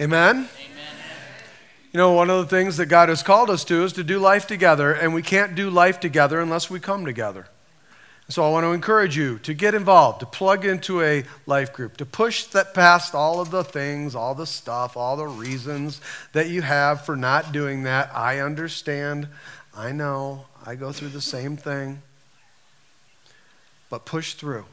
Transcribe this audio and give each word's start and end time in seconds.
Amen? 0.00 0.48
You 1.92 1.98
know, 1.98 2.12
one 2.12 2.30
of 2.30 2.38
the 2.38 2.46
things 2.46 2.78
that 2.78 2.86
God 2.86 3.10
has 3.10 3.22
called 3.22 3.50
us 3.50 3.64
to 3.64 3.84
is 3.84 3.92
to 3.94 4.04
do 4.04 4.18
life 4.18 4.46
together, 4.46 4.92
and 4.92 5.12
we 5.12 5.20
can't 5.20 5.54
do 5.54 5.68
life 5.68 6.00
together 6.00 6.40
unless 6.40 6.70
we 6.70 6.80
come 6.80 7.04
together. 7.04 7.46
So 8.30 8.42
I 8.42 8.48
want 8.48 8.64
to 8.64 8.72
encourage 8.72 9.14
you 9.14 9.38
to 9.40 9.52
get 9.52 9.74
involved, 9.74 10.20
to 10.20 10.26
plug 10.26 10.64
into 10.64 11.02
a 11.02 11.24
life 11.44 11.74
group, 11.74 11.98
to 11.98 12.06
push 12.06 12.44
that 12.44 12.72
past 12.72 13.14
all 13.14 13.40
of 13.40 13.50
the 13.50 13.62
things, 13.62 14.14
all 14.14 14.34
the 14.34 14.46
stuff, 14.46 14.96
all 14.96 15.16
the 15.16 15.26
reasons 15.26 16.00
that 16.32 16.48
you 16.48 16.62
have 16.62 17.04
for 17.04 17.14
not 17.14 17.52
doing 17.52 17.82
that. 17.82 18.10
I 18.16 18.38
understand. 18.38 19.28
I 19.76 19.92
know. 19.92 20.46
I 20.64 20.76
go 20.76 20.92
through 20.92 21.10
the 21.10 21.20
same 21.20 21.58
thing. 21.58 22.00
But 23.90 24.06
push 24.06 24.32
through 24.32 24.64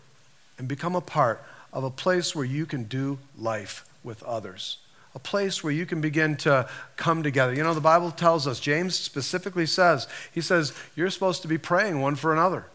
and 0.57 0.69
become 0.69 0.95
a 0.95 1.01
part 1.01 1.43
of 1.73 1.83
a 1.83 1.91
place 1.91 2.33
where 2.33 2.45
you 2.45 2.65
can 2.65 2.85
do 2.85 3.19
life 3.37 3.85
with 4.01 4.23
others 4.23 4.77
a 5.19 5.27
place 5.27 5.63
where 5.63 5.73
you 5.73 5.85
can 5.85 5.99
begin 5.99 6.37
to 6.37 6.67
come 6.95 7.23
together. 7.23 7.53
You 7.53 7.63
know, 7.63 7.73
the 7.73 7.81
Bible 7.81 8.09
tells 8.09 8.47
us, 8.47 8.59
James 8.59 8.95
specifically 8.95 9.65
says, 9.65 10.07
he 10.33 10.39
says, 10.39 10.73
you're 10.95 11.09
supposed 11.09 11.41
to 11.41 11.47
be 11.49 11.57
praying 11.57 11.99
one 11.99 12.15
for 12.15 12.31
another. 12.31 12.65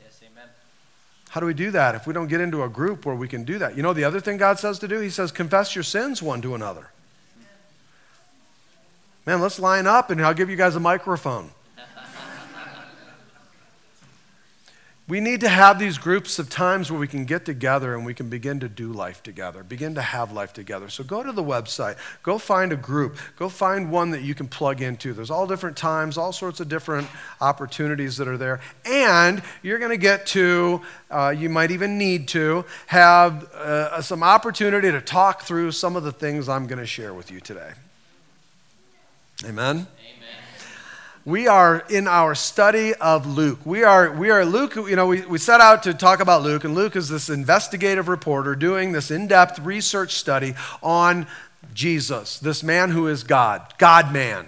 Yes, 0.00 0.20
amen. 0.22 0.48
How 1.30 1.40
do 1.40 1.46
we 1.46 1.54
do 1.54 1.72
that 1.72 1.96
if 1.96 2.06
we 2.06 2.14
don't 2.14 2.28
get 2.28 2.40
into 2.40 2.62
a 2.62 2.68
group 2.68 3.04
where 3.04 3.16
we 3.16 3.26
can 3.26 3.42
do 3.42 3.58
that? 3.58 3.76
You 3.76 3.82
know, 3.82 3.92
the 3.92 4.04
other 4.04 4.20
thing 4.20 4.36
God 4.36 4.60
says 4.60 4.78
to 4.78 4.88
do, 4.88 5.00
He 5.00 5.10
says, 5.10 5.32
confess 5.32 5.74
your 5.74 5.82
sins 5.82 6.22
one 6.22 6.40
to 6.42 6.54
another. 6.54 6.90
Man, 9.26 9.40
let's 9.40 9.58
line 9.58 9.86
up 9.86 10.10
and 10.10 10.20
I'll 10.20 10.34
give 10.34 10.50
you 10.50 10.56
guys 10.56 10.76
a 10.76 10.80
microphone. 10.80 11.50
We 15.12 15.20
need 15.20 15.42
to 15.42 15.48
have 15.50 15.78
these 15.78 15.98
groups 15.98 16.38
of 16.38 16.48
times 16.48 16.90
where 16.90 16.98
we 16.98 17.06
can 17.06 17.26
get 17.26 17.44
together 17.44 17.94
and 17.94 18.06
we 18.06 18.14
can 18.14 18.30
begin 18.30 18.60
to 18.60 18.68
do 18.70 18.94
life 18.94 19.22
together, 19.22 19.62
begin 19.62 19.94
to 19.96 20.00
have 20.00 20.32
life 20.32 20.54
together. 20.54 20.88
So 20.88 21.04
go 21.04 21.22
to 21.22 21.32
the 21.32 21.42
website, 21.42 21.98
go 22.22 22.38
find 22.38 22.72
a 22.72 22.76
group, 22.76 23.18
go 23.36 23.50
find 23.50 23.90
one 23.90 24.12
that 24.12 24.22
you 24.22 24.34
can 24.34 24.48
plug 24.48 24.80
into. 24.80 25.12
There's 25.12 25.30
all 25.30 25.46
different 25.46 25.76
times, 25.76 26.16
all 26.16 26.32
sorts 26.32 26.60
of 26.60 26.70
different 26.70 27.08
opportunities 27.42 28.16
that 28.16 28.26
are 28.26 28.38
there. 28.38 28.62
And 28.86 29.42
you're 29.62 29.78
going 29.78 29.90
to 29.90 29.98
get 29.98 30.24
to, 30.28 30.80
uh, 31.10 31.34
you 31.36 31.50
might 31.50 31.72
even 31.72 31.98
need 31.98 32.26
to, 32.28 32.64
have 32.86 33.44
uh, 33.52 34.00
some 34.00 34.22
opportunity 34.22 34.90
to 34.90 35.02
talk 35.02 35.42
through 35.42 35.72
some 35.72 35.94
of 35.94 36.04
the 36.04 36.12
things 36.12 36.48
I'm 36.48 36.66
going 36.66 36.78
to 36.78 36.86
share 36.86 37.12
with 37.12 37.30
you 37.30 37.40
today. 37.40 37.72
Amen 39.44 39.86
we 41.24 41.46
are 41.46 41.84
in 41.88 42.08
our 42.08 42.34
study 42.34 42.94
of 42.94 43.26
Luke. 43.26 43.60
We 43.64 43.84
are, 43.84 44.10
we 44.10 44.30
are 44.30 44.44
Luke, 44.44 44.74
you 44.74 44.96
know, 44.96 45.06
we, 45.06 45.20
we 45.22 45.38
set 45.38 45.60
out 45.60 45.84
to 45.84 45.94
talk 45.94 46.20
about 46.20 46.42
Luke, 46.42 46.64
and 46.64 46.74
Luke 46.74 46.96
is 46.96 47.08
this 47.08 47.28
investigative 47.28 48.08
reporter 48.08 48.56
doing 48.56 48.92
this 48.92 49.10
in 49.10 49.28
depth 49.28 49.60
research 49.60 50.14
study 50.14 50.54
on 50.82 51.26
Jesus, 51.74 52.38
this 52.38 52.62
man 52.62 52.90
who 52.90 53.06
is 53.06 53.22
God, 53.22 53.62
God 53.78 54.12
man. 54.12 54.46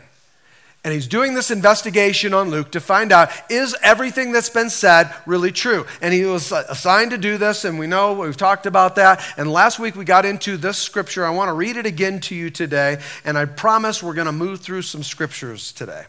And 0.82 0.92
he's 0.92 1.06
doing 1.06 1.32
this 1.32 1.50
investigation 1.50 2.34
on 2.34 2.50
Luke 2.50 2.72
to 2.72 2.80
find 2.80 3.10
out 3.10 3.30
is 3.48 3.74
everything 3.82 4.32
that's 4.32 4.50
been 4.50 4.68
said 4.68 5.14
really 5.24 5.50
true? 5.50 5.86
And 6.02 6.12
he 6.12 6.26
was 6.26 6.52
assigned 6.52 7.12
to 7.12 7.18
do 7.18 7.38
this, 7.38 7.64
and 7.64 7.78
we 7.78 7.86
know 7.86 8.12
we've 8.12 8.36
talked 8.36 8.66
about 8.66 8.96
that. 8.96 9.24
And 9.38 9.50
last 9.50 9.78
week 9.78 9.96
we 9.96 10.04
got 10.04 10.26
into 10.26 10.58
this 10.58 10.76
scripture. 10.76 11.24
I 11.24 11.30
want 11.30 11.48
to 11.48 11.54
read 11.54 11.78
it 11.78 11.86
again 11.86 12.20
to 12.22 12.34
you 12.34 12.50
today, 12.50 13.00
and 13.24 13.38
I 13.38 13.46
promise 13.46 14.02
we're 14.02 14.12
going 14.12 14.26
to 14.26 14.32
move 14.32 14.60
through 14.60 14.82
some 14.82 15.02
scriptures 15.02 15.72
today. 15.72 16.04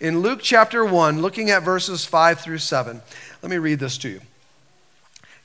In 0.00 0.20
Luke 0.20 0.40
chapter 0.42 0.84
1, 0.84 1.20
looking 1.22 1.50
at 1.50 1.62
verses 1.62 2.04
5 2.04 2.40
through 2.40 2.58
7, 2.58 3.00
let 3.42 3.50
me 3.50 3.58
read 3.58 3.78
this 3.78 3.98
to 3.98 4.08
you. 4.08 4.20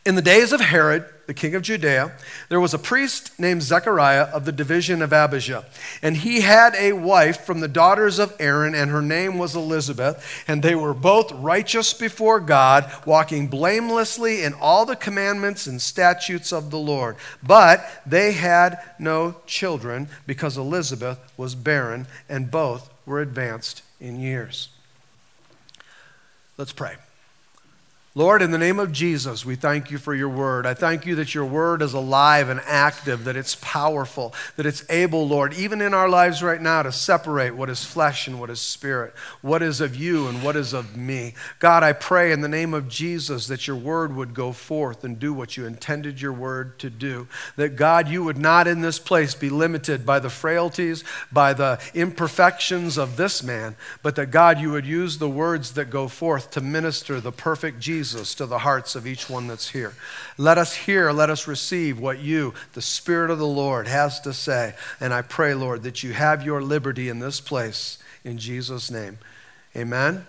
In 0.06 0.16
the 0.16 0.22
days 0.22 0.54
of 0.54 0.62
Herod, 0.62 1.06
the 1.28 1.34
king 1.36 1.54
of 1.54 1.62
Judea, 1.62 2.14
there 2.48 2.60
was 2.60 2.74
a 2.74 2.80
priest 2.80 3.38
named 3.40 3.62
Zechariah 3.62 4.24
of 4.24 4.46
the 4.46 4.52
division 4.52 5.04
of 5.04 5.14
Abijah. 5.14 5.66
And 6.02 6.18
he 6.18 6.42
had 6.42 6.74
a 6.76 6.94
wife 6.94 7.42
from 7.42 7.60
the 7.60 7.68
daughters 7.68 8.18
of 8.18 8.36
Aaron, 8.40 8.74
and 8.74 8.90
her 8.90 9.02
name 9.02 9.38
was 9.38 9.56
Elizabeth. 9.56 10.44
And 10.48 10.64
they 10.64 10.74
were 10.74 10.96
both 10.96 11.32
righteous 11.34 11.94
before 11.94 12.40
God, 12.40 12.92
walking 13.06 13.48
blamelessly 13.48 14.42
in 14.42 14.54
all 14.54 14.86
the 14.86 14.96
commandments 14.96 15.68
and 15.68 15.80
statutes 15.80 16.52
of 16.52 16.72
the 16.72 16.80
Lord. 16.80 17.18
But 17.44 17.86
they 18.06 18.32
had 18.32 18.80
no 18.98 19.36
children 19.46 20.08
because 20.26 20.58
Elizabeth 20.58 21.20
was 21.38 21.54
barren, 21.54 22.08
and 22.28 22.50
both 22.50 22.90
were 23.06 23.22
advanced 23.22 23.84
in 24.00 24.20
years. 24.20 24.70
Let's 26.58 26.74
pray. 26.74 26.96
Lord, 28.20 28.42
in 28.42 28.52
the 28.52 28.58
name 28.58 28.80
of 28.80 28.92
Jesus, 28.92 29.46
we 29.46 29.56
thank 29.56 29.92
you 29.92 29.98
for 29.98 30.14
your 30.14 30.28
word. 30.28 30.66
I 30.66 30.74
thank 30.74 31.06
you 31.06 31.16
that 31.16 31.34
your 31.34 31.46
word 31.46 31.82
is 31.82 31.94
alive 31.94 32.50
and 32.50 32.60
active, 32.66 33.24
that 33.24 33.38
it's 33.38 33.56
powerful, 33.62 34.34
that 34.58 34.66
it's 34.66 34.84
able, 34.90 35.26
Lord, 35.26 35.54
even 35.54 35.80
in 35.80 35.94
our 35.94 36.10
lives 36.10 36.44
right 36.44 36.62
now, 36.62 36.84
to 36.84 36.92
separate 36.92 37.56
what 37.56 37.70
is 37.70 37.86
flesh 37.86 38.28
and 38.28 38.38
what 38.38 38.50
is 38.50 38.60
spirit, 38.60 39.14
what 39.40 39.64
is 39.64 39.80
of 39.80 39.96
you 39.96 40.28
and 40.28 40.44
what 40.44 40.58
is 40.58 40.74
of 40.74 40.98
me. 40.98 41.34
God, 41.60 41.82
I 41.82 41.94
pray 41.94 42.34
in 42.34 42.42
the 42.42 42.50
name 42.50 42.74
of 42.74 42.90
Jesus 42.90 43.48
that 43.48 43.68
your 43.68 43.78
word 43.78 44.14
would 44.14 44.34
go 44.34 44.52
forth 44.52 45.06
and 45.06 45.18
do 45.18 45.34
what 45.34 45.56
you 45.56 45.66
intended 45.66 46.20
your 46.20 46.34
word 46.34 46.78
to 46.80 46.90
do. 46.90 47.30
That, 47.56 47.78
God, 47.78 48.10
you 48.10 48.26
would 48.26 48.38
not 48.38 48.68
in 48.68 48.82
this 48.82 49.00
place 49.00 49.34
be 49.34 49.50
limited 49.50 50.06
by 50.06 50.20
the 50.20 50.30
frailties, 50.30 51.06
by 51.32 51.54
the 51.54 51.80
imperfections 51.94 52.98
of 52.98 53.16
this 53.16 53.42
man, 53.42 53.78
but 54.04 54.18
that, 54.18 54.30
God, 54.30 54.60
you 54.60 54.72
would 54.72 54.86
use 54.86 55.20
the 55.20 55.30
words 55.30 55.72
that 55.76 55.90
go 55.90 56.10
forth 56.10 56.52
to 56.52 56.60
minister 56.60 57.22
the 57.22 57.32
perfect 57.32 57.80
Jesus 57.80 58.09
Jesus 58.10 58.34
to 58.36 58.48
the 58.48 58.58
hearts 58.60 58.96
of 58.96 59.06
each 59.06 59.30
one 59.30 59.48
that's 59.48 59.70
here. 59.70 59.94
Let 60.38 60.58
us 60.58 60.74
hear, 60.74 61.12
let 61.12 61.30
us 61.30 61.48
receive 61.48 62.00
what 62.00 62.20
you, 62.20 62.56
the 62.74 62.82
Spirit 62.82 63.30
of 63.30 63.38
the 63.38 63.46
Lord, 63.46 63.88
has 63.88 64.20
to 64.22 64.34
say. 64.34 64.74
And 65.00 65.14
I 65.14 65.22
pray, 65.22 65.54
Lord, 65.54 65.84
that 65.84 66.02
you 66.02 66.14
have 66.14 66.44
your 66.44 66.62
liberty 66.62 67.08
in 67.08 67.20
this 67.20 67.40
place. 67.40 68.00
In 68.24 68.40
Jesus' 68.40 68.90
name. 68.90 69.20
Amen. 69.76 70.26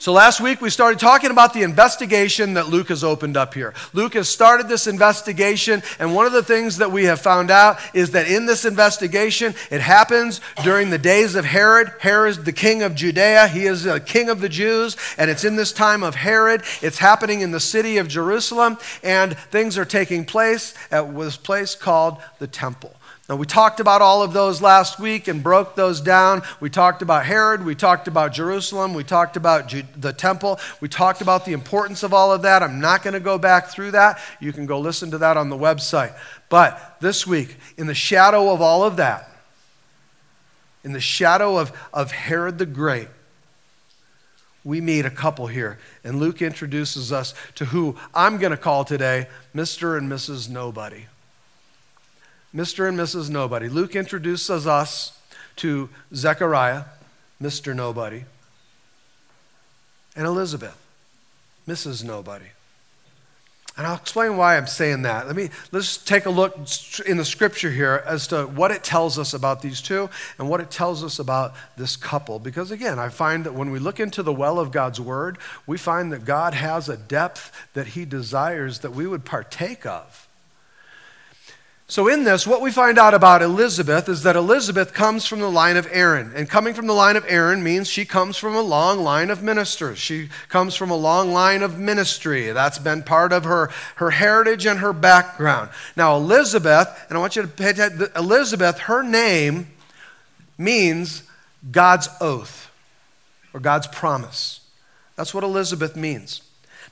So 0.00 0.14
last 0.14 0.40
week 0.40 0.62
we 0.62 0.70
started 0.70 0.98
talking 0.98 1.30
about 1.30 1.52
the 1.52 1.62
investigation 1.62 2.54
that 2.54 2.68
Luke 2.68 2.88
has 2.88 3.04
opened 3.04 3.36
up 3.36 3.52
here. 3.52 3.74
Luke 3.92 4.14
has 4.14 4.30
started 4.30 4.66
this 4.66 4.86
investigation, 4.86 5.82
and 5.98 6.14
one 6.14 6.24
of 6.24 6.32
the 6.32 6.42
things 6.42 6.78
that 6.78 6.90
we 6.90 7.04
have 7.04 7.20
found 7.20 7.50
out 7.50 7.78
is 7.92 8.12
that 8.12 8.26
in 8.26 8.46
this 8.46 8.64
investigation, 8.64 9.54
it 9.70 9.82
happens 9.82 10.40
during 10.64 10.88
the 10.88 10.96
days 10.96 11.34
of 11.34 11.44
Herod. 11.44 11.92
Herod, 12.00 12.46
the 12.46 12.52
king 12.52 12.82
of 12.82 12.94
Judea, 12.94 13.48
he 13.48 13.66
is 13.66 13.82
the 13.82 14.00
king 14.00 14.30
of 14.30 14.40
the 14.40 14.48
Jews, 14.48 14.96
and 15.18 15.30
it's 15.30 15.44
in 15.44 15.56
this 15.56 15.70
time 15.70 16.02
of 16.02 16.14
Herod. 16.14 16.62
It's 16.80 16.96
happening 16.96 17.42
in 17.42 17.50
the 17.50 17.60
city 17.60 17.98
of 17.98 18.08
Jerusalem, 18.08 18.78
and 19.02 19.36
things 19.36 19.76
are 19.76 19.84
taking 19.84 20.24
place 20.24 20.72
at 20.90 21.14
this 21.14 21.36
place 21.36 21.74
called 21.74 22.16
the 22.38 22.46
temple. 22.46 22.94
Now, 23.30 23.36
we 23.36 23.46
talked 23.46 23.78
about 23.78 24.02
all 24.02 24.24
of 24.24 24.32
those 24.32 24.60
last 24.60 24.98
week 24.98 25.28
and 25.28 25.40
broke 25.40 25.76
those 25.76 26.00
down. 26.00 26.42
We 26.58 26.68
talked 26.68 27.00
about 27.00 27.24
Herod, 27.24 27.64
we 27.64 27.76
talked 27.76 28.08
about 28.08 28.32
Jerusalem, 28.32 28.92
we 28.92 29.04
talked 29.04 29.36
about 29.36 29.72
the 29.96 30.12
temple, 30.12 30.58
we 30.80 30.88
talked 30.88 31.20
about 31.20 31.44
the 31.44 31.52
importance 31.52 32.02
of 32.02 32.12
all 32.12 32.32
of 32.32 32.42
that. 32.42 32.60
I'm 32.60 32.80
not 32.80 33.04
going 33.04 33.14
to 33.14 33.20
go 33.20 33.38
back 33.38 33.68
through 33.68 33.92
that. 33.92 34.18
You 34.40 34.52
can 34.52 34.66
go 34.66 34.80
listen 34.80 35.12
to 35.12 35.18
that 35.18 35.36
on 35.36 35.48
the 35.48 35.56
website. 35.56 36.12
But 36.48 36.96
this 36.98 37.24
week, 37.24 37.56
in 37.76 37.86
the 37.86 37.94
shadow 37.94 38.50
of 38.50 38.60
all 38.60 38.82
of 38.82 38.96
that, 38.96 39.30
in 40.82 40.90
the 40.90 41.00
shadow 41.00 41.56
of, 41.56 41.70
of 41.94 42.10
Herod 42.10 42.58
the 42.58 42.66
Great, 42.66 43.06
we 44.64 44.80
meet 44.80 45.04
a 45.04 45.10
couple 45.10 45.46
here. 45.46 45.78
And 46.02 46.18
Luke 46.18 46.42
introduces 46.42 47.12
us 47.12 47.32
to 47.54 47.66
who 47.66 47.96
I'm 48.12 48.38
going 48.38 48.50
to 48.50 48.56
call 48.56 48.84
today 48.84 49.28
Mr. 49.54 49.96
and 49.96 50.10
Mrs. 50.10 50.50
Nobody. 50.50 51.06
Mr. 52.54 52.88
and 52.88 52.98
Mrs. 52.98 53.30
Nobody. 53.30 53.68
Luke 53.68 53.94
introduces 53.94 54.66
us 54.66 55.18
to 55.56 55.88
Zechariah, 56.14 56.84
Mr. 57.40 57.74
Nobody, 57.74 58.24
and 60.16 60.26
Elizabeth, 60.26 60.76
Mrs. 61.68 62.02
Nobody. 62.04 62.46
And 63.76 63.86
I'll 63.86 63.96
explain 63.96 64.36
why 64.36 64.56
I'm 64.56 64.66
saying 64.66 65.02
that. 65.02 65.26
Let 65.26 65.36
me 65.36 65.48
let's 65.72 65.96
take 65.96 66.26
a 66.26 66.30
look 66.30 66.54
in 67.06 67.16
the 67.16 67.24
scripture 67.24 67.70
here 67.70 68.02
as 68.04 68.26
to 68.26 68.44
what 68.44 68.72
it 68.72 68.82
tells 68.82 69.18
us 69.18 69.32
about 69.32 69.62
these 69.62 69.80
two 69.80 70.10
and 70.38 70.50
what 70.50 70.60
it 70.60 70.70
tells 70.70 71.02
us 71.04 71.18
about 71.18 71.54
this 71.76 71.96
couple. 71.96 72.38
Because 72.38 72.70
again, 72.70 72.98
I 72.98 73.08
find 73.08 73.44
that 73.44 73.54
when 73.54 73.70
we 73.70 73.78
look 73.78 74.00
into 74.00 74.22
the 74.22 74.32
well 74.32 74.58
of 74.58 74.72
God's 74.72 75.00
word, 75.00 75.38
we 75.66 75.78
find 75.78 76.12
that 76.12 76.24
God 76.24 76.52
has 76.52 76.88
a 76.88 76.96
depth 76.96 77.52
that 77.72 77.88
he 77.88 78.04
desires 78.04 78.80
that 78.80 78.92
we 78.92 79.06
would 79.06 79.24
partake 79.24 79.86
of. 79.86 80.28
So, 81.90 82.06
in 82.06 82.22
this, 82.22 82.46
what 82.46 82.60
we 82.60 82.70
find 82.70 83.00
out 83.00 83.14
about 83.14 83.42
Elizabeth 83.42 84.08
is 84.08 84.22
that 84.22 84.36
Elizabeth 84.36 84.94
comes 84.94 85.26
from 85.26 85.40
the 85.40 85.50
line 85.50 85.76
of 85.76 85.88
Aaron. 85.90 86.30
And 86.36 86.48
coming 86.48 86.72
from 86.72 86.86
the 86.86 86.92
line 86.92 87.16
of 87.16 87.24
Aaron 87.26 87.64
means 87.64 87.88
she 87.88 88.04
comes 88.04 88.36
from 88.36 88.54
a 88.54 88.60
long 88.60 89.00
line 89.00 89.28
of 89.28 89.42
ministers. 89.42 89.98
She 89.98 90.28
comes 90.48 90.76
from 90.76 90.92
a 90.92 90.96
long 90.96 91.32
line 91.32 91.64
of 91.64 91.80
ministry. 91.80 92.52
That's 92.52 92.78
been 92.78 93.02
part 93.02 93.32
of 93.32 93.42
her, 93.42 93.70
her 93.96 94.12
heritage 94.12 94.66
and 94.66 94.78
her 94.78 94.92
background. 94.92 95.70
Now, 95.96 96.14
Elizabeth, 96.14 96.88
and 97.08 97.18
I 97.18 97.20
want 97.20 97.34
you 97.34 97.42
to 97.42 97.48
pay 97.48 97.70
attention, 97.70 98.06
Elizabeth, 98.14 98.78
her 98.78 99.02
name 99.02 99.66
means 100.56 101.24
God's 101.72 102.08
oath 102.20 102.70
or 103.52 103.58
God's 103.58 103.88
promise. 103.88 104.60
That's 105.16 105.34
what 105.34 105.42
Elizabeth 105.42 105.96
means. 105.96 106.42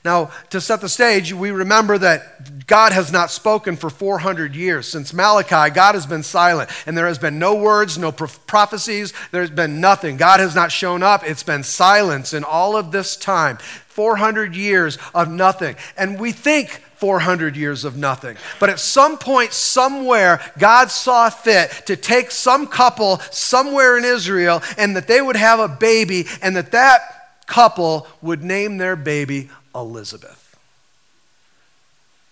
Now, 0.05 0.31
to 0.51 0.61
set 0.61 0.79
the 0.79 0.87
stage, 0.87 1.33
we 1.33 1.51
remember 1.51 1.97
that 1.97 2.65
God 2.67 2.93
has 2.93 3.11
not 3.11 3.31
spoken 3.31 3.75
for 3.75 3.89
400 3.89 4.55
years. 4.55 4.87
Since 4.87 5.13
Malachi, 5.13 5.73
God 5.73 5.95
has 5.95 6.05
been 6.05 6.23
silent, 6.23 6.69
and 6.85 6.97
there 6.97 7.07
has 7.07 7.19
been 7.19 7.37
no 7.37 7.55
words, 7.55 7.97
no 7.97 8.11
prophecies, 8.11 9.13
there's 9.31 9.49
been 9.49 9.81
nothing. 9.81 10.15
God 10.15 10.39
has 10.39 10.55
not 10.55 10.71
shown 10.71 11.03
up. 11.03 11.23
It's 11.25 11.43
been 11.43 11.63
silence 11.63 12.33
in 12.33 12.45
all 12.45 12.77
of 12.77 12.91
this 12.91 13.17
time 13.17 13.57
400 13.57 14.55
years 14.55 14.97
of 15.13 15.29
nothing. 15.29 15.75
And 15.97 16.17
we 16.17 16.31
think 16.31 16.69
400 16.95 17.57
years 17.57 17.83
of 17.83 17.97
nothing. 17.97 18.37
But 18.59 18.69
at 18.69 18.79
some 18.79 19.17
point, 19.17 19.51
somewhere, 19.51 20.41
God 20.57 20.91
saw 20.91 21.29
fit 21.29 21.71
to 21.87 21.95
take 21.97 22.31
some 22.31 22.67
couple 22.67 23.19
somewhere 23.31 23.97
in 23.97 24.05
Israel 24.05 24.61
and 24.77 24.95
that 24.95 25.07
they 25.07 25.21
would 25.21 25.35
have 25.35 25.59
a 25.59 25.67
baby, 25.67 26.27
and 26.41 26.55
that 26.55 26.71
that 26.71 27.01
couple 27.47 28.07
would 28.21 28.43
name 28.43 28.77
their 28.77 28.95
baby 28.95 29.49
Elizabeth. 29.73 30.57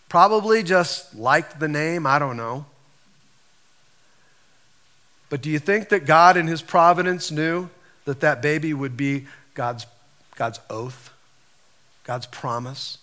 Probably 0.09 0.63
just 0.63 1.15
liked 1.15 1.59
the 1.59 1.67
name, 1.67 2.05
I 2.05 2.19
don't 2.19 2.37
know. 2.37 2.65
But 5.29 5.41
do 5.41 5.49
you 5.49 5.59
think 5.59 5.89
that 5.89 6.05
God 6.05 6.37
in 6.37 6.47
his 6.47 6.61
providence 6.61 7.31
knew 7.31 7.69
that 8.05 8.21
that 8.21 8.41
baby 8.41 8.73
would 8.73 8.95
be 8.95 9.27
God's, 9.53 9.85
God's 10.35 10.59
oath, 10.69 11.13
God's 12.05 12.25
promise? 12.27 12.99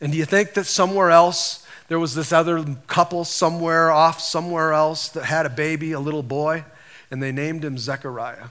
And 0.00 0.12
do 0.12 0.18
you 0.18 0.24
think 0.24 0.54
that 0.54 0.64
somewhere 0.64 1.10
else 1.10 1.66
there 1.88 1.98
was 1.98 2.14
this 2.14 2.32
other 2.32 2.64
couple 2.86 3.24
somewhere 3.24 3.90
off 3.90 4.20
somewhere 4.20 4.72
else 4.72 5.10
that 5.10 5.24
had 5.24 5.44
a 5.44 5.50
baby, 5.50 5.92
a 5.92 6.00
little 6.00 6.22
boy, 6.22 6.64
and 7.10 7.22
they 7.22 7.32
named 7.32 7.62
him 7.62 7.76
Zechariah? 7.76 8.46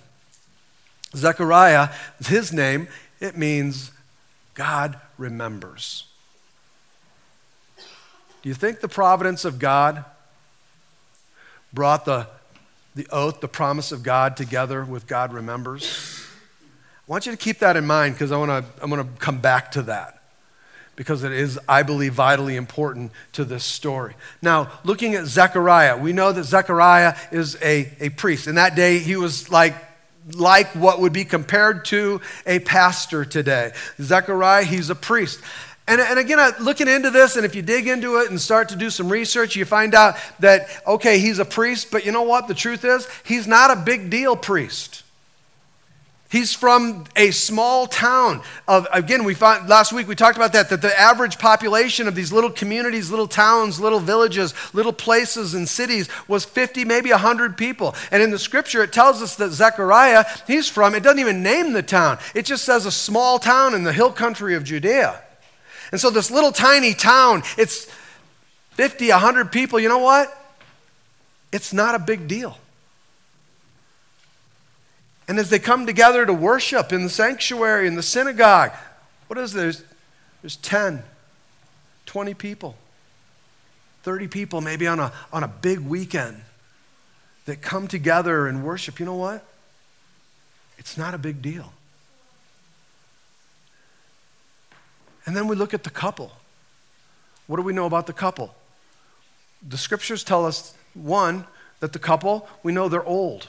Zechariah, 1.15 1.89
his 2.23 2.53
name, 2.53 2.87
it 3.19 3.37
means 3.37 3.91
God 4.53 4.99
remembers. 5.17 6.05
Do 8.41 8.49
you 8.49 8.55
think 8.55 8.81
the 8.81 8.89
providence 8.89 9.45
of 9.45 9.57
God 9.57 10.03
brought 11.71 12.05
the, 12.05 12.27
the 12.93 13.07
oath, 13.09 13.39
the 13.39 13.47
promise 13.47 13.91
of 13.91 14.03
God 14.03 14.35
together 14.35 14.83
with 14.83 15.07
God 15.07 15.33
remembers? 15.33 16.25
I 17.07 17.11
want 17.11 17.25
you 17.25 17.31
to 17.31 17.37
keep 17.37 17.59
that 17.59 17.75
in 17.77 17.85
mind 17.85 18.15
because 18.15 18.31
I 18.31 18.37
want 18.37 18.49
to 18.49 18.83
I'm 18.83 18.89
going 18.89 19.03
to 19.03 19.19
come 19.19 19.39
back 19.39 19.71
to 19.71 19.81
that 19.83 20.21
because 20.95 21.23
it 21.23 21.31
is, 21.31 21.59
I 21.67 21.83
believe, 21.83 22.13
vitally 22.13 22.55
important 22.55 23.11
to 23.33 23.43
this 23.45 23.63
story. 23.63 24.13
Now, 24.41 24.71
looking 24.83 25.15
at 25.15 25.25
Zechariah, 25.25 25.97
we 25.97 26.13
know 26.13 26.31
that 26.31 26.43
Zechariah 26.43 27.15
is 27.31 27.57
a, 27.61 27.91
a 27.99 28.09
priest. 28.09 28.47
In 28.47 28.55
that 28.55 28.75
day, 28.75 28.99
he 28.99 29.15
was 29.15 29.49
like 29.49 29.75
like 30.33 30.67
what 30.75 30.99
would 31.01 31.13
be 31.13 31.25
compared 31.25 31.85
to 31.85 32.21
a 32.45 32.59
pastor 32.59 33.25
today. 33.25 33.71
Zechariah, 33.99 34.63
he's 34.63 34.89
a 34.89 34.95
priest. 34.95 35.41
And, 35.87 35.99
and 35.99 36.17
again, 36.17 36.39
uh, 36.39 36.51
looking 36.61 36.87
into 36.87 37.09
this, 37.09 37.35
and 37.35 37.45
if 37.45 37.55
you 37.55 37.61
dig 37.61 37.87
into 37.87 38.17
it 38.19 38.29
and 38.29 38.39
start 38.39 38.69
to 38.69 38.77
do 38.77 38.89
some 38.89 39.09
research, 39.09 39.55
you 39.55 39.65
find 39.65 39.93
out 39.93 40.15
that, 40.39 40.69
okay, 40.87 41.19
he's 41.19 41.39
a 41.39 41.45
priest, 41.45 41.91
but 41.91 42.05
you 42.05 42.11
know 42.13 42.23
what? 42.23 42.47
The 42.47 42.53
truth 42.53 42.85
is, 42.85 43.07
he's 43.25 43.47
not 43.47 43.69
a 43.69 43.75
big 43.75 44.09
deal 44.09 44.37
priest. 44.37 45.02
He's 46.33 46.51
from 46.51 47.03
a 47.15 47.29
small 47.29 47.85
town. 47.85 48.41
Of, 48.67 48.87
again, 48.91 49.23
we 49.23 49.35
found, 49.35 49.69
last 49.69 49.93
week 49.93 50.07
we 50.07 50.15
talked 50.15 50.35
about 50.35 50.51
that, 50.53 50.67
that 50.71 50.81
the 50.81 50.99
average 50.99 51.37
population 51.37 52.07
of 52.07 52.15
these 52.15 52.31
little 52.31 52.49
communities, 52.49 53.11
little 53.11 53.27
towns, 53.27 53.79
little 53.79 53.99
villages, 53.99 54.55
little 54.73 54.93
places 54.93 55.53
and 55.53 55.69
cities 55.69 56.09
was 56.27 56.43
50, 56.43 56.85
maybe 56.85 57.11
100 57.11 57.55
people. 57.55 57.93
And 58.09 58.23
in 58.23 58.31
the 58.31 58.39
scripture, 58.39 58.81
it 58.81 58.91
tells 58.91 59.21
us 59.21 59.35
that 59.35 59.51
Zechariah, 59.51 60.25
he's 60.47 60.67
from, 60.67 60.95
it 60.95 61.03
doesn't 61.03 61.19
even 61.19 61.43
name 61.43 61.73
the 61.73 61.83
town, 61.83 62.17
it 62.33 62.45
just 62.47 62.65
says 62.65 62.87
a 62.87 62.91
small 62.91 63.37
town 63.37 63.75
in 63.75 63.83
the 63.83 63.93
hill 63.93 64.11
country 64.11 64.55
of 64.55 64.63
Judea. 64.63 65.21
And 65.91 66.01
so 66.01 66.09
this 66.09 66.31
little 66.31 66.51
tiny 66.51 66.95
town, 66.95 67.43
it's 67.59 67.85
50, 68.71 69.09
100 69.09 69.51
people, 69.51 69.79
you 69.79 69.87
know 69.87 69.99
what? 69.99 70.35
It's 71.51 71.73
not 71.73 71.93
a 71.93 71.99
big 71.99 72.27
deal. 72.27 72.57
And 75.27 75.39
as 75.39 75.49
they 75.49 75.59
come 75.59 75.85
together 75.85 76.25
to 76.25 76.33
worship 76.33 76.91
in 76.91 77.03
the 77.03 77.09
sanctuary, 77.09 77.87
in 77.87 77.95
the 77.95 78.03
synagogue, 78.03 78.71
what 79.27 79.39
is 79.39 79.53
there? 79.53 79.63
There's, 79.63 79.83
there's 80.41 80.57
10, 80.57 81.03
20 82.05 82.33
people, 82.33 82.75
30 84.03 84.27
people 84.27 84.61
maybe 84.61 84.87
on 84.87 84.99
a, 84.99 85.13
on 85.31 85.43
a 85.43 85.47
big 85.47 85.79
weekend 85.79 86.41
that 87.45 87.61
come 87.61 87.87
together 87.87 88.47
and 88.47 88.63
worship. 88.63 88.99
You 88.99 89.05
know 89.05 89.15
what? 89.15 89.43
It's 90.77 90.97
not 90.97 91.13
a 91.13 91.17
big 91.17 91.41
deal. 91.41 91.73
And 95.25 95.35
then 95.35 95.47
we 95.47 95.55
look 95.55 95.73
at 95.73 95.83
the 95.83 95.89
couple. 95.89 96.31
What 97.47 97.57
do 97.57 97.63
we 97.63 97.73
know 97.73 97.85
about 97.85 98.07
the 98.07 98.13
couple? 98.13 98.53
The 99.67 99.77
scriptures 99.77 100.23
tell 100.23 100.45
us, 100.45 100.75
one, 100.93 101.45
that 101.79 101.93
the 101.93 101.99
couple, 101.99 102.47
we 102.61 102.73
know 102.73 102.89
they're 102.89 103.05
old. 103.05 103.47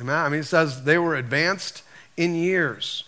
Amen. 0.00 0.16
I 0.16 0.28
mean, 0.28 0.40
it 0.40 0.44
says 0.44 0.84
they 0.84 0.98
were 0.98 1.14
advanced 1.14 1.82
in 2.16 2.34
years. 2.34 3.04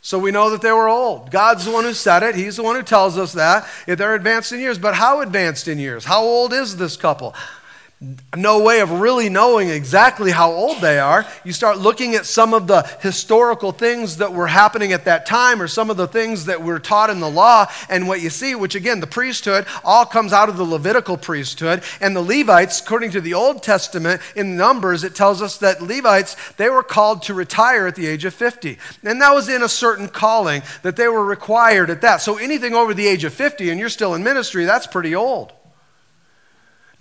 So 0.00 0.18
we 0.18 0.32
know 0.32 0.50
that 0.50 0.62
they 0.62 0.72
were 0.72 0.88
old. 0.88 1.30
God's 1.30 1.64
the 1.64 1.70
one 1.70 1.84
who 1.84 1.92
said 1.92 2.24
it. 2.24 2.34
He's 2.34 2.56
the 2.56 2.62
one 2.62 2.74
who 2.74 2.82
tells 2.82 3.16
us 3.16 3.32
that. 3.34 3.68
If 3.86 3.98
they're 3.98 4.16
advanced 4.16 4.52
in 4.52 4.58
years. 4.58 4.78
But 4.78 4.94
how 4.94 5.20
advanced 5.20 5.68
in 5.68 5.78
years? 5.78 6.04
How 6.04 6.22
old 6.22 6.52
is 6.52 6.76
this 6.76 6.96
couple? 6.96 7.34
No 8.36 8.62
way 8.62 8.80
of 8.80 8.90
really 8.90 9.28
knowing 9.28 9.68
exactly 9.68 10.32
how 10.32 10.50
old 10.50 10.80
they 10.80 10.98
are. 10.98 11.24
You 11.44 11.52
start 11.52 11.78
looking 11.78 12.14
at 12.14 12.26
some 12.26 12.52
of 12.52 12.66
the 12.66 12.82
historical 13.00 13.70
things 13.70 14.16
that 14.16 14.32
were 14.32 14.48
happening 14.48 14.92
at 14.92 15.04
that 15.04 15.24
time 15.24 15.62
or 15.62 15.68
some 15.68 15.88
of 15.88 15.96
the 15.96 16.08
things 16.08 16.46
that 16.46 16.62
were 16.62 16.80
taught 16.80 17.10
in 17.10 17.20
the 17.20 17.30
law, 17.30 17.66
and 17.88 18.08
what 18.08 18.20
you 18.20 18.30
see, 18.30 18.54
which 18.54 18.74
again, 18.74 19.00
the 19.00 19.06
priesthood 19.06 19.66
all 19.84 20.04
comes 20.04 20.32
out 20.32 20.48
of 20.48 20.56
the 20.56 20.64
Levitical 20.64 21.16
priesthood. 21.16 21.82
And 22.00 22.16
the 22.16 22.22
Levites, 22.22 22.80
according 22.80 23.12
to 23.12 23.20
the 23.20 23.34
Old 23.34 23.62
Testament, 23.62 24.20
in 24.34 24.56
Numbers, 24.56 25.04
it 25.04 25.14
tells 25.14 25.40
us 25.40 25.58
that 25.58 25.82
Levites, 25.82 26.36
they 26.54 26.68
were 26.68 26.82
called 26.82 27.22
to 27.22 27.34
retire 27.34 27.86
at 27.86 27.94
the 27.94 28.06
age 28.06 28.24
of 28.24 28.34
50. 28.34 28.78
And 29.04 29.20
that 29.20 29.32
was 29.32 29.48
in 29.48 29.62
a 29.62 29.68
certain 29.68 30.08
calling 30.08 30.62
that 30.82 30.96
they 30.96 31.08
were 31.08 31.24
required 31.24 31.90
at 31.90 32.00
that. 32.00 32.16
So 32.16 32.36
anything 32.36 32.74
over 32.74 32.94
the 32.94 33.06
age 33.06 33.22
of 33.24 33.32
50 33.32 33.70
and 33.70 33.78
you're 33.78 33.88
still 33.88 34.14
in 34.14 34.24
ministry, 34.24 34.64
that's 34.64 34.86
pretty 34.88 35.14
old. 35.14 35.52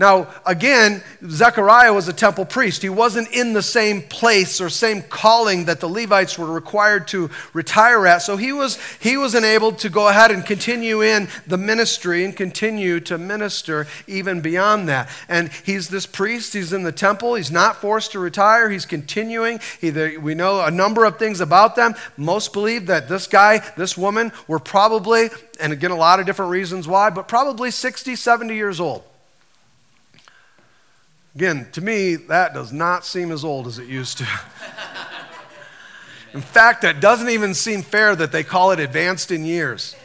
Now, 0.02 0.34
again, 0.48 1.04
Zechariah 1.30 1.94
was 1.94 2.08
a 2.08 2.14
temple 2.14 2.44
priest. 2.46 2.82
He 2.82 2.90
wasn't 2.90 3.30
in 3.30 3.54
the 3.54 3.62
same 3.62 4.02
place 4.02 4.60
or 4.60 4.68
same 4.68 5.04
calling 5.04 5.66
that 5.66 5.80
the 5.80 5.88
Levites 5.88 6.40
were 6.40 6.52
required 6.52 7.08
to 7.10 7.30
retire 7.54 8.08
at. 8.08 8.24
So 8.24 8.36
he 8.36 8.52
was, 8.52 8.80
he 9.00 9.16
was 9.16 9.36
enabled 9.36 9.78
to 9.78 9.90
go 9.90 10.08
ahead 10.08 10.32
and 10.32 10.44
continue 10.44 11.04
in 11.04 11.30
the 11.46 11.60
ministry 11.60 12.26
and 12.26 12.36
continue 12.36 13.00
to 13.02 13.20
minister 13.20 13.86
even 14.08 14.42
beyond 14.42 14.90
that. 14.90 15.08
And 15.30 15.52
he's 15.52 15.90
this 15.90 16.08
priest. 16.08 16.54
He's 16.54 16.74
in 16.74 16.82
the 16.82 16.92
temple. 16.92 17.36
He's 17.36 17.52
not 17.52 17.76
forced 17.76 18.14
to 18.14 18.20
retire. 18.20 18.72
He's 18.72 18.88
continuing. 18.88 19.60
He, 19.80 19.92
we 20.18 20.34
know 20.34 20.66
a 20.66 20.72
number 20.72 21.06
of 21.06 21.20
things 21.20 21.42
about 21.42 21.76
them. 21.76 21.94
Most 22.18 22.54
believe 22.54 22.88
that 22.88 23.08
this 23.08 23.28
guy, 23.28 23.60
this 23.78 23.96
woman, 23.96 24.32
were 24.48 24.58
probably, 24.58 25.30
and 25.60 25.72
again, 25.72 25.92
a 25.92 25.96
lot 25.96 26.20
of 26.20 26.26
different 26.26 26.50
reasons 26.50 26.88
why, 26.88 27.12
but 27.12 27.28
probably 27.28 27.70
60, 27.70 28.16
70 28.16 28.56
years 28.56 28.80
old. 28.80 29.04
Again, 31.36 31.68
to 31.72 31.82
me, 31.82 32.16
that 32.16 32.54
does 32.54 32.74
not 32.74 33.06
seem 33.06 33.32
as 33.32 33.44
old 33.44 33.68
as 33.68 33.80
it 33.80 33.88
used 33.88 34.18
to. 34.18 34.28
in 36.34 36.42
fact, 36.42 36.84
it 36.84 37.00
doesn't 37.00 37.30
even 37.30 37.54
seem 37.54 37.82
fair 37.82 38.16
that 38.16 38.32
they 38.32 38.44
call 38.44 38.72
it 38.72 38.80
advanced 38.80 39.32
in 39.32 39.46
years. 39.46 39.96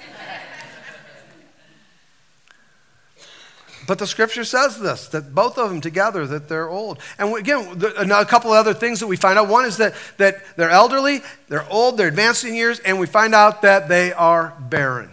But 3.86 3.98
the 3.98 4.06
scripture 4.06 4.44
says 4.44 4.80
this 4.80 5.08
that 5.08 5.34
both 5.34 5.58
of 5.58 5.68
them 5.68 5.80
together 5.80 6.26
that 6.26 6.48
they're 6.48 6.68
old. 6.68 6.98
And 7.18 7.36
again, 7.36 7.80
a 7.80 8.24
couple 8.24 8.52
of 8.52 8.58
other 8.58 8.74
things 8.74 9.00
that 9.00 9.06
we 9.06 9.16
find 9.16 9.38
out. 9.38 9.48
One 9.48 9.64
is 9.64 9.76
that, 9.76 9.94
that 10.16 10.56
they're 10.56 10.70
elderly, 10.70 11.20
they're 11.48 11.70
old, 11.70 11.96
they're 11.96 12.08
advanced 12.08 12.44
in 12.44 12.54
years, 12.54 12.80
and 12.80 12.98
we 12.98 13.06
find 13.06 13.34
out 13.34 13.62
that 13.62 13.88
they 13.88 14.12
are 14.12 14.54
barren. 14.58 15.10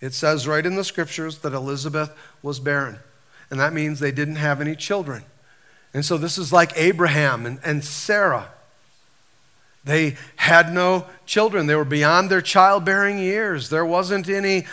It 0.00 0.14
says 0.14 0.46
right 0.46 0.64
in 0.64 0.76
the 0.76 0.84
scriptures 0.84 1.38
that 1.38 1.52
Elizabeth 1.52 2.16
was 2.42 2.60
barren. 2.60 2.98
And 3.50 3.60
that 3.60 3.72
means 3.72 4.00
they 4.00 4.12
didn't 4.12 4.36
have 4.36 4.60
any 4.60 4.76
children. 4.76 5.24
And 5.94 6.04
so 6.04 6.16
this 6.16 6.38
is 6.38 6.52
like 6.52 6.72
Abraham 6.76 7.46
and, 7.46 7.58
and 7.64 7.84
Sarah. 7.84 8.48
They 9.84 10.16
had 10.36 10.72
no 10.72 11.06
children. 11.26 11.66
They 11.66 11.74
were 11.74 11.84
beyond 11.84 12.30
their 12.30 12.40
childbearing 12.40 13.18
years. 13.18 13.68
There 13.68 13.84
wasn't 13.84 14.28
any 14.28 14.66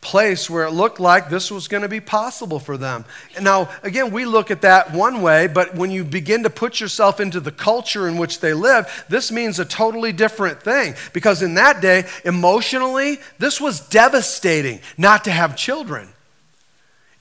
place 0.00 0.48
where 0.48 0.64
it 0.64 0.70
looked 0.70 0.98
like 0.98 1.28
this 1.28 1.50
was 1.50 1.68
going 1.68 1.82
to 1.82 1.88
be 1.88 2.00
possible 2.00 2.58
for 2.58 2.76
them. 2.78 3.04
And 3.36 3.44
now, 3.44 3.68
again, 3.82 4.10
we 4.10 4.24
look 4.24 4.50
at 4.50 4.62
that 4.62 4.92
one 4.92 5.20
way, 5.20 5.46
but 5.46 5.74
when 5.74 5.90
you 5.90 6.04
begin 6.04 6.42
to 6.44 6.50
put 6.50 6.80
yourself 6.80 7.20
into 7.20 7.38
the 7.38 7.52
culture 7.52 8.08
in 8.08 8.16
which 8.16 8.40
they 8.40 8.54
live, 8.54 9.04
this 9.08 9.30
means 9.30 9.58
a 9.58 9.64
totally 9.64 10.12
different 10.12 10.62
thing. 10.62 10.94
Because 11.12 11.42
in 11.42 11.54
that 11.54 11.82
day, 11.82 12.06
emotionally, 12.24 13.18
this 13.38 13.60
was 13.60 13.86
devastating 13.88 14.80
not 14.96 15.24
to 15.24 15.30
have 15.30 15.54
children. 15.54 16.08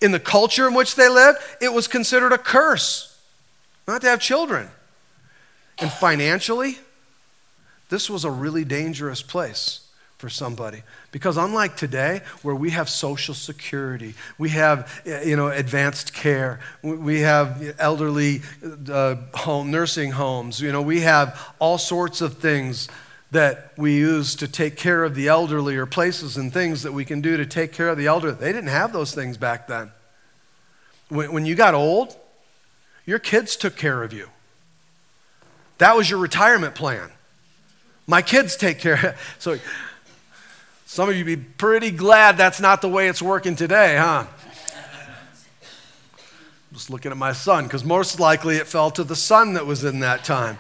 In 0.02 0.14
the 0.14 0.20
culture 0.20 0.66
in 0.66 0.74
which 0.74 0.96
they 0.96 1.10
lived, 1.10 1.40
it 1.62 1.74
was 1.74 1.88
considered 1.88 2.32
a 2.32 2.38
curse 2.38 3.09
not 3.90 4.02
to 4.02 4.08
have 4.08 4.20
children. 4.20 4.70
And 5.80 5.92
financially, 5.92 6.78
this 7.90 8.10
was 8.10 8.24
a 8.24 8.32
really 8.32 8.64
dangerous 8.64 9.22
place 9.22 9.88
for 10.18 10.30
somebody. 10.30 10.84
Because 11.12 11.38
unlike 11.38 11.78
today, 11.78 12.22
where 12.42 12.54
we 12.54 12.72
have 12.72 12.90
social 12.90 13.34
security, 13.34 14.14
we 14.38 14.50
have 14.50 15.02
you 15.06 15.38
know, 15.38 15.48
advanced 15.48 16.14
care, 16.14 16.60
we 16.84 17.22
have 17.22 17.76
elderly 17.80 18.42
uh, 18.92 19.16
home, 19.34 19.72
nursing 19.72 20.12
homes, 20.12 20.60
you 20.60 20.72
know, 20.72 20.82
we 20.82 21.00
have 21.02 21.54
all 21.58 21.78
sorts 21.78 22.20
of 22.20 22.38
things 22.38 22.90
that 23.32 23.72
we 23.78 23.96
use 23.96 24.36
to 24.36 24.48
take 24.48 24.76
care 24.76 25.04
of 25.04 25.16
the 25.16 25.30
elderly 25.30 25.78
or 25.78 25.86
places 25.86 26.36
and 26.36 26.52
things 26.52 26.84
that 26.84 26.92
we 26.92 27.06
can 27.06 27.22
do 27.22 27.38
to 27.38 27.46
take 27.46 27.72
care 27.72 27.88
of 27.88 27.98
the 27.98 28.08
elderly. 28.08 28.36
They 28.36 28.52
didn't 28.52 28.72
have 28.72 28.92
those 28.92 29.14
things 29.14 29.38
back 29.38 29.68
then. 29.68 29.92
When, 31.08 31.32
when 31.32 31.46
you 31.46 31.56
got 31.56 31.74
old, 31.74 32.16
your 33.10 33.18
kids 33.18 33.56
took 33.56 33.76
care 33.76 34.04
of 34.04 34.14
you. 34.14 34.30
That 35.80 35.98
was 35.98 36.12
your 36.12 36.20
retirement 36.20 36.76
plan. 36.76 37.10
My 38.06 38.22
kids 38.22 38.56
take 38.56 38.78
care. 38.78 39.16
So 39.40 39.58
some 40.86 41.10
of 41.10 41.16
you 41.16 41.26
be 41.26 41.36
pretty 41.36 41.90
glad 41.90 42.38
that's 42.38 42.62
not 42.62 42.82
the 42.82 42.90
way 42.90 43.08
it's 43.08 43.22
working 43.22 43.56
today, 43.56 43.98
huh? 43.98 44.26
I'm 44.28 44.30
Just 46.74 46.92
looking 46.92 47.12
at 47.12 47.18
my 47.18 47.34
son, 47.34 47.64
because 47.64 47.84
most 47.84 48.20
likely 48.20 48.58
it 48.58 48.68
fell 48.68 48.92
to 48.92 49.04
the 49.04 49.16
son 49.16 49.54
that 49.54 49.66
was 49.66 49.84
in 49.84 50.02
that 50.02 50.24
time. 50.24 50.60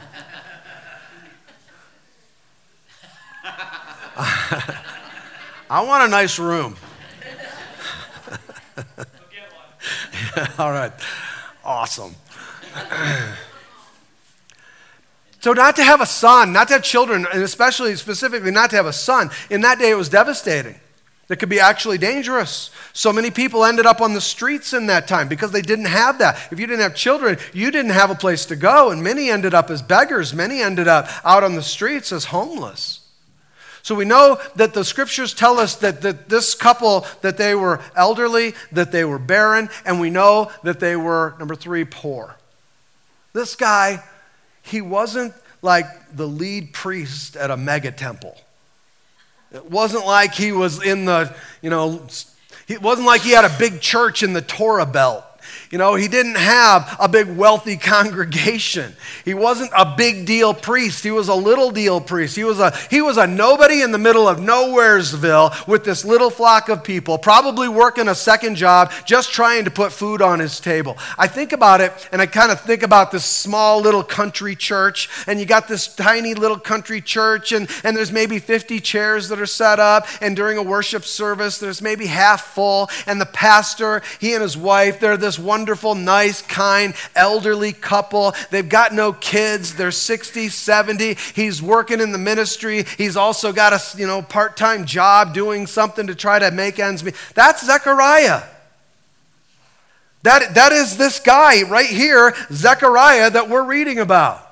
I 5.69 5.81
want 5.81 6.03
a 6.03 6.07
nice 6.07 6.39
room. 6.39 6.77
All 10.57 10.71
right. 10.71 10.91
Awesome. 11.63 12.15
So, 15.41 15.53
not 15.53 15.77
to 15.77 15.83
have 15.83 16.01
a 16.01 16.05
son, 16.05 16.51
not 16.51 16.67
to 16.67 16.73
have 16.73 16.83
children, 16.83 17.25
and 17.31 17.41
especially 17.43 17.95
specifically 17.95 18.51
not 18.51 18.71
to 18.71 18.75
have 18.75 18.85
a 18.85 18.93
son, 18.93 19.29
in 19.49 19.61
that 19.61 19.79
day 19.79 19.91
it 19.91 19.95
was 19.95 20.09
devastating. 20.09 20.75
It 21.29 21.37
could 21.37 21.49
be 21.49 21.59
actually 21.59 21.99
dangerous. 21.99 22.71
So 22.91 23.13
many 23.13 23.29
people 23.29 23.63
ended 23.63 23.85
up 23.85 24.01
on 24.01 24.15
the 24.15 24.21
streets 24.21 24.73
in 24.73 24.87
that 24.87 25.07
time 25.07 25.27
because 25.27 25.51
they 25.51 25.61
didn't 25.61 25.85
have 25.85 26.17
that. 26.17 26.39
If 26.51 26.59
you 26.59 26.65
didn't 26.65 26.81
have 26.81 26.95
children, 26.95 27.37
you 27.53 27.69
didn't 27.69 27.91
have 27.91 28.09
a 28.09 28.15
place 28.15 28.47
to 28.47 28.55
go, 28.55 28.89
and 28.89 29.03
many 29.03 29.29
ended 29.29 29.53
up 29.53 29.69
as 29.69 29.83
beggars. 29.83 30.33
Many 30.33 30.59
ended 30.59 30.87
up 30.87 31.07
out 31.23 31.43
on 31.43 31.55
the 31.55 31.61
streets 31.61 32.11
as 32.11 32.25
homeless. 32.25 33.07
So 33.83 33.93
we 33.93 34.05
know 34.05 34.39
that 34.55 34.73
the 34.73 34.83
scriptures 34.83 35.33
tell 35.33 35.59
us 35.59 35.75
that, 35.77 36.01
that 36.01 36.29
this 36.29 36.55
couple, 36.55 37.05
that 37.21 37.37
they 37.37 37.53
were 37.53 37.79
elderly, 37.95 38.55
that 38.71 38.91
they 38.91 39.05
were 39.05 39.19
barren, 39.19 39.69
and 39.85 40.01
we 40.01 40.09
know 40.09 40.51
that 40.63 40.79
they 40.79 40.95
were, 40.95 41.35
number 41.37 41.55
three, 41.55 41.85
poor. 41.85 42.38
This 43.33 43.55
guy 43.55 44.03
he 44.61 44.81
wasn't 44.81 45.33
like 45.61 46.15
the 46.15 46.27
lead 46.27 46.73
priest 46.73 47.35
at 47.35 47.51
a 47.51 47.57
mega 47.57 47.91
temple. 47.91 48.37
It 49.51 49.69
wasn't 49.69 50.05
like 50.05 50.33
he 50.33 50.51
was 50.51 50.83
in 50.83 51.05
the, 51.05 51.33
you 51.61 51.69
know, 51.69 52.07
it 52.67 52.81
wasn't 52.81 53.07
like 53.07 53.21
he 53.21 53.31
had 53.31 53.45
a 53.45 53.55
big 53.57 53.81
church 53.81 54.21
in 54.21 54.33
the 54.33 54.41
Torah 54.41 54.85
belt. 54.85 55.23
You 55.71 55.77
know, 55.77 55.93
he 55.93 56.07
didn't 56.07 56.37
have 56.37 56.97
a 56.99 57.07
big 57.07 57.27
wealthy 57.27 57.77
congregation. 57.95 58.95
He 59.23 59.35
wasn't 59.35 59.71
a 59.77 59.93
big 59.95 60.25
deal 60.25 60.53
priest. 60.53 61.03
He 61.03 61.11
was 61.11 61.27
a 61.27 61.35
little 61.35 61.69
deal 61.69 62.01
priest. 62.01 62.35
He 62.35 62.43
was 62.43 62.59
a, 62.59 62.75
he 62.89 63.01
was 63.01 63.17
a 63.17 63.27
nobody 63.27 63.81
in 63.81 63.91
the 63.91 63.99
middle 63.99 64.27
of 64.27 64.39
nowheresville 64.39 65.67
with 65.67 65.83
this 65.83 66.03
little 66.03 66.31
flock 66.31 66.69
of 66.69 66.83
people, 66.83 67.19
probably 67.19 67.67
working 67.67 68.07
a 68.07 68.15
second 68.15 68.55
job, 68.55 68.91
just 69.05 69.31
trying 69.31 69.65
to 69.65 69.71
put 69.71 69.91
food 69.91 70.23
on 70.23 70.39
his 70.39 70.59
table. 70.59 70.97
I 71.19 71.27
think 71.27 71.51
about 71.51 71.81
it 71.81 72.09
and 72.11 72.19
I 72.19 72.25
kind 72.25 72.51
of 72.51 72.61
think 72.61 72.81
about 72.81 73.11
this 73.11 73.25
small 73.25 73.79
little 73.79 74.03
country 74.03 74.55
church, 74.55 75.07
and 75.27 75.39
you 75.39 75.45
got 75.45 75.67
this 75.67 75.93
tiny 75.93 76.33
little 76.33 76.59
country 76.59 77.01
church, 77.01 77.51
and, 77.51 77.69
and 77.83 77.95
there's 77.95 78.11
maybe 78.11 78.39
50 78.39 78.79
chairs 78.79 79.29
that 79.29 79.39
are 79.39 79.45
set 79.45 79.79
up, 79.79 80.07
and 80.19 80.35
during 80.35 80.57
a 80.57 80.63
worship 80.63 81.05
service, 81.05 81.59
there's 81.59 81.81
maybe 81.81 82.07
half 82.07 82.41
full, 82.41 82.89
and 83.05 83.21
the 83.21 83.25
pastor, 83.27 84.01
he 84.19 84.33
and 84.33 84.41
his 84.41 84.57
wife, 84.57 84.99
they're 84.99 85.17
this 85.17 85.37
one 85.37 85.58
wonderful, 85.59 85.93
nice, 85.93 86.41
kind, 86.41 86.93
elderly 87.17 87.73
couple. 87.73 88.33
They've 88.49 88.67
got 88.67 88.93
no 88.93 89.11
kids. 89.11 89.75
They're 89.75 89.91
60, 89.91 90.47
70. 90.47 91.15
He's 91.35 91.61
working 91.61 91.99
in 91.99 92.13
the 92.13 92.17
ministry. 92.17 92.85
He's 92.97 93.17
also 93.17 93.51
got 93.51 93.73
a 93.73 93.97
you 93.97 94.07
know, 94.07 94.21
part 94.21 94.55
time 94.55 94.85
job 94.85 95.33
doing 95.33 95.67
something 95.67 96.07
to 96.07 96.15
try 96.15 96.39
to 96.39 96.49
make 96.51 96.79
ends 96.79 97.03
meet. 97.03 97.15
That's 97.35 97.65
Zechariah. 97.65 98.43
That, 100.23 100.55
that 100.55 100.71
is 100.71 100.95
this 100.95 101.19
guy 101.19 101.63
right 101.63 101.89
here, 101.89 102.33
Zechariah, 102.49 103.29
that 103.29 103.49
we're 103.49 103.65
reading 103.65 103.99
about. 103.99 104.48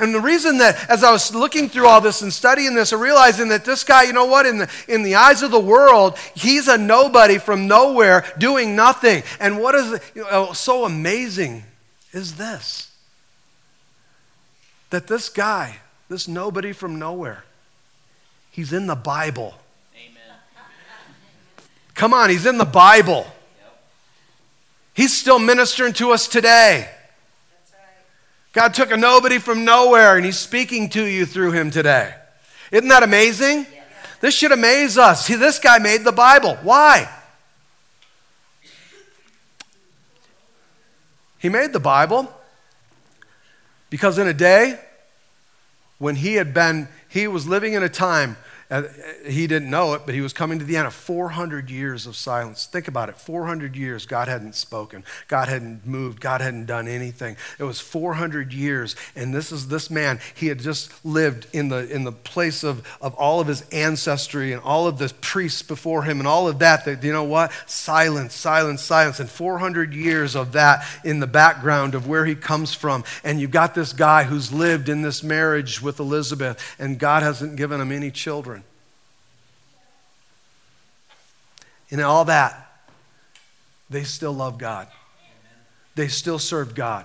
And 0.00 0.14
the 0.14 0.20
reason 0.20 0.58
that, 0.58 0.88
as 0.88 1.04
I 1.04 1.12
was 1.12 1.34
looking 1.34 1.68
through 1.68 1.86
all 1.86 2.00
this 2.00 2.22
and 2.22 2.32
studying 2.32 2.74
this, 2.74 2.92
and 2.92 3.00
realizing 3.00 3.48
that 3.48 3.66
this 3.66 3.84
guy, 3.84 4.04
you 4.04 4.14
know 4.14 4.24
what, 4.24 4.46
in 4.46 4.58
the, 4.58 4.70
in 4.88 5.02
the 5.02 5.16
eyes 5.16 5.42
of 5.42 5.50
the 5.50 5.60
world, 5.60 6.16
he's 6.34 6.68
a 6.68 6.78
nobody 6.78 7.36
from 7.36 7.68
nowhere 7.68 8.24
doing 8.38 8.74
nothing. 8.74 9.22
And 9.38 9.60
what 9.60 9.74
is 9.74 10.00
you 10.14 10.22
know, 10.22 10.52
so 10.52 10.84
amazing 10.84 11.64
is 12.12 12.36
this 12.36 12.86
that 14.88 15.06
this 15.06 15.28
guy, 15.28 15.76
this 16.08 16.26
nobody 16.26 16.72
from 16.72 16.98
nowhere, 16.98 17.44
he's 18.50 18.72
in 18.72 18.86
the 18.86 18.96
Bible. 18.96 19.54
Amen. 19.94 20.36
Come 21.94 22.12
on, 22.12 22.30
he's 22.30 22.46
in 22.46 22.58
the 22.58 22.64
Bible. 22.64 23.26
He's 24.94 25.16
still 25.16 25.38
ministering 25.38 25.92
to 25.94 26.10
us 26.10 26.26
today. 26.26 26.90
God 28.52 28.74
took 28.74 28.90
a 28.90 28.96
nobody 28.96 29.38
from 29.38 29.64
nowhere 29.64 30.16
and 30.16 30.24
he's 30.24 30.38
speaking 30.38 30.88
to 30.90 31.04
you 31.04 31.24
through 31.24 31.52
him 31.52 31.70
today. 31.70 32.14
Isn't 32.72 32.88
that 32.88 33.02
amazing? 33.02 33.66
This 34.20 34.34
should 34.34 34.52
amaze 34.52 34.98
us. 34.98 35.26
See, 35.26 35.36
this 35.36 35.58
guy 35.58 35.78
made 35.78 36.04
the 36.04 36.12
Bible. 36.12 36.56
Why? 36.62 37.08
He 41.38 41.48
made 41.48 41.72
the 41.72 41.80
Bible 41.80 42.30
because 43.88 44.18
in 44.18 44.26
a 44.26 44.34
day 44.34 44.78
when 45.98 46.16
he 46.16 46.34
had 46.34 46.52
been, 46.52 46.88
he 47.08 47.26
was 47.26 47.46
living 47.46 47.74
in 47.74 47.82
a 47.82 47.88
time 47.88 48.36
Uh, 48.70 48.84
he 49.26 49.48
didn't 49.48 49.68
know 49.68 49.94
it, 49.94 50.02
but 50.06 50.14
he 50.14 50.20
was 50.20 50.32
coming 50.32 50.60
to 50.60 50.64
the 50.64 50.76
end 50.76 50.86
of 50.86 50.94
400 50.94 51.68
years 51.70 52.06
of 52.06 52.14
silence. 52.14 52.66
Think 52.66 52.86
about 52.86 53.08
it 53.08 53.18
400 53.18 53.74
years, 53.74 54.06
God 54.06 54.28
hadn't 54.28 54.54
spoken, 54.54 55.02
God 55.26 55.48
hadn't 55.48 55.84
moved, 55.84 56.20
God 56.20 56.40
hadn't 56.40 56.66
done 56.66 56.86
anything. 56.86 57.36
It 57.58 57.64
was 57.64 57.80
400 57.80 58.52
years, 58.52 58.94
and 59.16 59.34
this 59.34 59.50
is 59.50 59.66
this 59.66 59.90
man. 59.90 60.20
He 60.34 60.46
had 60.46 60.60
just 60.60 61.04
lived 61.04 61.48
in 61.52 61.68
the, 61.68 61.92
in 61.92 62.04
the 62.04 62.12
place 62.12 62.62
of, 62.62 62.86
of 63.00 63.12
all 63.14 63.40
of 63.40 63.48
his 63.48 63.62
ancestry 63.72 64.52
and 64.52 64.62
all 64.62 64.86
of 64.86 64.98
the 64.98 65.12
priests 65.20 65.62
before 65.62 66.04
him 66.04 66.20
and 66.20 66.28
all 66.28 66.46
of 66.46 66.60
that. 66.60 66.84
That, 66.84 67.02
you 67.02 67.12
know 67.12 67.24
what? 67.24 67.50
Silence, 67.66 68.34
silence, 68.34 68.82
silence. 68.82 69.18
And 69.18 69.28
400 69.28 69.92
years 69.94 70.36
of 70.36 70.52
that 70.52 70.84
in 71.04 71.18
the 71.18 71.26
background 71.26 71.96
of 71.96 72.06
where 72.06 72.24
he 72.24 72.36
comes 72.36 72.72
from. 72.72 73.02
And 73.24 73.40
you've 73.40 73.50
got 73.50 73.74
this 73.74 73.92
guy 73.92 74.22
who's 74.22 74.52
lived 74.52 74.88
in 74.88 75.02
this 75.02 75.24
marriage 75.24 75.82
with 75.82 75.98
Elizabeth, 75.98 76.76
and 76.78 77.00
God 77.00 77.24
hasn't 77.24 77.56
given 77.56 77.80
him 77.80 77.90
any 77.90 78.12
children. 78.12 78.59
In 81.90 82.00
all 82.00 82.24
that, 82.26 82.66
they 83.88 84.04
still 84.04 84.32
love 84.32 84.58
God. 84.58 84.88
They 85.96 86.08
still 86.08 86.38
served 86.38 86.74
God. 86.74 87.04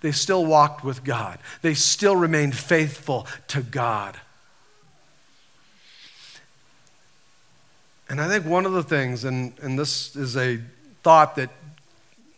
They 0.00 0.12
still 0.12 0.44
walked 0.44 0.84
with 0.84 1.04
God. 1.04 1.38
They 1.62 1.74
still 1.74 2.16
remained 2.16 2.56
faithful 2.56 3.26
to 3.48 3.62
God. 3.62 4.18
And 8.08 8.20
I 8.20 8.28
think 8.28 8.44
one 8.44 8.66
of 8.66 8.72
the 8.72 8.82
things, 8.82 9.24
and, 9.24 9.52
and 9.62 9.78
this 9.78 10.14
is 10.14 10.36
a 10.36 10.60
thought 11.02 11.36
that 11.36 11.50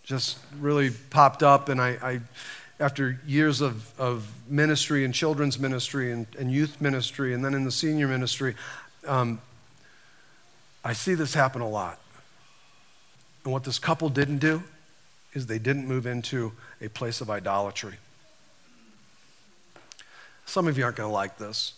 just 0.05 0.39
really 0.61 0.91
popped 1.11 1.43
up, 1.43 1.69
and 1.69 1.81
I, 1.81 1.89
I 2.01 2.21
after 2.79 3.19
years 3.27 3.61
of, 3.61 3.99
of 3.99 4.31
ministry 4.49 5.05
and 5.05 5.13
children's 5.15 5.59
ministry 5.59 6.13
and, 6.13 6.27
and 6.39 6.53
youth 6.53 6.81
ministry, 6.81 7.33
and 7.35 7.45
then 7.45 7.55
in 7.55 7.65
the 7.65 7.73
senior 7.73 8.07
ministry, 8.07 8.55
um, 9.07 9.41
I 10.87 10.93
see 10.93 11.15
this 11.15 11.35
happen 11.35 11.63
a 11.63 11.69
lot. 11.69 11.99
And 13.43 13.53
what 13.53 13.65
this 13.65 13.81
couple 13.81 14.09
didn't 14.09 14.39
do 14.39 14.63
is 15.33 15.47
they 15.47 15.59
didn't 15.59 15.89
move 15.89 16.07
into 16.07 16.53
a 16.81 16.89
place 16.89 17.21
of 17.21 17.29
idolatry. 17.29 17.95
Some 20.45 20.69
of 20.69 20.79
you 20.79 20.85
aren't 20.85 20.97
going 20.97 21.09
to 21.09 21.13
like 21.13 21.39
this. 21.39 21.73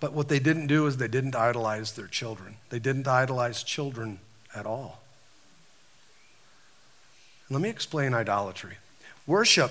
But 0.00 0.14
what 0.14 0.30
they 0.30 0.38
didn't 0.38 0.68
do 0.68 0.86
is 0.86 0.96
they 0.96 1.06
didn't 1.06 1.36
idolize 1.36 1.92
their 1.92 2.06
children. 2.06 2.56
They 2.70 2.78
didn't 2.78 3.06
idolize 3.06 3.62
children 3.62 4.20
at 4.56 4.64
all. 4.64 5.02
Let 7.50 7.60
me 7.60 7.68
explain 7.68 8.14
idolatry. 8.14 8.78
Worship. 9.26 9.70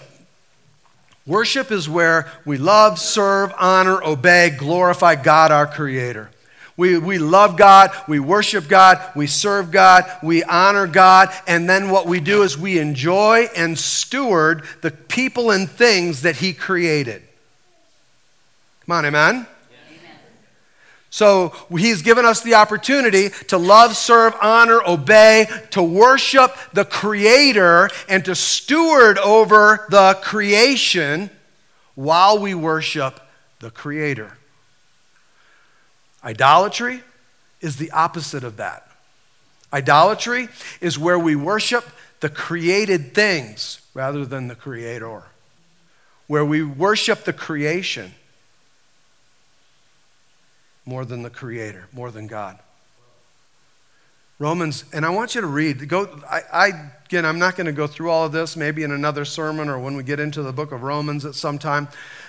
Worship 1.25 1.71
is 1.71 1.89
where 1.89 2.31
we 2.45 2.57
love, 2.59 2.99
serve, 2.99 3.51
honor, 3.57 3.99
obey, 4.03 4.51
glorify 4.51 5.15
God, 5.15 5.51
our 5.51 5.65
Creator. 5.65 6.29
We, 6.75 6.97
we 6.97 7.19
love 7.19 7.55
God, 7.55 7.91
we 8.07 8.19
worship 8.19 8.67
God, 8.67 8.99
we 9.15 9.27
serve 9.27 9.69
God, 9.69 10.05
we 10.23 10.43
honor 10.43 10.87
God, 10.87 11.31
and 11.45 11.69
then 11.69 11.91
what 11.91 12.07
we 12.07 12.19
do 12.19 12.41
is 12.41 12.57
we 12.57 12.79
enjoy 12.79 13.47
and 13.55 13.77
steward 13.77 14.63
the 14.81 14.89
people 14.89 15.51
and 15.51 15.69
things 15.69 16.23
that 16.23 16.37
He 16.37 16.51
created. 16.51 17.21
Come 18.85 18.97
on, 18.97 19.05
amen? 19.05 19.47
So 21.13 21.53
he's 21.69 22.01
given 22.01 22.25
us 22.25 22.41
the 22.41 22.55
opportunity 22.55 23.29
to 23.49 23.59
love, 23.59 23.95
serve, 23.95 24.33
honor, 24.41 24.81
obey, 24.83 25.45
to 25.69 25.83
worship 25.83 26.57
the 26.73 26.85
Creator, 26.85 27.91
and 28.09 28.25
to 28.25 28.33
steward 28.33 29.19
over 29.19 29.85
the 29.91 30.17
creation 30.23 31.29
while 31.93 32.39
we 32.39 32.55
worship 32.55 33.19
the 33.59 33.69
Creator. 33.69 34.35
Idolatry 36.23 37.01
is 37.61 37.77
the 37.77 37.91
opposite 37.91 38.43
of 38.43 38.57
that. 38.57 38.87
Idolatry 39.71 40.49
is 40.81 40.99
where 40.99 41.17
we 41.17 41.35
worship 41.35 41.85
the 42.19 42.29
created 42.29 43.13
things 43.13 43.81
rather 43.93 44.25
than 44.25 44.47
the 44.47 44.55
Creator, 44.55 45.23
where 46.27 46.45
we 46.45 46.63
worship 46.63 47.23
the 47.23 47.33
creation 47.33 48.13
more 50.85 51.05
than 51.05 51.23
the 51.23 51.29
Creator, 51.29 51.87
more 51.91 52.11
than 52.11 52.27
God. 52.27 52.59
Romans, 54.39 54.83
and 54.91 55.05
I 55.05 55.09
want 55.09 55.35
you 55.35 55.41
to 55.41 55.47
read. 55.47 55.87
Go, 55.87 56.19
I, 56.29 56.41
I 56.51 56.91
again, 57.05 57.25
I'm 57.25 57.39
not 57.39 57.55
going 57.55 57.67
to 57.67 57.71
go 57.71 57.87
through 57.87 58.09
all 58.09 58.25
of 58.25 58.31
this. 58.31 58.57
Maybe 58.57 58.83
in 58.83 58.91
another 58.91 59.25
sermon 59.25 59.69
or 59.69 59.79
when 59.79 59.95
we 59.95 60.03
get 60.03 60.19
into 60.19 60.41
the 60.41 60.51
book 60.51 60.71
of 60.71 60.83
Romans 60.83 61.23
at 61.23 61.35
some 61.35 61.57
time. 61.57 61.87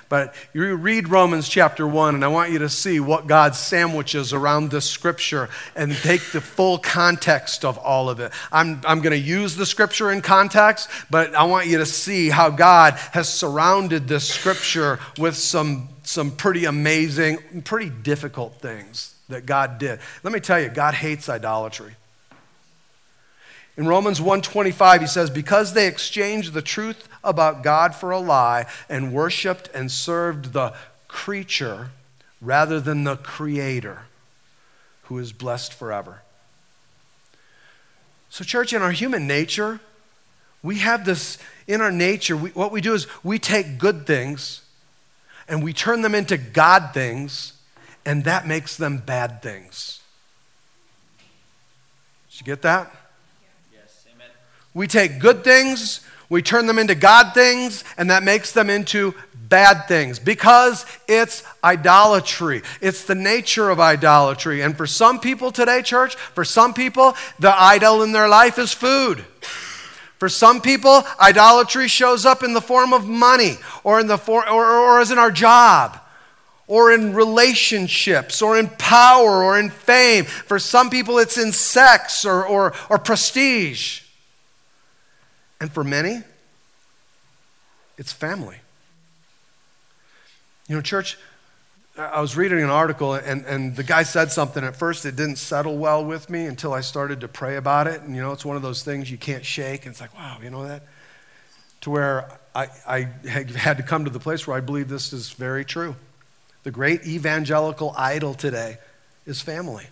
But 0.09 0.35
you 0.53 0.75
read 0.75 1.09
Romans 1.09 1.49
chapter 1.49 1.87
one, 1.87 2.15
and 2.15 2.25
I 2.25 2.29
want 2.29 2.53
you 2.53 2.59
to 2.61 2.69
see 2.69 3.01
what 3.01 3.27
God 3.27 3.55
sandwiches 3.55 4.33
around 4.33 4.71
this 4.71 4.89
scripture 4.89 5.49
and 5.75 5.93
take 5.93 6.33
the 6.33 6.41
full 6.41 6.79
context 6.79 7.65
of 7.65 7.79
all 7.79 8.09
of 8.09 8.21
it. 8.21 8.33
I'm, 8.53 8.81
I'm 8.87 9.01
going 9.01 9.13
to 9.13 9.19
use 9.19 9.57
the 9.57 9.67
scripture 9.67 10.11
in 10.11 10.23
context, 10.23 10.89
but 11.11 11.35
I 11.35 11.45
want 11.45 11.67
you 11.67 11.79
to 11.79 11.87
see 11.87 12.31
how 12.31 12.51
God 12.51 12.95
has 13.13 13.29
surrounded 13.29 14.09
this 14.09 14.29
scripture 14.29 14.99
with 15.19 15.37
some 15.37 15.89
some 16.07 16.31
pretty 16.31 16.67
amazing, 16.67 17.63
pretty 17.65 17.91
difficult 17.91 18.61
things 18.61 19.15
that 19.29 19.47
God 19.47 19.79
did. 19.79 20.01
Let 20.23 20.33
me 20.33 20.41
tell 20.41 20.61
you, 20.61 20.69
God 20.69 20.95
hates 20.95 21.29
idolatry. 21.29 21.97
In 23.77 23.87
Romans 23.87 24.21
1:25 24.21 25.01
he 25.01 25.07
says 25.07 25.31
because 25.31 25.73
they 25.73 25.87
exchanged 25.87 26.53
the 26.53 26.63
truth 26.63 27.09
about 27.23 27.63
God 27.63 27.95
for 27.95 28.11
a 28.11 28.19
lie 28.19 28.67
and 28.89 29.13
worshiped 29.13 29.69
and 29.75 29.91
served 29.91 30.53
the 30.53 30.75
creature 31.09 31.91
rather 32.41 32.81
than 32.81 33.05
the 33.05 33.17
creator 33.17 34.07
who 35.05 35.19
is 35.19 35.33
blessed 35.33 35.73
forever. 35.73 36.23
So 38.31 38.45
church 38.45 38.73
in 38.73 38.83
our 38.83 38.93
human 38.93 39.27
nature 39.27 39.81
we 40.63 40.79
have 40.79 41.05
this 41.05 41.39
in 41.67 41.81
our 41.81 41.93
nature 41.93 42.37
we, 42.37 42.51
what 42.51 42.73
we 42.73 42.81
do 42.81 42.95
is 42.95 43.07
we 43.23 43.39
take 43.39 43.79
good 43.79 44.07
things 44.07 44.63
and 45.49 45.63
we 45.63 45.73
turn 45.73 46.03
them 46.03 46.15
into 46.15 46.37
God 46.37 46.91
things, 46.95 47.53
and 48.05 48.25
that 48.25 48.47
makes 48.47 48.77
them 48.77 48.99
bad 48.99 49.43
things. 49.43 50.01
Did 52.31 52.41
you 52.41 52.47
get 52.47 52.63
that? 52.63 52.91
We 54.75 54.87
take 54.89 55.21
good 55.21 55.45
things, 55.45 56.01
we 56.29 56.43
turn 56.43 56.67
them 56.67 56.79
into 56.79 56.95
God 56.95 57.33
things, 57.33 57.85
and 57.97 58.11
that 58.11 58.23
makes 58.23 58.53
them 58.53 58.69
into 58.69 59.15
bad 59.49 59.87
things 59.87 60.19
because 60.19 60.85
it's 61.07 61.45
idolatry. 61.63 62.63
It's 62.81 63.05
the 63.05 63.15
nature 63.15 63.71
of 63.71 63.79
idolatry. 63.79 64.63
And 64.63 64.77
for 64.77 64.87
some 64.87 65.21
people 65.21 65.53
today, 65.53 65.83
church, 65.83 66.17
for 66.17 66.45
some 66.45 66.75
people, 66.75 67.15
the 67.39 67.55
idol 67.55 68.03
in 68.03 68.13
their 68.13 68.29
life 68.29 68.59
is 68.59 68.73
food. 68.73 69.25
For 70.19 70.29
some 70.29 70.61
people, 70.61 71.05
idolatry 71.21 71.89
shows 71.89 72.25
up 72.25 72.43
in 72.43 72.55
the 72.55 72.61
form 72.61 72.93
of 72.93 73.07
money 73.07 73.59
or, 73.83 74.01
in 74.01 74.07
the 74.07 74.17
for, 74.17 74.49
or, 74.49 74.65
or 74.65 75.01
as 75.01 75.11
in 75.11 75.19
our 75.19 75.31
job 75.31 76.01
or 76.67 76.93
in 76.93 77.15
relationships 77.15 78.41
or 78.41 78.59
in 78.59 78.69
power 78.69 79.45
or 79.45 79.59
in 79.59 79.69
fame. 79.71 80.25
For 80.25 80.59
some 80.59 80.89
people, 80.89 81.19
it's 81.19 81.37
in 81.37 81.53
sex 81.53 82.25
or, 82.25 82.45
or, 82.45 82.73
or 82.89 82.99
prestige. 82.99 84.04
And 85.61 85.73
for 85.73 85.85
many, 85.85 86.23
it's 87.97 88.13
family. 88.13 88.59
You 90.69 90.77
know, 90.77 90.83
church, 90.83 91.19
I 91.97 92.21
was 92.21 92.37
reading 92.37 92.61
an 92.61 92.71
article, 92.71 93.15
and, 93.15 93.45
and 93.45 93.77
the 93.77 93.85
guy 93.85 94.03
said 94.03 94.33
something. 94.33 94.65
At 94.65 94.77
first, 94.77 95.07
it 95.07 95.15
didn't 95.15 95.37
settle 95.37 95.79
well 95.79 96.05
with 96.05 96.29
me 96.29 96.47
until 96.47 96.73
I 96.73 96.81
started 96.81 97.21
to 97.21 97.29
pray 97.29 97.57
about 97.57 97.87
it. 97.87 98.01
And, 98.01 98.17
you 98.17 98.21
know, 98.21 98.33
it's 98.33 98.45
one 98.45 98.57
of 98.57 98.63
those 98.63 98.83
things 98.83 99.11
you 99.11 99.19
can't 99.19 99.45
shake. 99.45 99.87
And 99.87 99.93
it's 99.93 100.01
like, 100.01 100.15
wow, 100.15 100.39
you 100.43 100.51
know 100.51 100.67
that? 100.67 100.83
To 101.83 101.91
where 101.91 102.29
I, 102.55 102.69
I 102.87 103.09
had 103.29 103.77
to 103.77 103.83
come 103.83 104.07
to 104.07 104.11
the 104.11 104.19
place 104.19 104.47
where 104.47 104.57
I 104.57 104.61
believe 104.61 104.89
this 104.89 105.13
is 105.13 105.31
very 105.33 105.65
true. 105.65 105.95
The 106.65 106.71
great 106.71 107.07
evangelical 107.07 107.95
idol 107.97 108.35
today 108.35 108.79
is 109.27 109.41
family. 109.41 109.87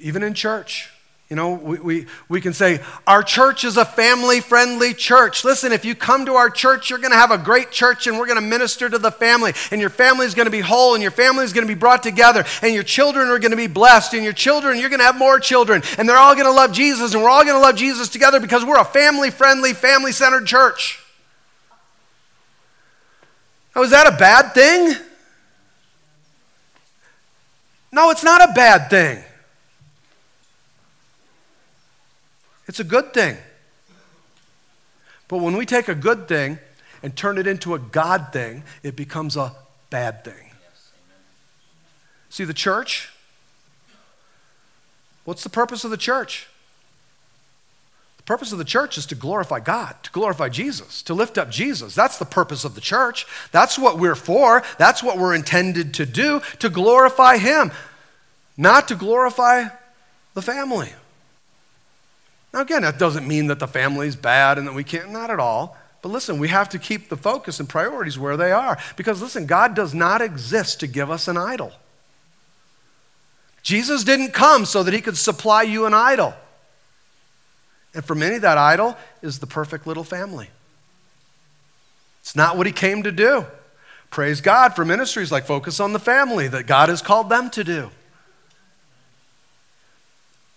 Even 0.00 0.22
in 0.22 0.34
church, 0.34 0.90
you 1.28 1.36
know, 1.36 1.52
we, 1.52 1.78
we, 1.78 2.06
we 2.30 2.40
can 2.40 2.54
say, 2.54 2.80
our 3.06 3.22
church 3.22 3.62
is 3.62 3.76
a 3.76 3.84
family 3.84 4.40
friendly 4.40 4.94
church. 4.94 5.44
Listen, 5.44 5.72
if 5.72 5.84
you 5.84 5.94
come 5.94 6.24
to 6.24 6.34
our 6.34 6.48
church, 6.48 6.88
you're 6.88 6.98
going 6.98 7.10
to 7.10 7.18
have 7.18 7.30
a 7.30 7.36
great 7.36 7.70
church 7.70 8.06
and 8.06 8.18
we're 8.18 8.26
going 8.26 8.40
to 8.40 8.46
minister 8.46 8.88
to 8.88 8.96
the 8.96 9.10
family. 9.10 9.52
And 9.70 9.78
your 9.78 9.90
family 9.90 10.24
is 10.24 10.34
going 10.34 10.46
to 10.46 10.50
be 10.50 10.60
whole 10.60 10.94
and 10.94 11.02
your 11.02 11.10
family 11.10 11.44
is 11.44 11.52
going 11.52 11.66
to 11.66 11.72
be 11.72 11.78
brought 11.78 12.02
together. 12.02 12.46
And 12.62 12.72
your 12.72 12.82
children 12.82 13.28
are 13.28 13.38
going 13.38 13.50
to 13.50 13.58
be 13.58 13.66
blessed. 13.66 14.14
And 14.14 14.24
your 14.24 14.32
children, 14.32 14.78
you're 14.78 14.88
going 14.88 15.00
to 15.00 15.04
have 15.04 15.18
more 15.18 15.38
children. 15.38 15.82
And 15.98 16.08
they're 16.08 16.16
all 16.16 16.34
going 16.34 16.46
to 16.46 16.52
love 16.52 16.72
Jesus. 16.72 17.12
And 17.12 17.22
we're 17.22 17.28
all 17.28 17.44
going 17.44 17.56
to 17.56 17.60
love 17.60 17.76
Jesus 17.76 18.08
together 18.08 18.40
because 18.40 18.64
we're 18.64 18.80
a 18.80 18.84
family 18.84 19.30
friendly, 19.30 19.74
family 19.74 20.12
centered 20.12 20.46
church. 20.46 20.98
Now, 23.76 23.82
is 23.82 23.90
that 23.90 24.06
a 24.06 24.16
bad 24.16 24.54
thing? 24.54 24.96
No, 27.92 28.10
it's 28.10 28.24
not 28.24 28.48
a 28.48 28.52
bad 28.54 28.88
thing. 28.88 29.22
It's 32.68 32.78
a 32.78 32.84
good 32.84 33.14
thing. 33.14 33.36
But 35.26 35.38
when 35.38 35.56
we 35.56 35.66
take 35.66 35.88
a 35.88 35.94
good 35.94 36.28
thing 36.28 36.58
and 37.02 37.16
turn 37.16 37.38
it 37.38 37.46
into 37.46 37.74
a 37.74 37.78
God 37.78 38.28
thing, 38.32 38.62
it 38.82 38.94
becomes 38.94 39.36
a 39.36 39.54
bad 39.90 40.24
thing. 40.24 40.50
See, 42.30 42.44
the 42.44 42.54
church, 42.54 43.10
what's 45.24 45.42
the 45.42 45.50
purpose 45.50 45.84
of 45.84 45.90
the 45.90 45.96
church? 45.96 46.46
The 48.18 48.22
purpose 48.24 48.52
of 48.52 48.58
the 48.58 48.64
church 48.64 48.98
is 48.98 49.06
to 49.06 49.14
glorify 49.14 49.60
God, 49.60 49.96
to 50.02 50.10
glorify 50.10 50.50
Jesus, 50.50 51.02
to 51.02 51.14
lift 51.14 51.38
up 51.38 51.50
Jesus. 51.50 51.94
That's 51.94 52.18
the 52.18 52.26
purpose 52.26 52.64
of 52.64 52.74
the 52.74 52.82
church. 52.82 53.26
That's 53.50 53.78
what 53.78 53.98
we're 53.98 54.14
for. 54.14 54.62
That's 54.76 55.02
what 55.02 55.16
we're 55.16 55.34
intended 55.34 55.94
to 55.94 56.04
do, 56.04 56.42
to 56.58 56.68
glorify 56.68 57.38
Him, 57.38 57.70
not 58.58 58.88
to 58.88 58.94
glorify 58.94 59.64
the 60.34 60.42
family. 60.42 60.92
Now, 62.52 62.60
again, 62.60 62.82
that 62.82 62.98
doesn't 62.98 63.28
mean 63.28 63.48
that 63.48 63.58
the 63.58 63.68
family's 63.68 64.16
bad 64.16 64.58
and 64.58 64.66
that 64.66 64.74
we 64.74 64.84
can't, 64.84 65.10
not 65.10 65.30
at 65.30 65.38
all. 65.38 65.76
But 66.00 66.10
listen, 66.10 66.38
we 66.38 66.48
have 66.48 66.68
to 66.70 66.78
keep 66.78 67.08
the 67.08 67.16
focus 67.16 67.60
and 67.60 67.68
priorities 67.68 68.18
where 68.18 68.36
they 68.36 68.52
are. 68.52 68.78
Because 68.96 69.20
listen, 69.20 69.46
God 69.46 69.74
does 69.74 69.94
not 69.94 70.22
exist 70.22 70.80
to 70.80 70.86
give 70.86 71.10
us 71.10 71.28
an 71.28 71.36
idol. 71.36 71.72
Jesus 73.62 74.04
didn't 74.04 74.32
come 74.32 74.64
so 74.64 74.82
that 74.82 74.94
he 74.94 75.00
could 75.00 75.16
supply 75.16 75.62
you 75.62 75.84
an 75.86 75.94
idol. 75.94 76.34
And 77.94 78.04
for 78.04 78.14
many, 78.14 78.38
that 78.38 78.58
idol 78.58 78.96
is 79.22 79.40
the 79.40 79.46
perfect 79.46 79.86
little 79.86 80.04
family. 80.04 80.48
It's 82.20 82.36
not 82.36 82.56
what 82.56 82.66
he 82.66 82.72
came 82.72 83.02
to 83.02 83.12
do. 83.12 83.44
Praise 84.10 84.40
God 84.40 84.74
for 84.74 84.84
ministries 84.84 85.32
like 85.32 85.44
Focus 85.44 85.80
on 85.80 85.92
the 85.92 85.98
Family 85.98 86.48
that 86.48 86.66
God 86.66 86.88
has 86.88 87.02
called 87.02 87.28
them 87.28 87.50
to 87.50 87.64
do. 87.64 87.90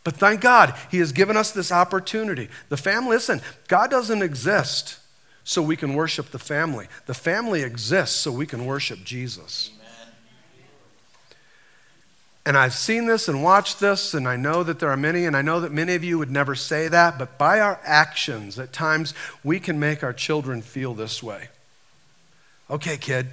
But 0.04 0.16
thank 0.16 0.42
God, 0.42 0.76
He 0.90 0.98
has 0.98 1.12
given 1.12 1.38
us 1.38 1.52
this 1.52 1.72
opportunity. 1.72 2.50
The 2.70 2.78
family, 2.78 3.12
listen, 3.12 3.42
God 3.68 3.92
doesn't 3.92 4.22
exist 4.22 4.98
so 5.44 5.62
we 5.62 5.76
can 5.76 5.94
worship 5.94 6.32
the 6.32 6.40
family. 6.40 6.88
The 7.06 7.14
family 7.14 7.62
exists 7.62 8.16
so 8.16 8.32
we 8.32 8.46
can 8.46 8.66
worship 8.66 9.04
Jesus. 9.04 9.72
Amen. 9.76 10.12
And 12.46 12.58
I've 12.58 12.74
seen 12.74 13.06
this 13.06 13.28
and 13.28 13.44
watched 13.44 13.80
this, 13.80 14.16
and 14.16 14.28
I 14.28 14.36
know 14.36 14.64
that 14.64 14.80
there 14.80 14.90
are 14.90 14.98
many, 14.98 15.26
and 15.26 15.38
I 15.38 15.44
know 15.44 15.60
that 15.60 15.72
many 15.72 15.94
of 15.94 16.04
you 16.04 16.18
would 16.18 16.32
never 16.32 16.56
say 16.56 16.88
that, 16.88 17.20
but 17.20 17.38
by 17.38 17.60
our 17.60 17.80
actions, 17.84 18.58
at 18.58 18.74
times, 18.74 19.14
we 19.44 19.60
can 19.60 19.80
make 19.80 20.04
our 20.04 20.14
children 20.14 20.64
feel 20.64 20.96
this 20.96 21.22
way. 21.22 21.50
Okay, 22.70 22.98
kid, 22.98 23.28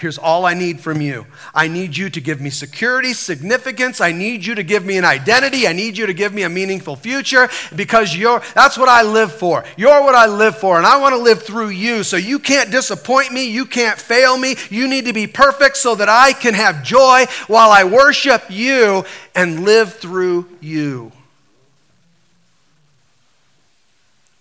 Here's 0.00 0.16
all 0.16 0.46
I 0.46 0.54
need 0.54 0.80
from 0.80 1.02
you. 1.02 1.26
I 1.54 1.68
need 1.68 1.94
you 1.94 2.08
to 2.08 2.20
give 2.22 2.40
me 2.40 2.48
security, 2.48 3.12
significance. 3.12 4.00
I 4.00 4.12
need 4.12 4.46
you 4.46 4.54
to 4.54 4.62
give 4.62 4.82
me 4.82 4.96
an 4.96 5.04
identity. 5.04 5.68
I 5.68 5.74
need 5.74 5.98
you 5.98 6.06
to 6.06 6.14
give 6.14 6.32
me 6.32 6.42
a 6.42 6.48
meaningful 6.48 6.96
future 6.96 7.50
because 7.76 8.16
you're 8.16 8.40
that's 8.54 8.78
what 8.78 8.88
I 8.88 9.02
live 9.02 9.30
for. 9.30 9.62
You're 9.76 10.02
what 10.02 10.14
I 10.14 10.24
live 10.24 10.56
for 10.56 10.78
and 10.78 10.86
I 10.86 10.98
want 10.98 11.14
to 11.14 11.20
live 11.20 11.42
through 11.42 11.68
you. 11.68 12.02
So 12.02 12.16
you 12.16 12.38
can't 12.38 12.70
disappoint 12.70 13.30
me, 13.30 13.50
you 13.50 13.66
can't 13.66 14.00
fail 14.00 14.38
me. 14.38 14.56
You 14.70 14.88
need 14.88 15.04
to 15.04 15.12
be 15.12 15.26
perfect 15.26 15.76
so 15.76 15.94
that 15.96 16.08
I 16.08 16.32
can 16.32 16.54
have 16.54 16.82
joy 16.82 17.26
while 17.46 17.70
I 17.70 17.84
worship 17.84 18.44
you 18.48 19.04
and 19.34 19.64
live 19.64 19.94
through 19.96 20.48
you. 20.60 21.12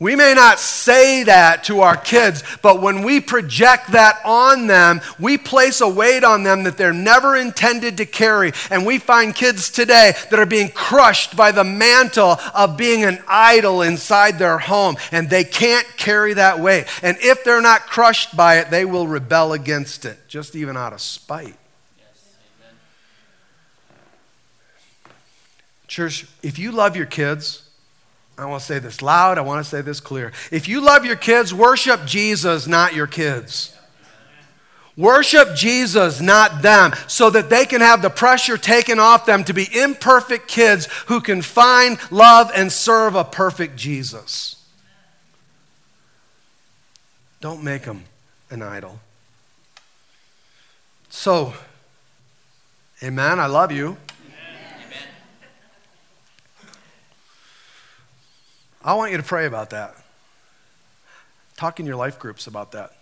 We 0.01 0.15
may 0.15 0.33
not 0.33 0.59
say 0.59 1.23
that 1.23 1.65
to 1.65 1.81
our 1.81 1.97
kids, 1.97 2.41
but 2.61 2.81
when 2.81 3.03
we 3.03 3.19
project 3.19 3.91
that 3.91 4.21
on 4.23 4.67
them, 4.67 5.01
we 5.19 5.37
place 5.37 5.81
a 5.81 5.89
weight 5.89 6.23
on 6.23 6.43
them 6.43 6.63
that 6.63 6.77
they're 6.77 6.93
never 6.93 7.35
intended 7.35 7.97
to 7.97 8.05
carry. 8.05 8.53
And 8.71 8.85
we 8.85 8.97
find 8.97 9.35
kids 9.35 9.69
today 9.69 10.13
that 10.29 10.39
are 10.39 10.45
being 10.45 10.69
crushed 10.69 11.35
by 11.35 11.51
the 11.51 11.65
mantle 11.65 12.37
of 12.53 12.77
being 12.77 13.03
an 13.03 13.21
idol 13.27 13.81
inside 13.81 14.39
their 14.39 14.57
home, 14.57 14.95
and 15.11 15.29
they 15.29 15.43
can't 15.43 15.85
carry 15.97 16.33
that 16.33 16.61
weight. 16.61 16.85
And 17.03 17.17
if 17.19 17.43
they're 17.43 17.61
not 17.61 17.81
crushed 17.81 18.37
by 18.37 18.59
it, 18.59 18.71
they 18.71 18.85
will 18.85 19.05
rebel 19.05 19.51
against 19.51 20.05
it, 20.05 20.17
just 20.29 20.55
even 20.55 20.77
out 20.77 20.93
of 20.93 21.01
spite. 21.01 21.57
Church, 25.87 26.25
if 26.41 26.57
you 26.57 26.71
love 26.71 26.95
your 26.95 27.07
kids, 27.07 27.68
I 28.39 28.45
want 28.45 28.61
to 28.61 28.65
say 28.65 28.79
this 28.79 29.01
loud, 29.01 29.37
I 29.37 29.41
want 29.41 29.63
to 29.63 29.69
say 29.69 29.81
this 29.81 29.99
clear. 29.99 30.31
If 30.51 30.67
you 30.67 30.81
love 30.81 31.05
your 31.05 31.15
kids, 31.15 31.53
worship 31.53 32.05
Jesus, 32.05 32.67
not 32.67 32.93
your 32.93 33.07
kids. 33.07 33.75
Worship 34.95 35.55
Jesus, 35.55 36.19
not 36.19 36.61
them, 36.61 36.91
so 37.07 37.29
that 37.29 37.49
they 37.49 37.65
can 37.65 37.81
have 37.81 38.01
the 38.01 38.09
pressure 38.09 38.57
taken 38.57 38.99
off 38.99 39.25
them 39.25 39.43
to 39.45 39.53
be 39.53 39.67
imperfect 39.73 40.47
kids 40.47 40.87
who 41.07 41.21
can 41.21 41.41
find, 41.41 41.97
love, 42.11 42.51
and 42.53 42.71
serve 42.71 43.15
a 43.15 43.23
perfect 43.23 43.77
Jesus. 43.77 44.61
Don't 47.39 47.63
make 47.63 47.83
them 47.83 48.03
an 48.49 48.61
idol. 48.61 48.99
So, 51.09 51.53
amen, 53.01 53.39
I 53.39 53.45
love 53.45 53.71
you. 53.71 53.97
I 58.83 58.93
want 58.93 59.11
you 59.11 59.17
to 59.17 59.23
pray 59.23 59.45
about 59.45 59.71
that. 59.71 59.95
Talk 61.57 61.79
in 61.79 61.85
your 61.85 61.97
life 61.97 62.17
groups 62.17 62.47
about 62.47 62.71
that. 62.71 62.93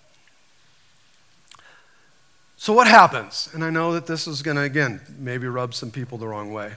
So, 2.57 2.73
what 2.73 2.87
happens? 2.87 3.49
And 3.53 3.63
I 3.63 3.69
know 3.69 3.93
that 3.93 4.07
this 4.07 4.25
is 4.25 4.41
going 4.41 4.57
to, 4.57 4.63
again, 4.63 4.99
maybe 5.19 5.45
rub 5.47 5.75
some 5.75 5.91
people 5.91 6.17
the 6.17 6.27
wrong 6.27 6.51
way. 6.51 6.73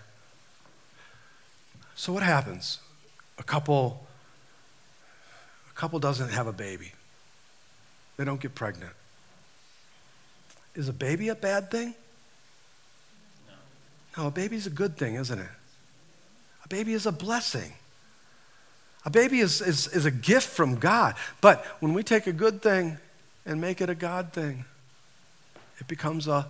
So, 1.94 2.12
what 2.12 2.22
happens? 2.22 2.80
A 3.38 3.42
couple, 3.42 4.06
a 5.70 5.72
couple 5.74 5.98
doesn't 5.98 6.28
have 6.30 6.46
a 6.46 6.52
baby, 6.52 6.92
they 8.18 8.24
don't 8.24 8.40
get 8.40 8.54
pregnant. 8.54 8.92
Is 10.74 10.88
a 10.88 10.92
baby 10.92 11.28
a 11.28 11.34
bad 11.34 11.70
thing? 11.70 11.94
No, 14.16 14.26
a 14.26 14.30
baby's 14.30 14.66
a 14.66 14.70
good 14.70 14.96
thing, 14.98 15.14
isn't 15.14 15.38
it? 15.38 15.50
A 16.64 16.68
baby 16.68 16.92
is 16.92 17.06
a 17.06 17.12
blessing. 17.12 17.72
A 19.04 19.10
baby 19.10 19.40
is, 19.40 19.60
is, 19.60 19.86
is 19.88 20.04
a 20.04 20.10
gift 20.10 20.48
from 20.48 20.76
God. 20.76 21.14
But 21.40 21.64
when 21.80 21.94
we 21.94 22.02
take 22.02 22.26
a 22.26 22.32
good 22.32 22.60
thing 22.60 22.98
and 23.46 23.60
make 23.60 23.80
it 23.80 23.88
a 23.88 23.94
God 23.94 24.32
thing, 24.32 24.64
it 25.78 25.88
becomes 25.88 26.28
a 26.28 26.46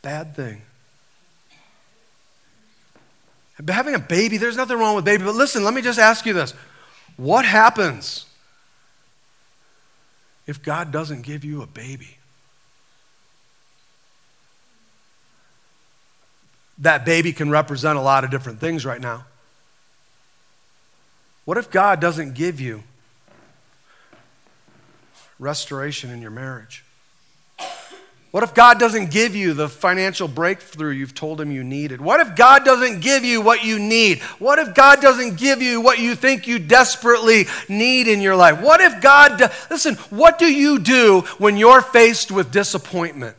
bad 0.00 0.34
thing. 0.34 0.62
Having 3.68 3.94
a 3.94 3.98
baby, 3.98 4.36
there's 4.36 4.56
nothing 4.56 4.78
wrong 4.78 4.96
with 4.96 5.04
baby. 5.04 5.24
But 5.24 5.34
listen, 5.34 5.64
let 5.64 5.74
me 5.74 5.82
just 5.82 5.98
ask 5.98 6.24
you 6.26 6.32
this. 6.32 6.54
What 7.16 7.44
happens 7.44 8.26
if 10.46 10.62
God 10.62 10.92
doesn't 10.92 11.22
give 11.22 11.44
you 11.44 11.62
a 11.62 11.66
baby? 11.66 12.16
That 16.78 17.06
baby 17.06 17.32
can 17.32 17.50
represent 17.50 17.98
a 17.98 18.02
lot 18.02 18.24
of 18.24 18.30
different 18.30 18.60
things 18.60 18.84
right 18.84 19.00
now. 19.00 19.24
What 21.46 21.56
if 21.56 21.70
God 21.70 22.00
doesn't 22.00 22.34
give 22.34 22.60
you 22.60 22.82
restoration 25.38 26.10
in 26.10 26.20
your 26.20 26.32
marriage? 26.32 26.84
What 28.32 28.42
if 28.42 28.52
God 28.52 28.78
doesn't 28.80 29.10
give 29.10 29.34
you 29.34 29.54
the 29.54 29.68
financial 29.68 30.28
breakthrough 30.28 30.90
you've 30.90 31.14
told 31.14 31.40
him 31.40 31.52
you 31.52 31.64
needed? 31.64 32.00
What 32.00 32.20
if 32.20 32.34
God 32.36 32.64
doesn't 32.64 33.00
give 33.00 33.24
you 33.24 33.40
what 33.40 33.64
you 33.64 33.78
need? 33.78 34.20
What 34.38 34.58
if 34.58 34.74
God 34.74 35.00
doesn't 35.00 35.38
give 35.38 35.62
you 35.62 35.80
what 35.80 36.00
you 36.00 36.16
think 36.16 36.46
you 36.46 36.58
desperately 36.58 37.46
need 37.68 38.08
in 38.08 38.20
your 38.20 38.36
life? 38.36 38.60
What 38.60 38.80
if 38.80 39.00
God, 39.00 39.38
do- 39.38 39.46
listen, 39.70 39.94
what 40.10 40.38
do 40.38 40.52
you 40.52 40.80
do 40.80 41.20
when 41.38 41.56
you're 41.56 41.80
faced 41.80 42.30
with 42.32 42.50
disappointment? 42.50 43.36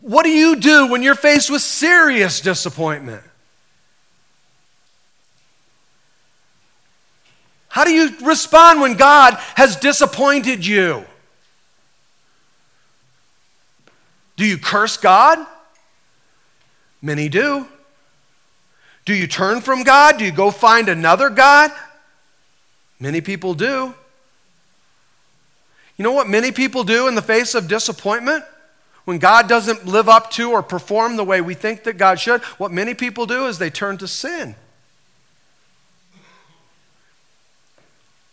What 0.00 0.24
do 0.24 0.30
you 0.30 0.56
do 0.56 0.88
when 0.88 1.02
you're 1.02 1.14
faced 1.14 1.50
with 1.50 1.60
serious 1.60 2.40
disappointment? 2.40 3.22
How 7.74 7.82
do 7.82 7.90
you 7.90 8.16
respond 8.22 8.80
when 8.80 8.94
God 8.94 9.34
has 9.56 9.74
disappointed 9.74 10.64
you? 10.64 11.04
Do 14.36 14.46
you 14.46 14.58
curse 14.58 14.96
God? 14.96 15.44
Many 17.02 17.28
do. 17.28 17.66
Do 19.04 19.12
you 19.12 19.26
turn 19.26 19.60
from 19.60 19.82
God? 19.82 20.18
Do 20.18 20.24
you 20.24 20.30
go 20.30 20.52
find 20.52 20.88
another 20.88 21.28
God? 21.28 21.72
Many 23.00 23.20
people 23.20 23.54
do. 23.54 23.92
You 25.96 26.04
know 26.04 26.12
what 26.12 26.28
many 26.28 26.52
people 26.52 26.84
do 26.84 27.08
in 27.08 27.16
the 27.16 27.22
face 27.22 27.56
of 27.56 27.66
disappointment? 27.66 28.44
When 29.04 29.18
God 29.18 29.48
doesn't 29.48 29.84
live 29.84 30.08
up 30.08 30.30
to 30.30 30.52
or 30.52 30.62
perform 30.62 31.16
the 31.16 31.24
way 31.24 31.40
we 31.40 31.54
think 31.54 31.82
that 31.82 31.98
God 31.98 32.20
should, 32.20 32.40
what 32.56 32.70
many 32.70 32.94
people 32.94 33.26
do 33.26 33.48
is 33.48 33.58
they 33.58 33.68
turn 33.68 33.98
to 33.98 34.06
sin. 34.06 34.54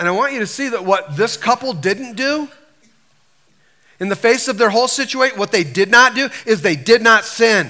And 0.01 0.07
I 0.07 0.13
want 0.13 0.33
you 0.33 0.39
to 0.39 0.47
see 0.47 0.67
that 0.69 0.83
what 0.83 1.15
this 1.15 1.37
couple 1.37 1.73
didn't 1.73 2.15
do 2.15 2.47
in 3.99 4.09
the 4.09 4.15
face 4.15 4.47
of 4.47 4.57
their 4.57 4.71
whole 4.71 4.87
situation, 4.87 5.37
what 5.37 5.51
they 5.51 5.63
did 5.63 5.91
not 5.91 6.15
do 6.15 6.27
is 6.47 6.63
they 6.63 6.75
did 6.75 7.03
not 7.03 7.23
sin. 7.23 7.69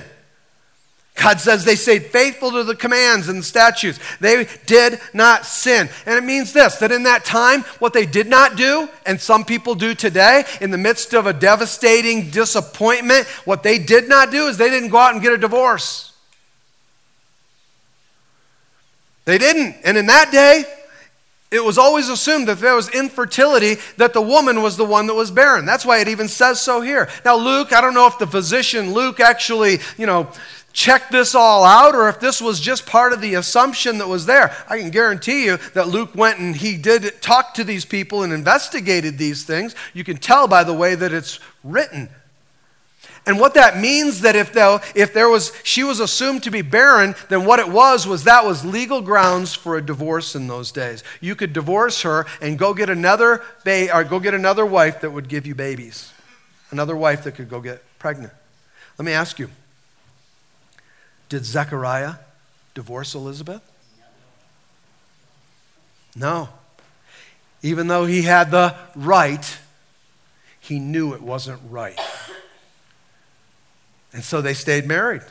God 1.16 1.42
says 1.42 1.66
they 1.66 1.76
stayed 1.76 2.06
faithful 2.06 2.52
to 2.52 2.64
the 2.64 2.74
commands 2.74 3.28
and 3.28 3.40
the 3.40 3.44
statutes. 3.44 4.00
They 4.22 4.48
did 4.66 5.02
not 5.14 5.46
sin. 5.46 5.90
And 6.06 6.16
it 6.16 6.24
means 6.24 6.54
this 6.54 6.78
that 6.78 6.90
in 6.90 7.04
that 7.04 7.26
time, 7.26 7.64
what 7.80 7.92
they 7.92 8.06
did 8.06 8.28
not 8.28 8.56
do, 8.56 8.88
and 9.06 9.20
some 9.20 9.44
people 9.44 9.76
do 9.76 9.94
today, 9.94 10.46
in 10.62 10.72
the 10.72 10.78
midst 10.78 11.14
of 11.14 11.28
a 11.28 11.34
devastating 11.34 12.30
disappointment, 12.30 13.28
what 13.44 13.62
they 13.62 13.78
did 13.78 14.08
not 14.08 14.32
do 14.32 14.48
is 14.48 14.56
they 14.58 14.70
didn't 14.70 14.88
go 14.88 15.00
out 15.00 15.12
and 15.12 15.22
get 15.22 15.34
a 15.34 15.38
divorce. 15.38 16.14
They 19.26 19.38
didn't. 19.38 19.76
And 19.84 19.98
in 19.98 20.06
that 20.06 20.32
day, 20.32 20.64
it 21.52 21.64
was 21.64 21.78
always 21.78 22.08
assumed 22.08 22.48
that 22.48 22.60
there 22.60 22.76
was 22.76 22.90
infertility, 22.90 23.76
that 23.98 24.14
the 24.14 24.22
woman 24.22 24.62
was 24.62 24.78
the 24.78 24.86
one 24.86 25.08
that 25.08 25.14
was 25.14 25.32
barren. 25.32 25.66
That's 25.66 25.86
why 25.86 26.00
it 26.00 26.08
even 26.08 26.30
says 26.30 26.62
so 26.62 26.80
here. 26.80 27.10
Now, 27.26 27.36
Luke, 27.36 27.74
I 27.74 27.82
don't 27.82 27.94
know 27.94 28.08
if 28.08 28.18
the 28.18 28.28
physician 28.28 28.94
Luke 28.94 29.20
actually, 29.20 29.80
you 29.98 30.06
know, 30.06 30.32
checked 30.72 31.12
this 31.12 31.36
all 31.36 31.66
out 31.66 31.94
or 31.94 32.08
if 32.08 32.22
this 32.22 32.42
was 32.42 32.62
just 32.62 32.86
part 32.86 33.12
of 33.12 33.20
the 33.20 33.34
assumption 33.34 33.98
that 33.98 34.08
was 34.08 34.26
there. 34.26 34.56
I 34.70 34.80
can 34.80 34.90
guarantee 34.90 35.46
you 35.46 35.58
that 35.74 35.90
Luke 35.90 36.16
went 36.16 36.40
and 36.40 36.56
he 36.56 36.78
did 36.78 37.22
talk 37.22 37.54
to 37.56 37.66
these 37.66 37.84
people 37.84 38.24
and 38.24 38.32
investigated 38.32 39.18
these 39.18 39.44
things. 39.44 39.76
You 39.94 40.06
can 40.06 40.16
tell 40.18 40.48
by 40.48 40.64
the 40.64 40.74
way 40.74 40.96
that 40.96 41.12
it's 41.12 41.40
written. 41.66 42.10
And 43.26 43.40
what 43.40 43.54
that 43.54 43.78
means 43.80 44.22
that 44.22 44.36
if, 44.36 44.52
though, 44.52 44.82
if 44.96 45.14
there 45.14 45.30
was, 45.30 45.54
she 45.64 45.84
was 45.84 46.00
assumed 46.00 46.42
to 46.44 46.52
be 46.52 46.64
barren, 46.64 47.14
then 47.30 47.46
what 47.46 47.60
it 47.60 47.70
was 47.70 48.08
was 48.08 48.24
that 48.24 48.46
was 48.46 48.66
legal 48.66 49.02
grounds 49.02 49.54
for 49.54 49.78
a 49.78 49.82
divorce 49.82 50.36
in 50.36 50.48
those 50.48 50.72
days. 50.72 51.04
You 51.20 51.36
could 51.36 51.54
divorce 51.54 52.02
her 52.02 52.26
and 52.42 52.58
go 52.58 52.74
get 52.74 52.90
another 52.90 53.44
ba- 53.64 53.96
or 53.96 54.04
go 54.04 54.20
get 54.20 54.34
another 54.34 54.66
wife 54.66 55.02
that 55.02 55.12
would 55.12 55.30
give 55.30 55.46
you 55.46 55.54
babies. 55.54 56.12
Another 56.72 56.98
wife 56.98 57.24
that 57.26 57.36
could 57.36 57.50
go 57.50 57.62
get 57.62 57.84
pregnant. 58.00 58.34
Let 58.98 59.06
me 59.06 59.12
ask 59.12 59.38
you. 59.38 59.50
Did 61.30 61.46
Zechariah 61.46 62.16
divorce 62.74 63.14
Elizabeth? 63.14 63.62
No. 66.16 66.50
Even 67.62 67.88
though 67.88 68.06
he 68.06 68.24
had 68.24 68.50
the 68.50 68.76
right, 68.96 69.60
he 70.60 70.80
knew 70.80 71.14
it 71.14 71.22
wasn't 71.22 71.62
right. 71.70 72.00
And 74.14 74.24
so 74.24 74.42
they 74.42 74.54
stayed 74.54 74.86
married. 74.86 75.24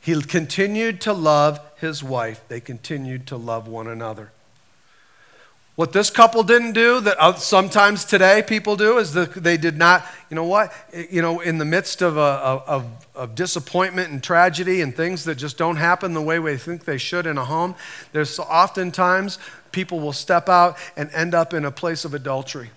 He 0.00 0.20
continued 0.22 1.00
to 1.02 1.12
love 1.12 1.60
his 1.78 2.02
wife, 2.02 2.44
they 2.48 2.60
continued 2.60 3.26
to 3.28 3.36
love 3.36 3.66
one 3.66 3.86
another. 3.86 4.32
What 5.76 5.94
this 5.94 6.10
couple 6.10 6.42
didn't 6.42 6.72
do, 6.72 7.00
that 7.00 7.16
uh, 7.18 7.34
sometimes 7.36 8.04
today 8.04 8.42
people 8.46 8.76
do, 8.76 8.98
is 8.98 9.14
that 9.14 9.32
they 9.32 9.56
did 9.56 9.78
not, 9.78 10.04
you 10.28 10.34
know 10.34 10.44
what, 10.44 10.74
you 11.10 11.22
know, 11.22 11.40
in 11.40 11.56
the 11.56 11.64
midst 11.64 12.02
of, 12.02 12.18
a, 12.18 12.20
of, 12.20 13.06
of 13.14 13.34
disappointment 13.34 14.10
and 14.10 14.22
tragedy 14.22 14.82
and 14.82 14.94
things 14.94 15.24
that 15.24 15.36
just 15.36 15.56
don't 15.56 15.76
happen 15.76 16.12
the 16.12 16.20
way 16.20 16.38
we 16.38 16.56
think 16.58 16.84
they 16.84 16.98
should 16.98 17.26
in 17.26 17.38
a 17.38 17.44
home, 17.46 17.74
there's 18.12 18.38
oftentimes 18.38 19.38
people 19.72 20.00
will 20.00 20.12
step 20.12 20.50
out 20.50 20.76
and 20.98 21.10
end 21.12 21.34
up 21.34 21.54
in 21.54 21.64
a 21.64 21.70
place 21.70 22.04
of 22.04 22.12
adultery 22.12 22.68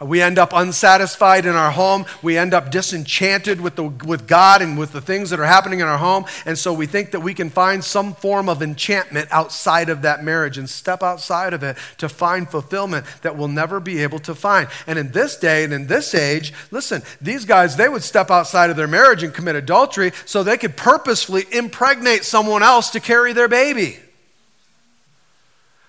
We 0.00 0.20
end 0.20 0.38
up 0.38 0.52
unsatisfied 0.52 1.46
in 1.46 1.54
our 1.54 1.70
home. 1.70 2.04
We 2.20 2.36
end 2.36 2.52
up 2.52 2.72
disenchanted 2.72 3.60
with, 3.60 3.76
the, 3.76 3.84
with 3.84 4.26
God 4.26 4.60
and 4.60 4.76
with 4.76 4.90
the 4.90 5.00
things 5.00 5.30
that 5.30 5.38
are 5.38 5.44
happening 5.44 5.78
in 5.78 5.86
our 5.86 5.98
home. 5.98 6.24
And 6.44 6.58
so 6.58 6.72
we 6.72 6.86
think 6.86 7.12
that 7.12 7.20
we 7.20 7.32
can 7.32 7.48
find 7.48 7.84
some 7.84 8.12
form 8.12 8.48
of 8.48 8.60
enchantment 8.60 9.28
outside 9.30 9.88
of 9.88 10.02
that 10.02 10.24
marriage 10.24 10.58
and 10.58 10.68
step 10.68 11.04
outside 11.04 11.54
of 11.54 11.62
it 11.62 11.76
to 11.98 12.08
find 12.08 12.50
fulfillment 12.50 13.06
that 13.22 13.36
we'll 13.36 13.46
never 13.46 13.78
be 13.78 14.02
able 14.02 14.18
to 14.20 14.34
find. 14.34 14.68
And 14.88 14.98
in 14.98 15.12
this 15.12 15.36
day 15.36 15.62
and 15.62 15.72
in 15.72 15.86
this 15.86 16.12
age, 16.12 16.52
listen, 16.72 17.02
these 17.20 17.44
guys, 17.44 17.76
they 17.76 17.88
would 17.88 18.02
step 18.02 18.32
outside 18.32 18.70
of 18.70 18.76
their 18.76 18.88
marriage 18.88 19.22
and 19.22 19.32
commit 19.32 19.54
adultery 19.54 20.10
so 20.24 20.42
they 20.42 20.58
could 20.58 20.76
purposefully 20.76 21.44
impregnate 21.52 22.24
someone 22.24 22.64
else 22.64 22.90
to 22.90 23.00
carry 23.00 23.32
their 23.32 23.48
baby. 23.48 24.00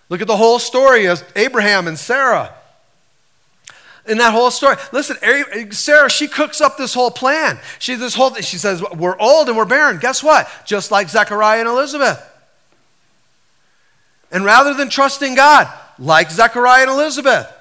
Look 0.10 0.22
at 0.22 0.28
the 0.28 0.38
whole 0.38 0.60
story 0.60 1.06
of 1.06 1.24
Abraham 1.36 1.88
and 1.88 1.98
Sarah 1.98 2.54
in 4.08 4.18
that 4.20 4.32
whole 4.32 4.52
story. 4.52 4.76
Listen, 4.92 5.18
Sarah, 5.72 6.10
she 6.10 6.28
cooks 6.28 6.62
up 6.62 6.78
this 6.78 6.94
whole 6.94 7.12
plan. 7.12 7.60
She 7.80 7.96
this 7.96 8.16
whole 8.16 8.34
she 8.36 8.58
says, 8.58 8.84
"We're 8.96 9.18
old 9.18 9.48
and 9.48 9.58
we're 9.58 9.66
barren." 9.66 10.00
Guess 10.00 10.24
what? 10.24 10.48
Just 10.66 10.92
like 10.92 11.10
Zechariah 11.10 11.60
and 11.60 11.70
Elizabeth. 11.70 12.22
And 14.32 14.44
rather 14.44 14.74
than 14.74 14.90
trusting 14.90 15.36
God, 15.36 15.72
like 15.98 16.30
Zechariah 16.30 16.84
and 16.84 16.92
Elizabeth, 16.92 17.52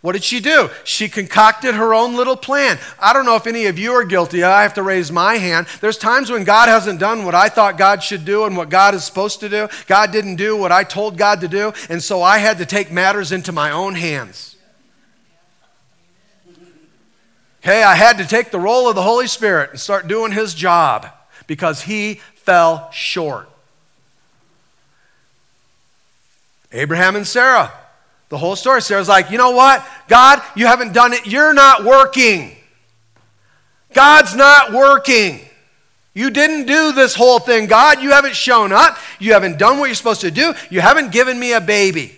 what 0.00 0.12
did 0.12 0.22
she 0.22 0.38
do? 0.38 0.70
She 0.84 1.08
concocted 1.08 1.74
her 1.74 1.92
own 1.92 2.14
little 2.14 2.36
plan. 2.36 2.78
I 3.00 3.12
don't 3.12 3.26
know 3.26 3.34
if 3.34 3.48
any 3.48 3.66
of 3.66 3.78
you 3.78 3.92
are 3.92 4.04
guilty. 4.04 4.44
I 4.44 4.62
have 4.62 4.74
to 4.74 4.82
raise 4.82 5.10
my 5.10 5.34
hand. 5.34 5.66
There's 5.80 5.98
times 5.98 6.30
when 6.30 6.44
God 6.44 6.68
hasn't 6.68 7.00
done 7.00 7.24
what 7.24 7.34
I 7.34 7.48
thought 7.48 7.76
God 7.76 8.02
should 8.02 8.24
do 8.24 8.44
and 8.44 8.56
what 8.56 8.68
God 8.68 8.94
is 8.94 9.02
supposed 9.02 9.40
to 9.40 9.48
do. 9.48 9.68
God 9.86 10.12
didn't 10.12 10.36
do 10.36 10.56
what 10.56 10.70
I 10.70 10.84
told 10.84 11.18
God 11.18 11.40
to 11.40 11.48
do, 11.48 11.72
and 11.88 12.02
so 12.02 12.22
I 12.22 12.38
had 12.38 12.58
to 12.58 12.66
take 12.66 12.92
matters 12.92 13.32
into 13.32 13.50
my 13.50 13.72
own 13.72 13.96
hands. 13.96 14.56
Okay, 17.62 17.82
I 17.82 17.94
had 17.94 18.18
to 18.18 18.26
take 18.26 18.50
the 18.50 18.60
role 18.60 18.88
of 18.88 18.94
the 18.94 19.02
Holy 19.02 19.26
Spirit 19.26 19.70
and 19.70 19.80
start 19.80 20.06
doing 20.06 20.32
his 20.32 20.54
job 20.54 21.08
because 21.46 21.82
he 21.82 22.14
fell 22.34 22.90
short. 22.92 23.48
Abraham 26.70 27.16
and 27.16 27.26
Sarah, 27.26 27.72
the 28.28 28.38
whole 28.38 28.54
story. 28.54 28.82
Sarah's 28.82 29.08
like, 29.08 29.30
you 29.30 29.38
know 29.38 29.50
what? 29.50 29.84
God, 30.06 30.42
you 30.54 30.66
haven't 30.66 30.92
done 30.92 31.12
it. 31.12 31.26
You're 31.26 31.54
not 31.54 31.84
working. 31.84 32.54
God's 33.92 34.36
not 34.36 34.72
working. 34.72 35.40
You 36.14 36.30
didn't 36.30 36.66
do 36.66 36.92
this 36.92 37.14
whole 37.14 37.38
thing. 37.38 37.66
God, 37.66 38.02
you 38.02 38.10
haven't 38.10 38.34
shown 38.34 38.72
up. 38.72 38.98
You 39.18 39.32
haven't 39.32 39.58
done 39.58 39.78
what 39.78 39.86
you're 39.86 39.94
supposed 39.94 40.20
to 40.22 40.30
do. 40.30 40.52
You 40.70 40.80
haven't 40.80 41.12
given 41.12 41.38
me 41.38 41.52
a 41.52 41.60
baby. 41.60 42.14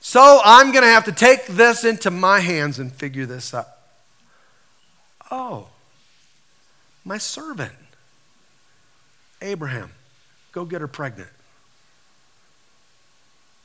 So 0.00 0.40
I'm 0.44 0.72
going 0.72 0.82
to 0.82 0.90
have 0.90 1.04
to 1.04 1.12
take 1.12 1.46
this 1.46 1.84
into 1.84 2.10
my 2.10 2.40
hands 2.40 2.78
and 2.78 2.92
figure 2.92 3.24
this 3.24 3.54
out. 3.54 3.68
Oh, 5.32 5.68
my 7.06 7.16
servant, 7.16 7.72
Abraham, 9.40 9.90
go 10.52 10.66
get 10.66 10.82
her 10.82 10.86
pregnant. 10.86 11.30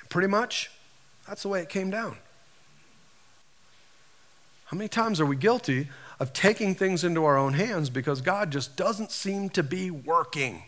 Pretty 0.08 0.30
much, 0.30 0.72
that's 1.28 1.44
the 1.44 1.50
way 1.50 1.62
it 1.62 1.68
came 1.68 1.90
down. 1.90 2.16
How 4.68 4.78
many 4.78 4.88
times 4.88 5.20
are 5.20 5.26
we 5.26 5.36
guilty 5.36 5.90
of 6.22 6.32
taking 6.32 6.74
things 6.74 7.04
into 7.04 7.26
our 7.26 7.38
own 7.38 7.54
hands 7.54 7.90
because 7.90 8.22
God 8.22 8.50
just 8.50 8.78
doesn't 8.78 9.12
seem 9.12 9.50
to 9.50 9.62
be 9.62 9.92
working? 9.92 10.64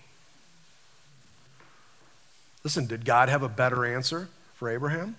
Listen, 2.61 2.87
did 2.87 3.05
God 3.05 3.29
have 3.29 3.41
a 3.41 3.49
better 3.49 3.85
answer 3.85 4.27
for 4.55 4.69
Abraham? 4.69 5.15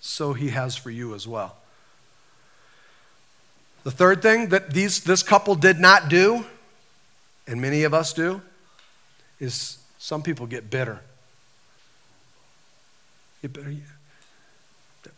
So 0.00 0.34
he 0.34 0.50
has 0.50 0.76
for 0.76 0.90
you 0.90 1.14
as 1.14 1.26
well. 1.26 1.56
The 3.86 3.92
third 3.92 4.20
thing 4.20 4.48
that 4.48 4.72
these, 4.72 5.04
this 5.04 5.22
couple 5.22 5.54
did 5.54 5.78
not 5.78 6.08
do, 6.08 6.44
and 7.46 7.60
many 7.60 7.84
of 7.84 7.94
us 7.94 8.12
do, 8.12 8.42
is 9.38 9.78
some 9.96 10.24
people 10.24 10.48
get 10.48 10.68
bitter. 10.68 11.02
That 13.42 13.54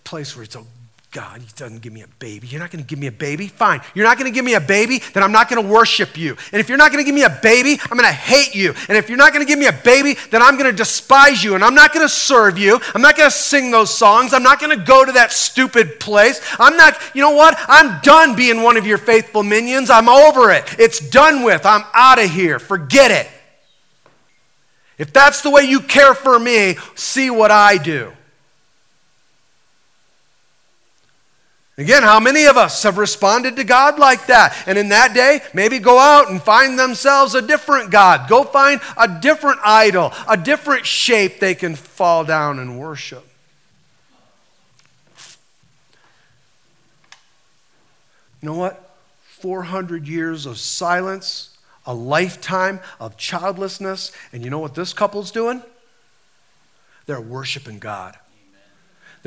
place 0.04 0.36
where 0.36 0.44
it's 0.44 0.54
a 0.54 0.64
God, 1.10 1.40
He 1.40 1.48
doesn't 1.56 1.80
give 1.80 1.92
me 1.92 2.02
a 2.02 2.08
baby. 2.18 2.48
You're 2.48 2.60
not 2.60 2.70
going 2.70 2.84
to 2.84 2.88
give 2.88 2.98
me 2.98 3.06
a 3.06 3.12
baby? 3.12 3.48
Fine. 3.48 3.80
You're 3.94 4.04
not 4.04 4.18
going 4.18 4.30
to 4.30 4.34
give 4.34 4.44
me 4.44 4.54
a 4.54 4.60
baby, 4.60 5.00
then 5.14 5.22
I'm 5.22 5.32
not 5.32 5.48
going 5.48 5.62
to 5.62 5.66
worship 5.66 6.18
you. 6.18 6.36
And 6.52 6.60
if 6.60 6.68
you're 6.68 6.76
not 6.76 6.92
going 6.92 7.02
to 7.02 7.06
give 7.06 7.14
me 7.14 7.22
a 7.22 7.38
baby, 7.42 7.80
I'm 7.90 7.96
going 7.96 8.08
to 8.08 8.12
hate 8.12 8.54
you. 8.54 8.74
And 8.88 8.98
if 8.98 9.08
you're 9.08 9.16
not 9.16 9.32
going 9.32 9.44
to 9.44 9.48
give 9.48 9.58
me 9.58 9.66
a 9.66 9.72
baby, 9.72 10.16
then 10.30 10.42
I'm 10.42 10.58
going 10.58 10.70
to 10.70 10.76
despise 10.76 11.42
you. 11.42 11.54
And 11.54 11.64
I'm 11.64 11.74
not 11.74 11.94
going 11.94 12.04
to 12.04 12.12
serve 12.12 12.58
you. 12.58 12.78
I'm 12.94 13.00
not 13.00 13.16
going 13.16 13.30
to 13.30 13.34
sing 13.34 13.70
those 13.70 13.92
songs. 13.96 14.34
I'm 14.34 14.42
not 14.42 14.60
going 14.60 14.76
to 14.78 14.84
go 14.84 15.06
to 15.06 15.12
that 15.12 15.32
stupid 15.32 15.98
place. 15.98 16.42
I'm 16.58 16.76
not, 16.76 16.98
you 17.14 17.22
know 17.22 17.34
what? 17.34 17.56
I'm 17.68 18.00
done 18.02 18.36
being 18.36 18.62
one 18.62 18.76
of 18.76 18.86
your 18.86 18.98
faithful 18.98 19.42
minions. 19.42 19.88
I'm 19.88 20.10
over 20.10 20.50
it. 20.50 20.76
It's 20.78 21.00
done 21.08 21.42
with. 21.42 21.64
I'm 21.64 21.84
out 21.94 22.22
of 22.22 22.30
here. 22.30 22.58
Forget 22.58 23.10
it. 23.10 23.28
If 24.98 25.12
that's 25.12 25.40
the 25.40 25.48
way 25.48 25.62
you 25.62 25.80
care 25.80 26.12
for 26.12 26.38
me, 26.38 26.76
see 26.96 27.30
what 27.30 27.50
I 27.50 27.78
do. 27.78 28.12
Again, 31.78 32.02
how 32.02 32.18
many 32.18 32.46
of 32.46 32.56
us 32.56 32.82
have 32.82 32.98
responded 32.98 33.54
to 33.54 33.62
God 33.62 34.00
like 34.00 34.26
that? 34.26 34.64
And 34.66 34.76
in 34.76 34.88
that 34.88 35.14
day, 35.14 35.40
maybe 35.54 35.78
go 35.78 35.96
out 35.96 36.28
and 36.28 36.42
find 36.42 36.76
themselves 36.76 37.36
a 37.36 37.40
different 37.40 37.92
God. 37.92 38.28
Go 38.28 38.42
find 38.42 38.80
a 38.96 39.06
different 39.20 39.60
idol, 39.64 40.12
a 40.28 40.36
different 40.36 40.86
shape 40.86 41.38
they 41.38 41.54
can 41.54 41.76
fall 41.76 42.24
down 42.24 42.58
and 42.58 42.80
worship. 42.80 43.24
You 48.42 48.48
know 48.48 48.56
what? 48.56 48.96
400 49.22 50.08
years 50.08 50.46
of 50.46 50.58
silence, 50.58 51.56
a 51.86 51.94
lifetime 51.94 52.80
of 52.98 53.16
childlessness, 53.16 54.10
and 54.32 54.42
you 54.42 54.50
know 54.50 54.58
what 54.58 54.74
this 54.74 54.92
couple's 54.92 55.30
doing? 55.30 55.62
They're 57.06 57.20
worshiping 57.20 57.78
God. 57.78 58.16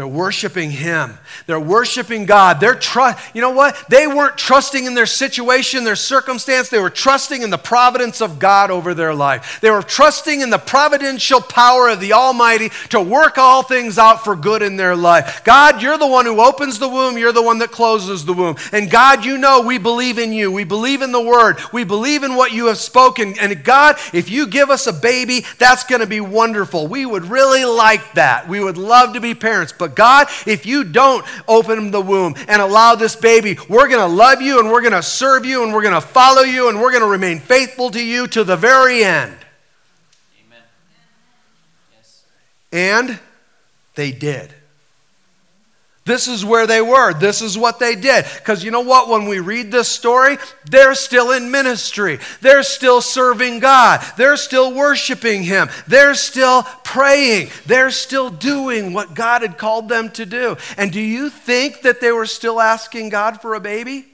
They're 0.02 0.08
worshiping 0.08 0.72
Him. 0.72 1.20
They're 1.46 1.60
worshiping 1.60 2.26
God. 2.26 2.60
They're 2.60 2.74
trust. 2.74 3.36
You 3.36 3.42
know 3.42 3.52
what? 3.52 3.86
They 3.88 4.08
weren't 4.08 4.36
trusting 4.36 4.86
in 4.86 4.96
their 4.96 5.06
situation, 5.06 5.84
their 5.84 5.96
circumstance. 5.96 6.70
They 6.70 6.80
were 6.80 6.90
trusting 6.90 7.44
in 7.44 7.52
the 7.52 7.60
providence 7.60 8.20
of 8.20 8.40
God 8.40 8.72
over 8.72 8.96
their 8.96 9.14
life. 9.14 9.62
They 9.62 9.70
were 9.70 9.84
trusting 9.84 10.42
in 10.42 10.50
the 10.50 10.58
providential 10.58 11.40
power 11.40 11.88
of 11.88 12.00
the 12.00 12.14
Almighty 12.14 12.70
to 12.90 13.00
work 13.00 13.38
all 13.38 13.62
things 13.62 14.00
out 14.00 14.24
for 14.24 14.36
good 14.36 14.64
in 14.64 14.76
their 14.76 14.96
life. 14.96 15.44
God, 15.44 15.84
you're 15.84 16.00
the 16.00 16.08
one 16.08 16.26
who 16.26 16.42
opens 16.42 16.80
the 16.80 16.90
womb. 16.90 17.20
You're 17.20 17.32
the 17.32 17.44
one 17.44 17.60
that 17.60 17.70
closes 17.70 18.26
the 18.26 18.34
womb. 18.34 18.56
And 18.72 18.90
God, 18.90 19.24
you 19.24 19.38
know 19.38 19.62
we 19.62 19.78
believe 19.78 20.18
in 20.18 20.34
you. 20.34 20.52
We 20.52 20.64
believe 20.64 21.04
in 21.04 21.12
the 21.12 21.22
Word. 21.22 21.60
We 21.72 21.84
believe 21.84 22.24
in 22.24 22.34
what 22.34 22.54
you 22.54 22.66
have 22.70 22.80
spoken. 22.80 23.36
And 23.40 23.64
God, 23.64 23.98
if 24.14 24.32
you 24.32 24.48
give 24.48 24.72
us 24.72 24.88
a 24.88 24.94
baby, 24.94 25.46
that's 25.60 25.84
going 25.84 26.02
to 26.02 26.08
be 26.08 26.22
wonderful. 26.22 26.88
We 26.88 27.06
would 27.06 27.26
really 27.26 27.66
like 27.66 28.14
that. 28.14 28.50
We 28.50 28.60
would 28.60 28.80
love 28.80 29.14
to 29.14 29.22
be 29.22 29.36
parents. 29.36 29.74
But 29.78 29.91
God, 29.96 30.28
if 30.46 30.66
you 30.66 30.84
don't 30.84 31.26
open 31.48 31.92
the 31.92 32.02
womb 32.02 32.36
and 32.48 32.62
allow 32.62 32.96
this 32.96 33.16
baby, 33.16 33.58
we're 33.70 33.88
going 33.88 34.02
to 34.02 34.16
love 34.16 34.42
you 34.42 34.60
and 34.60 34.72
we're 34.72 34.82
going 34.82 34.94
to 34.94 35.04
serve 35.04 35.46
you 35.46 35.64
and 35.64 35.74
we're 35.74 35.82
going 35.82 35.94
to 35.94 36.02
follow 36.02 36.42
you 36.42 36.70
and 36.70 36.80
we're 36.80 36.92
going 36.92 37.04
to 37.04 37.10
remain 37.10 37.40
faithful 37.40 37.92
to 37.92 38.04
you 38.04 38.28
to 38.28 38.44
the 38.44 38.56
very 38.56 39.04
end. 39.04 39.38
Amen. 40.46 40.64
Yes. 41.94 42.24
And 42.72 43.20
they 43.96 44.12
did. 44.12 44.54
This 46.04 46.28
is 46.28 46.44
where 46.44 46.66
they 46.66 46.82
were. 46.82 47.14
This 47.14 47.44
is 47.44 47.58
what 47.58 47.78
they 47.78 47.96
did. 47.96 48.26
Because 48.40 48.64
you 48.64 48.72
know 48.72 48.82
what? 48.82 49.08
When 49.08 49.26
we 49.26 49.40
read 49.40 49.72
this 49.72 49.88
story, 49.88 50.38
they're 50.66 50.96
still 50.96 51.32
in 51.32 51.52
ministry. 51.52 52.18
They're 52.42 52.64
still 52.64 53.02
serving 53.02 53.60
God. 53.60 54.04
They're 54.18 54.38
still 54.38 54.74
worshiping 54.74 55.44
Him. 55.44 55.70
They're 55.88 56.16
still 56.16 56.64
praying. 56.84 57.50
They're 57.68 57.92
still 57.92 58.32
doing 58.32 58.94
what 58.94 59.14
God 59.14 59.44
had 59.44 59.60
called 59.60 59.90
them 59.90 60.10
to 60.12 60.26
do. 60.26 60.58
And 60.76 60.92
do 60.92 61.00
you 61.00 61.30
think 61.30 61.84
that 61.84 62.02
they 62.02 62.12
were 62.12 62.26
still 62.26 62.60
asking 62.60 63.10
God 63.10 63.40
for 63.40 63.54
a 63.54 63.60
baby? 63.60 64.06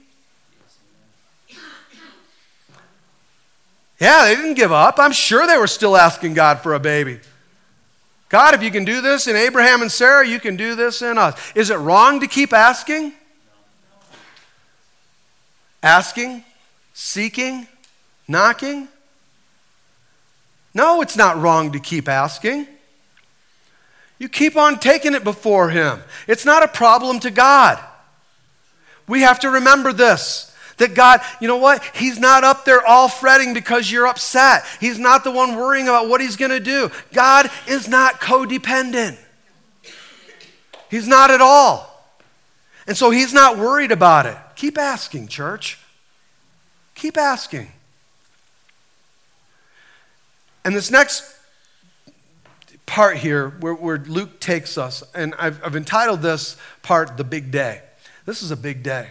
Yeah, 3.98 4.26
they 4.26 4.36
didn't 4.36 4.54
give 4.54 4.72
up. 4.72 4.98
I'm 4.98 5.12
sure 5.12 5.46
they 5.46 5.58
were 5.58 5.66
still 5.66 5.96
asking 5.96 6.34
God 6.34 6.60
for 6.60 6.74
a 6.74 6.80
baby. 6.80 7.18
God, 8.28 8.54
if 8.54 8.62
you 8.62 8.70
can 8.70 8.84
do 8.84 9.00
this 9.00 9.26
in 9.26 9.36
Abraham 9.36 9.80
and 9.80 9.90
Sarah, 9.90 10.26
you 10.26 10.38
can 10.38 10.56
do 10.56 10.74
this 10.74 11.00
in 11.00 11.16
us. 11.16 11.38
Is 11.54 11.70
it 11.70 11.76
wrong 11.76 12.20
to 12.20 12.26
keep 12.26 12.52
asking? 12.52 13.12
Asking, 15.82 16.44
seeking, 16.92 17.66
knocking? 18.26 18.88
No, 20.74 21.00
it's 21.00 21.16
not 21.16 21.40
wrong 21.40 21.72
to 21.72 21.80
keep 21.80 22.08
asking. 22.08 22.66
You 24.18 24.28
keep 24.28 24.56
on 24.56 24.78
taking 24.78 25.14
it 25.14 25.24
before 25.24 25.70
Him. 25.70 26.02
It's 26.26 26.44
not 26.44 26.62
a 26.62 26.68
problem 26.68 27.20
to 27.20 27.30
God. 27.30 27.82
We 29.06 29.22
have 29.22 29.40
to 29.40 29.50
remember 29.50 29.92
this. 29.92 30.47
That 30.78 30.94
God, 30.94 31.20
you 31.40 31.48
know 31.48 31.56
what? 31.56 31.82
He's 31.94 32.18
not 32.18 32.44
up 32.44 32.64
there 32.64 32.84
all 32.86 33.08
fretting 33.08 33.52
because 33.52 33.90
you're 33.90 34.06
upset. 34.06 34.64
He's 34.80 34.98
not 34.98 35.24
the 35.24 35.30
one 35.30 35.56
worrying 35.56 35.88
about 35.88 36.08
what 36.08 36.20
he's 36.20 36.36
going 36.36 36.50
to 36.50 36.60
do. 36.60 36.90
God 37.12 37.50
is 37.66 37.88
not 37.88 38.20
codependent. 38.20 39.18
He's 40.90 41.06
not 41.06 41.30
at 41.30 41.40
all. 41.40 41.84
And 42.86 42.96
so 42.96 43.10
he's 43.10 43.34
not 43.34 43.58
worried 43.58 43.92
about 43.92 44.26
it. 44.26 44.36
Keep 44.56 44.78
asking, 44.78 45.28
church. 45.28 45.78
Keep 46.94 47.18
asking. 47.18 47.70
And 50.64 50.74
this 50.74 50.90
next 50.90 51.22
part 52.86 53.18
here, 53.18 53.50
where, 53.60 53.74
where 53.74 53.98
Luke 53.98 54.40
takes 54.40 54.78
us, 54.78 55.02
and 55.14 55.34
I've, 55.38 55.62
I've 55.64 55.76
entitled 55.76 56.22
this 56.22 56.56
part 56.82 57.16
The 57.16 57.24
Big 57.24 57.50
Day. 57.50 57.82
This 58.24 58.42
is 58.42 58.50
a 58.50 58.56
big 58.56 58.82
day. 58.82 59.10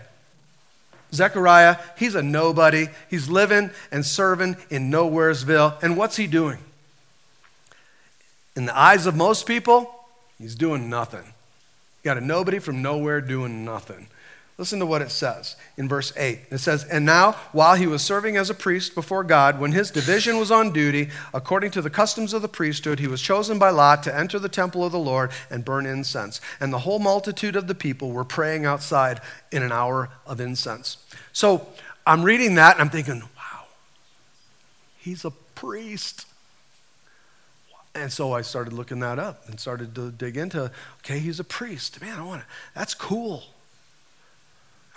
Zechariah, 1.14 1.78
he's 1.98 2.16
a 2.16 2.22
nobody. 2.22 2.88
He's 3.10 3.30
living 3.30 3.72
and 3.92 4.06
serving 4.06 4.58
in 4.70 4.92
Nowheresville. 4.92 5.82
And 5.82 5.98
what's 5.98 6.18
he 6.18 6.28
doing? 6.28 6.60
In 8.56 8.66
the 8.66 8.78
eyes 8.78 9.06
of 9.06 9.16
most 9.16 9.46
people, 9.46 9.94
he's 10.38 10.56
doing 10.56 10.90
nothing. 10.90 11.34
got 12.04 12.18
a 12.18 12.22
nobody 12.22 12.60
from 12.60 12.82
nowhere 12.82 13.22
doing 13.22 13.64
nothing. 13.64 14.08
Listen 14.58 14.80
to 14.80 14.88
what 14.88 15.04
it 15.04 15.12
says 15.12 15.56
in 15.78 15.88
verse 15.88 16.12
8. 16.18 16.40
It 16.50 16.58
says, 16.58 16.84
And 16.86 17.06
now, 17.06 17.34
while 17.52 17.76
he 17.76 17.86
was 17.86 18.02
serving 18.02 18.38
as 18.38 18.50
a 18.50 18.56
priest 18.56 18.96
before 18.96 19.24
God, 19.24 19.60
when 19.60 19.72
his 19.72 19.92
division 19.92 20.40
was 20.40 20.50
on 20.50 20.74
duty, 20.74 21.10
according 21.32 21.70
to 21.72 21.82
the 21.82 21.92
customs 21.92 22.34
of 22.34 22.42
the 22.42 22.48
priesthood, 22.48 23.00
he 23.00 23.08
was 23.08 23.22
chosen 23.22 23.60
by 23.60 23.70
lot 23.70 24.02
to 24.04 24.18
enter 24.18 24.40
the 24.40 24.50
temple 24.50 24.84
of 24.84 24.92
the 24.92 25.00
Lord 25.00 25.30
and 25.52 25.64
burn 25.64 25.86
incense. 25.86 26.42
And 26.60 26.74
the 26.74 26.80
whole 26.80 26.98
multitude 26.98 27.56
of 27.56 27.68
the 27.68 27.76
people 27.76 28.12
were 28.12 28.24
praying 28.24 28.66
outside 28.66 29.22
in 29.52 29.62
an 29.62 29.72
hour 29.72 30.10
of 30.26 30.42
incense. 30.42 30.98
So 31.34 31.68
I'm 32.08 32.24
reading 32.24 32.56
that 32.56 32.78
and 32.78 32.82
I'm 32.82 32.90
thinking, 32.90 33.22
wow, 33.22 33.66
he's 34.98 35.24
a 35.24 35.32
priest. 35.54 36.26
And 37.94 38.12
so 38.12 38.34
I 38.34 38.42
started 38.42 38.74
looking 38.74 39.02
that 39.02 39.20
up 39.20 39.48
and 39.48 39.60
started 39.60 39.94
to 39.94 40.10
dig 40.10 40.36
into, 40.36 40.72
okay, 41.00 41.20
he's 41.20 41.40
a 41.40 41.44
priest. 41.44 42.02
Man, 42.02 42.18
I 42.18 42.24
want 42.24 42.42
to, 42.42 42.48
that's 42.74 42.96
cool. 42.96 43.44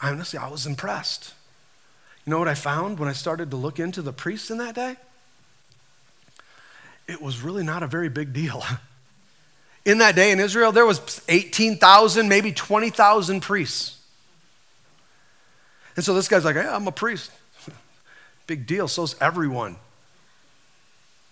Honestly, 0.02 0.38
I 0.38 0.48
was 0.48 0.66
impressed. 0.66 1.34
You 2.24 2.30
know 2.30 2.38
what 2.38 2.48
I 2.48 2.54
found 2.54 2.98
when 2.98 3.08
I 3.08 3.12
started 3.12 3.50
to 3.50 3.56
look 3.56 3.78
into 3.78 4.02
the 4.02 4.12
priests 4.12 4.50
in 4.50 4.58
that 4.58 4.74
day? 4.74 4.96
It 7.08 7.20
was 7.20 7.42
really 7.42 7.64
not 7.64 7.82
a 7.82 7.86
very 7.86 8.08
big 8.08 8.32
deal. 8.32 8.62
In 9.86 9.96
that 9.98 10.14
day 10.14 10.30
in 10.30 10.40
Israel, 10.40 10.72
there 10.72 10.84
was 10.84 11.22
18,000, 11.26 12.28
maybe 12.28 12.52
20,000 12.52 13.40
priests. 13.40 13.98
And 15.96 16.04
so 16.04 16.12
this 16.12 16.28
guy's 16.28 16.44
like, 16.44 16.56
I'm 16.56 16.86
a 16.86 16.92
priest. 16.92 17.30
Big 18.46 18.66
deal, 18.66 18.88
so's 18.88 19.16
everyone. 19.22 19.76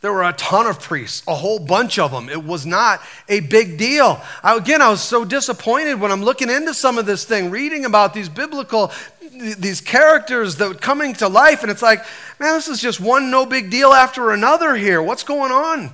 There 0.00 0.12
were 0.12 0.22
a 0.22 0.32
ton 0.32 0.66
of 0.66 0.80
priests, 0.80 1.24
a 1.26 1.34
whole 1.34 1.58
bunch 1.58 1.98
of 1.98 2.12
them. 2.12 2.28
It 2.28 2.44
was 2.44 2.64
not 2.64 3.00
a 3.28 3.40
big 3.40 3.78
deal. 3.78 4.22
I, 4.44 4.56
again, 4.56 4.80
I 4.80 4.90
was 4.90 5.02
so 5.02 5.24
disappointed 5.24 6.00
when 6.00 6.12
I'm 6.12 6.22
looking 6.22 6.50
into 6.50 6.72
some 6.72 6.98
of 6.98 7.06
this 7.06 7.24
thing, 7.24 7.50
reading 7.50 7.84
about 7.84 8.14
these 8.14 8.28
biblical, 8.28 8.92
these 9.32 9.80
characters 9.80 10.56
that 10.56 10.68
were 10.68 10.74
coming 10.74 11.14
to 11.14 11.28
life, 11.28 11.62
and 11.62 11.70
it's 11.70 11.82
like, 11.82 12.04
man, 12.38 12.54
this 12.54 12.68
is 12.68 12.80
just 12.80 13.00
one 13.00 13.32
no 13.32 13.44
big 13.44 13.70
deal 13.70 13.92
after 13.92 14.30
another 14.30 14.76
here. 14.76 15.02
What's 15.02 15.24
going 15.24 15.50
on? 15.50 15.92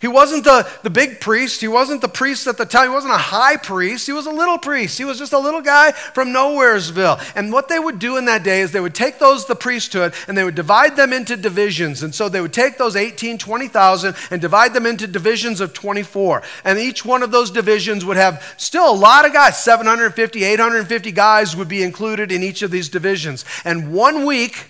He 0.00 0.06
wasn't 0.06 0.44
the, 0.44 0.68
the 0.84 0.90
big 0.90 1.20
priest. 1.20 1.60
He 1.60 1.66
wasn't 1.66 2.02
the 2.02 2.08
priest 2.08 2.46
at 2.46 2.56
the 2.56 2.64
time. 2.64 2.88
He 2.88 2.94
wasn't 2.94 3.14
a 3.14 3.18
high 3.18 3.56
priest. 3.56 4.06
He 4.06 4.12
was 4.12 4.26
a 4.26 4.30
little 4.30 4.56
priest. 4.56 4.96
He 4.96 5.04
was 5.04 5.18
just 5.18 5.32
a 5.32 5.38
little 5.38 5.60
guy 5.60 5.90
from 5.90 6.28
Nowheresville. 6.28 7.20
And 7.34 7.52
what 7.52 7.68
they 7.68 7.80
would 7.80 7.98
do 7.98 8.16
in 8.16 8.26
that 8.26 8.44
day 8.44 8.60
is 8.60 8.70
they 8.70 8.80
would 8.80 8.94
take 8.94 9.18
those, 9.18 9.46
the 9.46 9.56
priesthood, 9.56 10.14
and 10.28 10.38
they 10.38 10.44
would 10.44 10.54
divide 10.54 10.94
them 10.94 11.12
into 11.12 11.36
divisions. 11.36 12.04
And 12.04 12.14
so 12.14 12.28
they 12.28 12.40
would 12.40 12.52
take 12.52 12.78
those 12.78 12.94
18, 12.94 13.38
20,000 13.38 14.14
and 14.30 14.40
divide 14.40 14.72
them 14.72 14.86
into 14.86 15.08
divisions 15.08 15.60
of 15.60 15.74
24. 15.74 16.42
And 16.64 16.78
each 16.78 17.04
one 17.04 17.24
of 17.24 17.32
those 17.32 17.50
divisions 17.50 18.04
would 18.04 18.16
have 18.16 18.54
still 18.56 18.88
a 18.88 18.94
lot 18.94 19.26
of 19.26 19.32
guys 19.32 19.62
750, 19.62 20.44
850 20.44 21.10
guys 21.10 21.56
would 21.56 21.68
be 21.68 21.82
included 21.82 22.30
in 22.30 22.44
each 22.44 22.62
of 22.62 22.70
these 22.70 22.88
divisions. 22.88 23.44
And 23.64 23.92
one 23.92 24.24
week, 24.24 24.66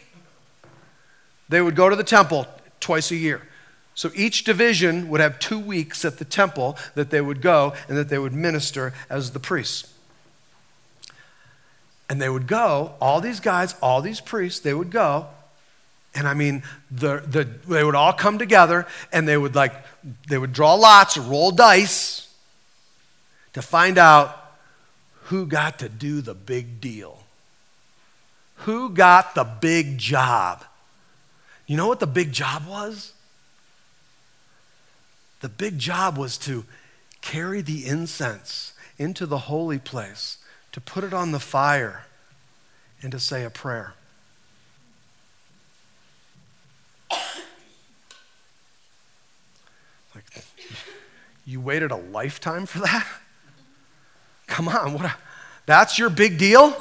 they 1.51 1.61
would 1.61 1.77
go 1.77 1.91
to 1.91 1.97
the 1.97 2.05
temple 2.05 2.47
twice 2.81 3.11
a 3.11 3.17
year. 3.17 3.48
So 3.99 4.13
each 4.15 4.45
division 4.45 5.09
would 5.09 5.21
have 5.21 5.41
two 5.41 5.59
weeks 5.59 6.05
at 6.05 6.19
the 6.19 6.25
temple 6.25 6.79
that 6.95 7.11
they 7.11 7.21
would 7.21 7.43
go 7.43 7.75
and 7.89 7.99
that 7.99 8.09
they 8.09 8.17
would 8.17 8.33
minister 8.33 8.95
as 9.11 9.33
the 9.33 9.41
priests. 9.41 9.93
And 12.09 12.23
they 12.23 12.29
would 12.29 12.47
go, 12.47 12.95
all 13.01 13.21
these 13.21 13.41
guys, 13.41 13.75
all 13.83 14.01
these 14.01 14.21
priests, 14.21 14.61
they 14.61 14.73
would 14.73 14.93
go. 14.93 15.27
And 16.15 16.29
I 16.29 16.35
mean, 16.35 16.63
the, 16.93 17.25
the, 17.27 17.43
they 17.67 17.83
would 17.83 17.97
all 17.97 18.13
come 18.13 18.39
together 18.39 18.87
and 19.13 19.27
they 19.27 19.37
would 19.37 19.57
like, 19.57 19.75
they 20.29 20.39
would 20.39 20.53
draw 20.53 20.75
lots, 20.75 21.17
or 21.17 21.23
roll 21.23 21.51
dice 21.51 22.33
to 23.55 23.63
find 23.63 23.99
out 23.99 24.55
who 25.25 25.45
got 25.45 25.81
to 25.81 25.89
do 25.89 26.21
the 26.21 26.35
big 26.35 26.81
deal. 26.81 27.25
Who 28.59 28.91
got 28.91 29.35
the 29.35 29.43
big 29.43 29.99
job? 29.99 30.65
You 31.67 31.77
know 31.77 31.89
what 31.89 31.99
the 31.99 32.07
big 32.07 32.31
job 32.31 32.65
was? 32.65 33.15
The 35.40 35.48
big 35.48 35.79
job 35.79 36.16
was 36.16 36.37
to 36.38 36.64
carry 37.20 37.61
the 37.61 37.87
incense 37.87 38.72
into 38.96 39.27
the 39.27 39.38
holy 39.38 39.79
place, 39.79 40.38
to 40.72 40.81
put 40.81 41.05
it 41.05 41.12
on 41.14 41.33
the 41.33 41.40
fire, 41.40 42.07
and 43.03 43.12
to 43.12 43.20
say 43.20 43.44
a 43.44 43.51
prayer. 43.51 43.94
Like, 50.14 50.44
you 51.44 51.61
waited 51.61 51.92
a 51.92 51.96
lifetime 51.96 52.66
for 52.66 52.81
that? 52.81 53.07
Come 54.48 54.66
on, 54.66 54.94
what 54.94 55.05
a, 55.05 55.14
that's 55.64 55.96
your 55.96 56.11
big 56.11 56.38
deal? 56.38 56.77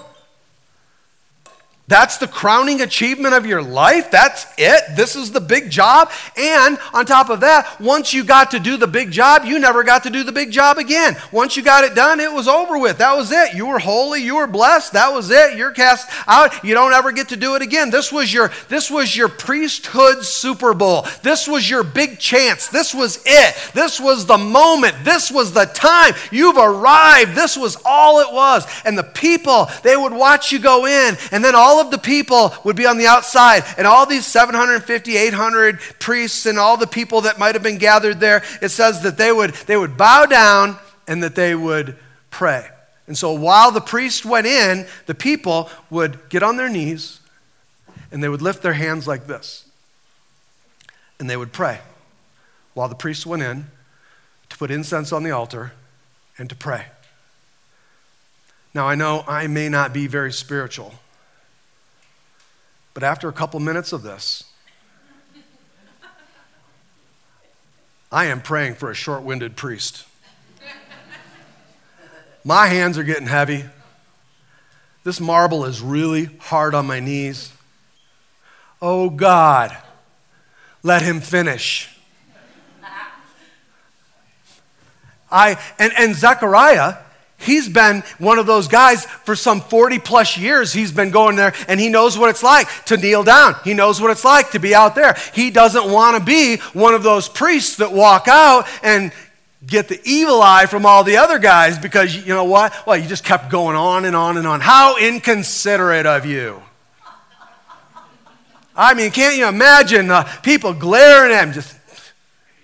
That's 1.89 2.17
the 2.17 2.27
crowning 2.27 2.81
achievement 2.81 3.33
of 3.33 3.45
your 3.45 3.61
life. 3.61 4.11
That's 4.11 4.45
it. 4.57 4.97
This 4.97 5.15
is 5.15 5.31
the 5.31 5.39
big 5.39 5.69
job. 5.69 6.11
And 6.35 6.77
on 6.93 7.05
top 7.05 7.29
of 7.29 7.39
that, 7.39 7.79
once 7.79 8.13
you 8.13 8.25
got 8.25 8.51
to 8.51 8.59
do 8.59 8.75
the 8.75 8.87
big 8.87 9.09
job, 9.09 9.45
you 9.45 9.57
never 9.57 9.85
got 9.85 10.03
to 10.03 10.09
do 10.09 10.25
the 10.25 10.33
big 10.33 10.51
job 10.51 10.79
again. 10.79 11.15
Once 11.31 11.55
you 11.55 11.63
got 11.63 11.85
it 11.85 11.95
done, 11.95 12.19
it 12.19 12.33
was 12.33 12.49
over 12.49 12.77
with. 12.77 12.97
That 12.97 13.15
was 13.15 13.31
it. 13.31 13.53
You 13.53 13.67
were 13.67 13.79
holy, 13.79 14.21
you 14.21 14.35
were 14.35 14.47
blessed. 14.47 14.93
That 14.93 15.13
was 15.13 15.31
it. 15.31 15.57
You're 15.57 15.71
cast 15.71 16.09
out. 16.27 16.61
You 16.61 16.73
don't 16.73 16.91
ever 16.91 17.13
get 17.13 17.29
to 17.29 17.37
do 17.37 17.55
it 17.55 17.61
again. 17.61 17.89
This 17.89 18.11
was 18.11 18.33
your 18.33 18.51
this 18.67 18.91
was 18.91 19.15
your 19.15 19.29
priesthood 19.29 20.25
Super 20.25 20.73
Bowl. 20.73 21.07
This 21.23 21.47
was 21.47 21.69
your 21.69 21.83
big 21.83 22.19
chance. 22.19 22.67
This 22.67 22.93
was 22.93 23.23
it. 23.25 23.55
This 23.73 23.97
was 23.97 24.25
the 24.25 24.37
moment. 24.37 25.05
This 25.05 25.31
was 25.31 25.53
the 25.53 25.63
time. 25.63 26.15
You've 26.31 26.57
arrived. 26.57 27.33
This 27.33 27.55
was 27.55 27.77
all 27.85 28.19
it 28.19 28.33
was. 28.33 28.65
And 28.83 28.97
the 28.97 29.03
people, 29.03 29.69
they 29.83 29.95
would 29.95 30.11
watch 30.11 30.51
you 30.51 30.59
go 30.59 30.85
in 30.85 31.15
and 31.31 31.45
then 31.45 31.55
all 31.55 31.76
all 31.77 31.85
of 31.85 31.91
the 31.91 31.97
people 31.99 32.53
would 32.63 32.75
be 32.75 32.87
on 32.87 32.97
the 32.97 33.05
outside, 33.05 33.63
and 33.77 33.85
all 33.85 34.07
these 34.07 34.25
750, 34.25 35.15
800 35.15 35.79
priests 35.99 36.47
and 36.47 36.57
all 36.57 36.75
the 36.75 36.87
people 36.87 37.21
that 37.21 37.37
might 37.37 37.53
have 37.53 37.61
been 37.61 37.77
gathered 37.77 38.19
there, 38.19 38.43
it 38.63 38.69
says 38.69 39.03
that 39.03 39.17
they 39.17 39.31
would, 39.31 39.51
they 39.67 39.77
would 39.77 39.95
bow 39.95 40.25
down 40.25 40.77
and 41.07 41.21
that 41.21 41.35
they 41.35 41.53
would 41.53 41.95
pray. 42.31 42.67
And 43.05 43.15
so 43.15 43.31
while 43.31 43.71
the 43.71 43.79
priest 43.79 44.25
went 44.25 44.47
in, 44.47 44.87
the 45.05 45.13
people 45.13 45.69
would 45.91 46.29
get 46.29 46.41
on 46.41 46.57
their 46.57 46.67
knees 46.67 47.19
and 48.11 48.23
they 48.23 48.29
would 48.29 48.41
lift 48.41 48.63
their 48.63 48.73
hands 48.73 49.07
like 49.07 49.27
this. 49.27 49.69
And 51.19 51.29
they 51.29 51.37
would 51.37 51.53
pray 51.53 51.79
while 52.73 52.89
the 52.89 52.95
priest 52.95 53.25
went 53.25 53.43
in 53.43 53.67
to 54.49 54.57
put 54.57 54.71
incense 54.71 55.11
on 55.11 55.21
the 55.21 55.31
altar 55.31 55.73
and 56.39 56.49
to 56.49 56.55
pray. 56.55 56.85
Now, 58.73 58.87
I 58.87 58.95
know 58.95 59.23
I 59.27 59.45
may 59.45 59.69
not 59.69 59.93
be 59.93 60.07
very 60.07 60.33
spiritual. 60.33 60.95
But 62.97 63.03
after 63.03 63.29
a 63.29 63.31
couple 63.31 63.59
minutes 63.59 63.93
of 63.93 64.01
this, 64.01 64.43
I 68.11 68.25
am 68.25 68.41
praying 68.41 68.73
for 68.73 68.89
a 68.89 68.95
short 68.95 69.21
winded 69.21 69.55
priest. 69.55 70.03
My 72.43 72.65
hands 72.65 72.97
are 72.97 73.03
getting 73.03 73.27
heavy. 73.27 73.65
This 75.03 75.19
marble 75.19 75.63
is 75.65 75.79
really 75.79 76.31
hard 76.39 76.73
on 76.73 76.87
my 76.87 76.99
knees. 76.99 77.53
Oh 78.81 79.11
God, 79.11 79.77
let 80.81 81.03
him 81.03 81.21
finish. 81.21 81.95
I 85.31 85.59
and, 85.77 85.93
and 85.99 86.15
Zechariah 86.15 86.95
He's 87.39 87.69
been 87.69 88.01
one 88.17 88.39
of 88.39 88.47
those 88.47 88.67
guys 88.67 89.05
for 89.05 89.35
some 89.35 89.61
40 89.61 89.99
plus 89.99 90.37
years. 90.37 90.73
He's 90.73 90.91
been 90.91 91.11
going 91.11 91.35
there 91.35 91.53
and 91.67 91.79
he 91.79 91.87
knows 91.87 92.17
what 92.17 92.29
it's 92.31 92.41
like 92.41 92.67
to 92.85 92.97
kneel 92.97 93.23
down. 93.23 93.55
He 93.63 93.73
knows 93.75 94.01
what 94.01 94.09
it's 94.09 94.25
like 94.25 94.51
to 94.51 94.59
be 94.59 94.73
out 94.73 94.95
there. 94.95 95.15
He 95.33 95.51
doesn't 95.51 95.89
want 95.89 96.17
to 96.17 96.23
be 96.23 96.57
one 96.73 96.95
of 96.95 97.03
those 97.03 97.29
priests 97.29 97.77
that 97.77 97.91
walk 97.91 98.27
out 98.27 98.67
and 98.81 99.11
get 99.65 99.87
the 99.87 100.01
evil 100.03 100.41
eye 100.41 100.65
from 100.65 100.85
all 100.85 101.03
the 101.03 101.17
other 101.17 101.37
guys 101.37 101.77
because 101.77 102.15
you 102.15 102.33
know 102.33 102.45
what? 102.45 102.73
Well, 102.87 102.97
you 102.97 103.07
just 103.07 103.23
kept 103.23 103.49
going 103.49 103.75
on 103.75 104.05
and 104.05 104.15
on 104.15 104.37
and 104.37 104.47
on. 104.47 104.59
How 104.59 104.97
inconsiderate 104.97 106.07
of 106.07 106.25
you. 106.25 106.61
I 108.75 108.93
mean, 108.93 109.11
can't 109.11 109.35
you 109.35 109.47
imagine 109.47 110.11
uh, 110.11 110.23
people 110.43 110.73
glaring 110.73 111.33
at 111.33 111.47
him? 111.47 111.53
Just, 111.53 111.75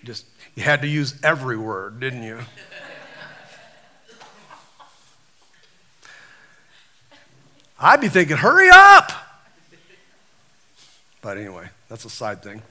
just, 0.03 0.25
you 0.55 0.61
had 0.61 0.81
to 0.81 0.87
use 0.87 1.19
every 1.23 1.57
word, 1.57 1.99
didn't 1.99 2.21
you? 2.23 2.39
I'd 7.83 7.99
be 7.99 8.07
thinking, 8.07 8.37
hurry 8.37 8.69
up. 8.71 9.11
But 11.21 11.37
anyway, 11.37 11.67
that's 11.89 12.05
a 12.05 12.09
side 12.09 12.41
thing. 12.41 12.61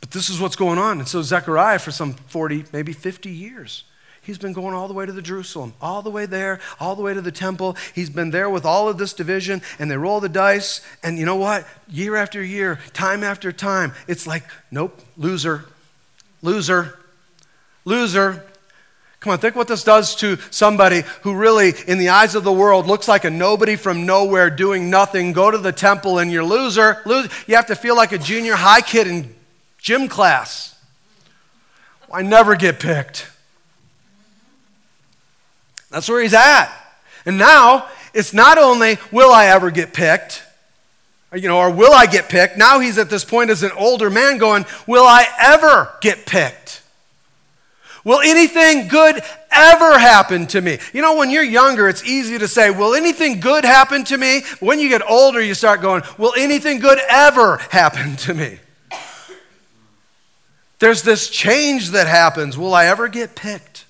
But 0.00 0.12
this 0.12 0.30
is 0.30 0.40
what's 0.40 0.56
going 0.56 0.78
on. 0.78 1.00
And 1.00 1.08
so 1.08 1.20
Zechariah, 1.20 1.80
for 1.80 1.90
some 1.90 2.14
40, 2.14 2.66
maybe 2.72 2.92
50 2.92 3.28
years, 3.28 3.84
He's 4.24 4.38
been 4.38 4.52
going 4.52 4.72
all 4.72 4.86
the 4.86 4.94
way 4.94 5.04
to 5.04 5.10
the 5.10 5.20
Jerusalem, 5.20 5.74
all 5.80 6.00
the 6.00 6.10
way 6.10 6.26
there, 6.26 6.60
all 6.78 6.94
the 6.94 7.02
way 7.02 7.12
to 7.12 7.20
the 7.20 7.32
temple. 7.32 7.76
He's 7.92 8.08
been 8.08 8.30
there 8.30 8.48
with 8.48 8.64
all 8.64 8.88
of 8.88 8.96
this 8.96 9.12
division, 9.12 9.62
and 9.80 9.90
they 9.90 9.96
roll 9.96 10.20
the 10.20 10.28
dice. 10.28 10.80
And 11.02 11.18
you 11.18 11.26
know 11.26 11.34
what? 11.34 11.66
Year 11.88 12.14
after 12.14 12.40
year, 12.40 12.78
time 12.92 13.24
after 13.24 13.50
time, 13.50 13.94
it's 14.06 14.24
like, 14.24 14.44
nope, 14.70 15.00
loser, 15.16 15.64
loser, 16.40 17.00
loser. 17.84 18.46
Come 19.22 19.30
on, 19.30 19.38
think 19.38 19.54
what 19.54 19.68
this 19.68 19.84
does 19.84 20.16
to 20.16 20.36
somebody 20.50 21.04
who 21.20 21.36
really, 21.36 21.74
in 21.86 21.98
the 21.98 22.08
eyes 22.08 22.34
of 22.34 22.42
the 22.42 22.52
world, 22.52 22.88
looks 22.88 23.06
like 23.06 23.24
a 23.24 23.30
nobody 23.30 23.76
from 23.76 24.04
nowhere 24.04 24.50
doing 24.50 24.90
nothing. 24.90 25.32
Go 25.32 25.48
to 25.48 25.58
the 25.58 25.70
temple 25.70 26.18
and 26.18 26.32
you're 26.32 26.42
loser. 26.42 27.00
Lose. 27.06 27.28
You 27.46 27.54
have 27.54 27.66
to 27.66 27.76
feel 27.76 27.94
like 27.94 28.10
a 28.10 28.18
junior 28.18 28.56
high 28.56 28.80
kid 28.80 29.06
in 29.06 29.32
gym 29.78 30.08
class. 30.08 30.76
I 32.12 32.22
never 32.22 32.56
get 32.56 32.80
picked. 32.80 33.30
That's 35.88 36.08
where 36.08 36.20
he's 36.20 36.34
at. 36.34 36.68
And 37.24 37.38
now 37.38 37.86
it's 38.12 38.34
not 38.34 38.58
only 38.58 38.98
will 39.12 39.30
I 39.30 39.46
ever 39.46 39.70
get 39.70 39.94
picked, 39.94 40.42
you 41.32 41.46
know, 41.46 41.58
or 41.58 41.70
will 41.70 41.92
I 41.92 42.06
get 42.06 42.28
picked? 42.28 42.58
Now 42.58 42.80
he's 42.80 42.98
at 42.98 43.08
this 43.08 43.24
point 43.24 43.50
as 43.50 43.62
an 43.62 43.70
older 43.78 44.10
man 44.10 44.38
going, 44.38 44.66
will 44.88 45.06
I 45.06 45.26
ever 45.38 45.96
get 46.00 46.26
picked? 46.26 46.61
Will 48.04 48.20
anything 48.20 48.88
good 48.88 49.22
ever 49.50 49.98
happen 49.98 50.46
to 50.48 50.60
me? 50.60 50.78
You 50.92 51.02
know, 51.02 51.16
when 51.16 51.30
you're 51.30 51.44
younger, 51.44 51.88
it's 51.88 52.04
easy 52.04 52.38
to 52.38 52.48
say, 52.48 52.70
Will 52.70 52.94
anything 52.94 53.40
good 53.40 53.64
happen 53.64 54.04
to 54.04 54.18
me? 54.18 54.42
When 54.60 54.80
you 54.80 54.88
get 54.88 55.08
older, 55.08 55.40
you 55.40 55.54
start 55.54 55.80
going, 55.80 56.02
Will 56.18 56.34
anything 56.36 56.80
good 56.80 56.98
ever 57.08 57.58
happen 57.70 58.16
to 58.16 58.34
me? 58.34 58.58
There's 60.80 61.02
this 61.02 61.30
change 61.30 61.90
that 61.90 62.08
happens. 62.08 62.58
Will 62.58 62.74
I 62.74 62.86
ever 62.86 63.06
get 63.06 63.36
picked? 63.36 63.84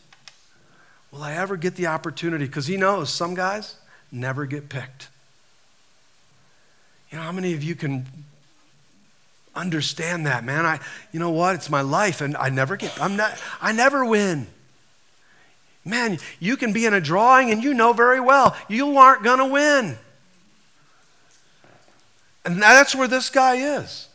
Will 1.11 1.23
I 1.23 1.33
ever 1.35 1.57
get 1.57 1.77
the 1.77 1.87
opportunity? 1.87 2.45
Because 2.47 2.67
he 2.67 2.77
knows 2.77 3.11
some 3.11 3.35
guys 3.35 3.77
never 4.11 4.45
get 4.45 4.69
picked. 4.69 5.09
You 7.11 7.17
know, 7.19 7.25
how 7.25 7.33
many 7.33 7.55
of 7.55 7.63
you 7.63 7.75
can 7.75 8.07
understand 9.55 10.27
that, 10.27 10.45
man? 10.45 10.67
I, 10.67 10.81
you 11.13 11.21
know 11.21 11.31
what? 11.31 11.55
It's 11.55 11.71
my 11.71 11.83
life, 11.83 12.21
and 12.21 12.37
I 12.37 12.49
never 12.49 12.77
get, 12.77 13.01
I'm 13.01 13.17
not, 13.17 13.39
I 13.61 13.73
never 13.73 14.05
win. 14.05 14.47
Man, 15.85 16.19
you 16.39 16.57
can 16.57 16.73
be 16.73 16.87
in 16.87 16.95
a 16.95 17.01
drawing 17.01 17.51
and 17.51 17.63
you 17.63 17.75
know 17.75 17.93
very 17.93 18.21
well 18.21 18.57
you 18.69 18.97
aren't 18.99 19.25
going 19.25 19.39
to 19.39 19.47
win. 19.47 19.99
And 22.45 22.63
that's 22.63 22.95
where 22.95 23.09
this 23.09 23.31
guy 23.31 23.79
is. 23.79 24.09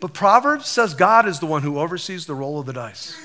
But 0.00 0.12
Proverbs 0.12 0.66
says 0.66 0.94
God 0.94 1.28
is 1.28 1.38
the 1.38 1.46
one 1.46 1.62
who 1.62 1.78
oversees 1.78 2.26
the 2.26 2.34
roll 2.34 2.58
of 2.58 2.66
the 2.66 2.72
dice. 2.72 3.16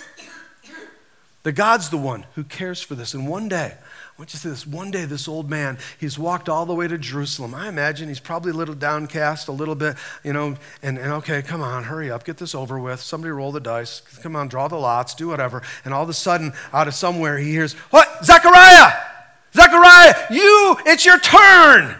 That 1.43 1.53
God's 1.53 1.89
the 1.89 1.97
one 1.97 2.25
who 2.36 2.43
cares 2.43 2.82
for 2.82 2.93
this. 2.93 3.13
And 3.13 3.28
one 3.28 3.47
day, 3.47 3.75
I 4.18 4.22
want 4.22 4.34
you 4.34 4.39
to 4.39 4.43
see 4.45 4.49
this. 4.49 4.65
One 4.65 4.89
day, 4.89 5.05
this 5.05 5.28
old 5.28 5.47
man, 5.47 5.78
he's 5.99 6.18
walked 6.18 6.49
all 6.49 6.65
the 6.65 6.74
way 6.74 6.88
to 6.88 6.97
Jerusalem. 6.97 7.53
I 7.53 7.68
imagine 7.68 8.07
he's 8.07 8.20
probably 8.20 8.49
a 8.49 8.55
little 8.55 8.74
downcast, 8.74 9.47
a 9.47 9.51
little 9.51 9.76
bit, 9.76 9.95
you 10.24 10.34
know, 10.34 10.55
and, 10.82 10.97
and 10.97 11.11
okay, 11.13 11.43
come 11.43 11.61
on, 11.61 11.84
hurry 11.84 12.09
up, 12.09 12.24
get 12.24 12.38
this 12.38 12.55
over 12.55 12.80
with. 12.80 12.99
Somebody 12.99 13.30
roll 13.30 13.51
the 13.51 13.59
dice. 13.59 14.01
Come 14.24 14.36
on, 14.36 14.47
draw 14.47 14.68
the 14.70 14.76
lots, 14.76 15.13
do 15.13 15.28
whatever. 15.28 15.61
And 15.86 15.93
all 15.93 16.01
of 16.01 16.09
a 16.09 16.13
sudden, 16.13 16.53
out 16.74 16.88
of 16.88 16.95
somewhere, 16.95 17.38
he 17.38 17.51
hears, 17.51 17.74
What? 17.91 18.26
Zechariah! 18.26 18.91
Zechariah, 19.53 20.15
you, 20.32 20.78
it's 20.88 21.05
your 21.05 21.20
turn. 21.20 21.95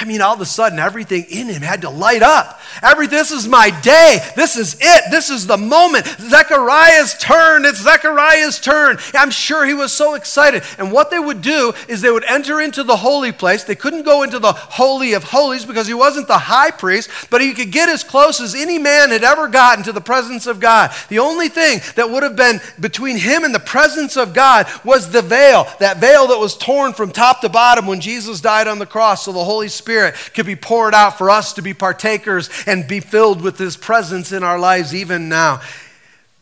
I 0.00 0.06
mean, 0.06 0.22
all 0.22 0.32
of 0.32 0.40
a 0.40 0.46
sudden, 0.46 0.78
everything 0.78 1.26
in 1.28 1.48
him 1.48 1.60
had 1.60 1.82
to 1.82 1.90
light 1.90 2.22
up. 2.22 2.58
Every, 2.82 3.06
this 3.06 3.30
is 3.30 3.46
my 3.46 3.68
day. 3.82 4.26
This 4.34 4.56
is 4.56 4.76
it. 4.80 5.10
This 5.10 5.28
is 5.28 5.46
the 5.46 5.58
moment. 5.58 6.06
Zechariah's 6.06 7.18
turn. 7.18 7.66
It's 7.66 7.82
Zechariah's 7.82 8.58
turn. 8.60 8.96
I'm 9.12 9.30
sure 9.30 9.66
he 9.66 9.74
was 9.74 9.92
so 9.92 10.14
excited. 10.14 10.62
And 10.78 10.90
what 10.90 11.10
they 11.10 11.18
would 11.18 11.42
do 11.42 11.74
is 11.86 12.00
they 12.00 12.10
would 12.10 12.24
enter 12.24 12.62
into 12.62 12.82
the 12.82 12.96
holy 12.96 13.30
place. 13.30 13.64
They 13.64 13.74
couldn't 13.74 14.04
go 14.04 14.22
into 14.22 14.38
the 14.38 14.54
Holy 14.54 15.12
of 15.12 15.24
Holies 15.24 15.66
because 15.66 15.86
he 15.86 15.92
wasn't 15.92 16.28
the 16.28 16.38
high 16.38 16.70
priest, 16.70 17.10
but 17.28 17.42
he 17.42 17.52
could 17.52 17.70
get 17.70 17.90
as 17.90 18.02
close 18.02 18.40
as 18.40 18.54
any 18.54 18.78
man 18.78 19.10
had 19.10 19.22
ever 19.22 19.48
gotten 19.48 19.84
to 19.84 19.92
the 19.92 20.00
presence 20.00 20.46
of 20.46 20.60
God. 20.60 20.92
The 21.10 21.18
only 21.18 21.50
thing 21.50 21.80
that 21.96 22.08
would 22.08 22.22
have 22.22 22.36
been 22.36 22.62
between 22.80 23.18
him 23.18 23.44
and 23.44 23.54
the 23.54 23.60
presence 23.60 24.16
of 24.16 24.32
God 24.32 24.66
was 24.82 25.10
the 25.10 25.20
veil, 25.20 25.66
that 25.78 25.98
veil 25.98 26.28
that 26.28 26.38
was 26.38 26.56
torn 26.56 26.94
from 26.94 27.10
top 27.10 27.42
to 27.42 27.50
bottom 27.50 27.86
when 27.86 28.00
Jesus 28.00 28.40
died 28.40 28.66
on 28.66 28.78
the 28.78 28.86
cross. 28.86 29.26
So 29.26 29.32
the 29.32 29.44
Holy 29.44 29.68
Spirit 29.68 29.89
Spirit 29.90 30.14
could 30.34 30.46
be 30.46 30.54
poured 30.54 30.94
out 30.94 31.18
for 31.18 31.30
us 31.30 31.54
to 31.54 31.62
be 31.62 31.74
partakers 31.74 32.48
and 32.64 32.86
be 32.86 33.00
filled 33.00 33.42
with 33.42 33.58
His 33.58 33.76
presence 33.76 34.30
in 34.30 34.44
our 34.44 34.56
lives 34.56 34.94
even 34.94 35.28
now. 35.28 35.60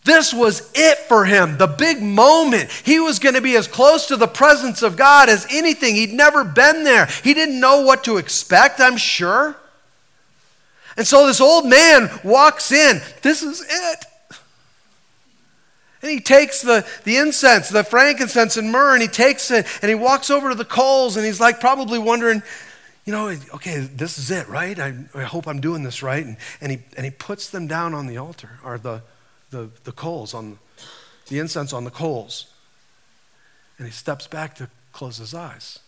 This 0.04 0.34
was 0.34 0.70
it 0.74 0.98
for 0.98 1.24
him, 1.24 1.58
the 1.58 1.66
big 1.66 2.02
moment. 2.02 2.70
He 2.70 2.98
was 2.98 3.18
going 3.18 3.34
to 3.34 3.42
be 3.42 3.56
as 3.56 3.66
close 3.66 4.06
to 4.06 4.16
the 4.16 4.26
presence 4.26 4.82
of 4.82 4.96
God 4.96 5.28
as 5.28 5.46
anything. 5.50 5.94
He'd 5.96 6.12
never 6.12 6.44
been 6.44 6.84
there. 6.84 7.06
He 7.24 7.34
didn't 7.34 7.60
know 7.60 7.82
what 7.82 8.04
to 8.04 8.16
expect, 8.16 8.80
I'm 8.80 8.96
sure. 8.96 9.56
And 10.96 11.06
so 11.06 11.26
this 11.26 11.40
old 11.40 11.66
man 11.66 12.10
walks 12.24 12.72
in. 12.72 13.00
This 13.22 13.42
is 13.42 13.62
it. 13.62 14.04
And 16.00 16.10
he 16.10 16.20
takes 16.20 16.62
the, 16.62 16.86
the 17.04 17.16
incense, 17.16 17.68
the 17.68 17.84
frankincense 17.84 18.56
and 18.56 18.70
myrrh, 18.70 18.94
and 18.94 19.02
he 19.02 19.08
takes 19.08 19.50
it 19.50 19.66
and 19.82 19.88
he 19.88 19.94
walks 19.94 20.30
over 20.30 20.50
to 20.50 20.54
the 20.54 20.64
coals 20.64 21.16
and 21.16 21.26
he's 21.26 21.40
like 21.40 21.60
probably 21.60 21.98
wondering, 21.98 22.42
you 23.08 23.14
know, 23.14 23.28
okay, 23.54 23.78
this 23.78 24.18
is 24.18 24.30
it, 24.30 24.46
right? 24.48 24.78
I, 24.78 24.94
I 25.14 25.22
hope 25.22 25.48
I'm 25.48 25.62
doing 25.62 25.82
this 25.82 26.02
right. 26.02 26.22
And, 26.22 26.36
and, 26.60 26.72
he, 26.72 26.78
and 26.94 27.06
he 27.06 27.10
puts 27.10 27.48
them 27.48 27.66
down 27.66 27.94
on 27.94 28.06
the 28.06 28.18
altar, 28.18 28.60
or 28.62 28.76
the, 28.76 29.00
the, 29.48 29.70
the 29.84 29.92
coals, 29.92 30.34
on 30.34 30.58
the 31.28 31.38
incense 31.38 31.72
on 31.72 31.84
the 31.84 31.90
coals. 31.90 32.52
And 33.78 33.86
he 33.86 33.92
steps 33.94 34.26
back 34.26 34.56
to 34.56 34.68
close 34.92 35.16
his 35.16 35.32
eyes 35.32 35.78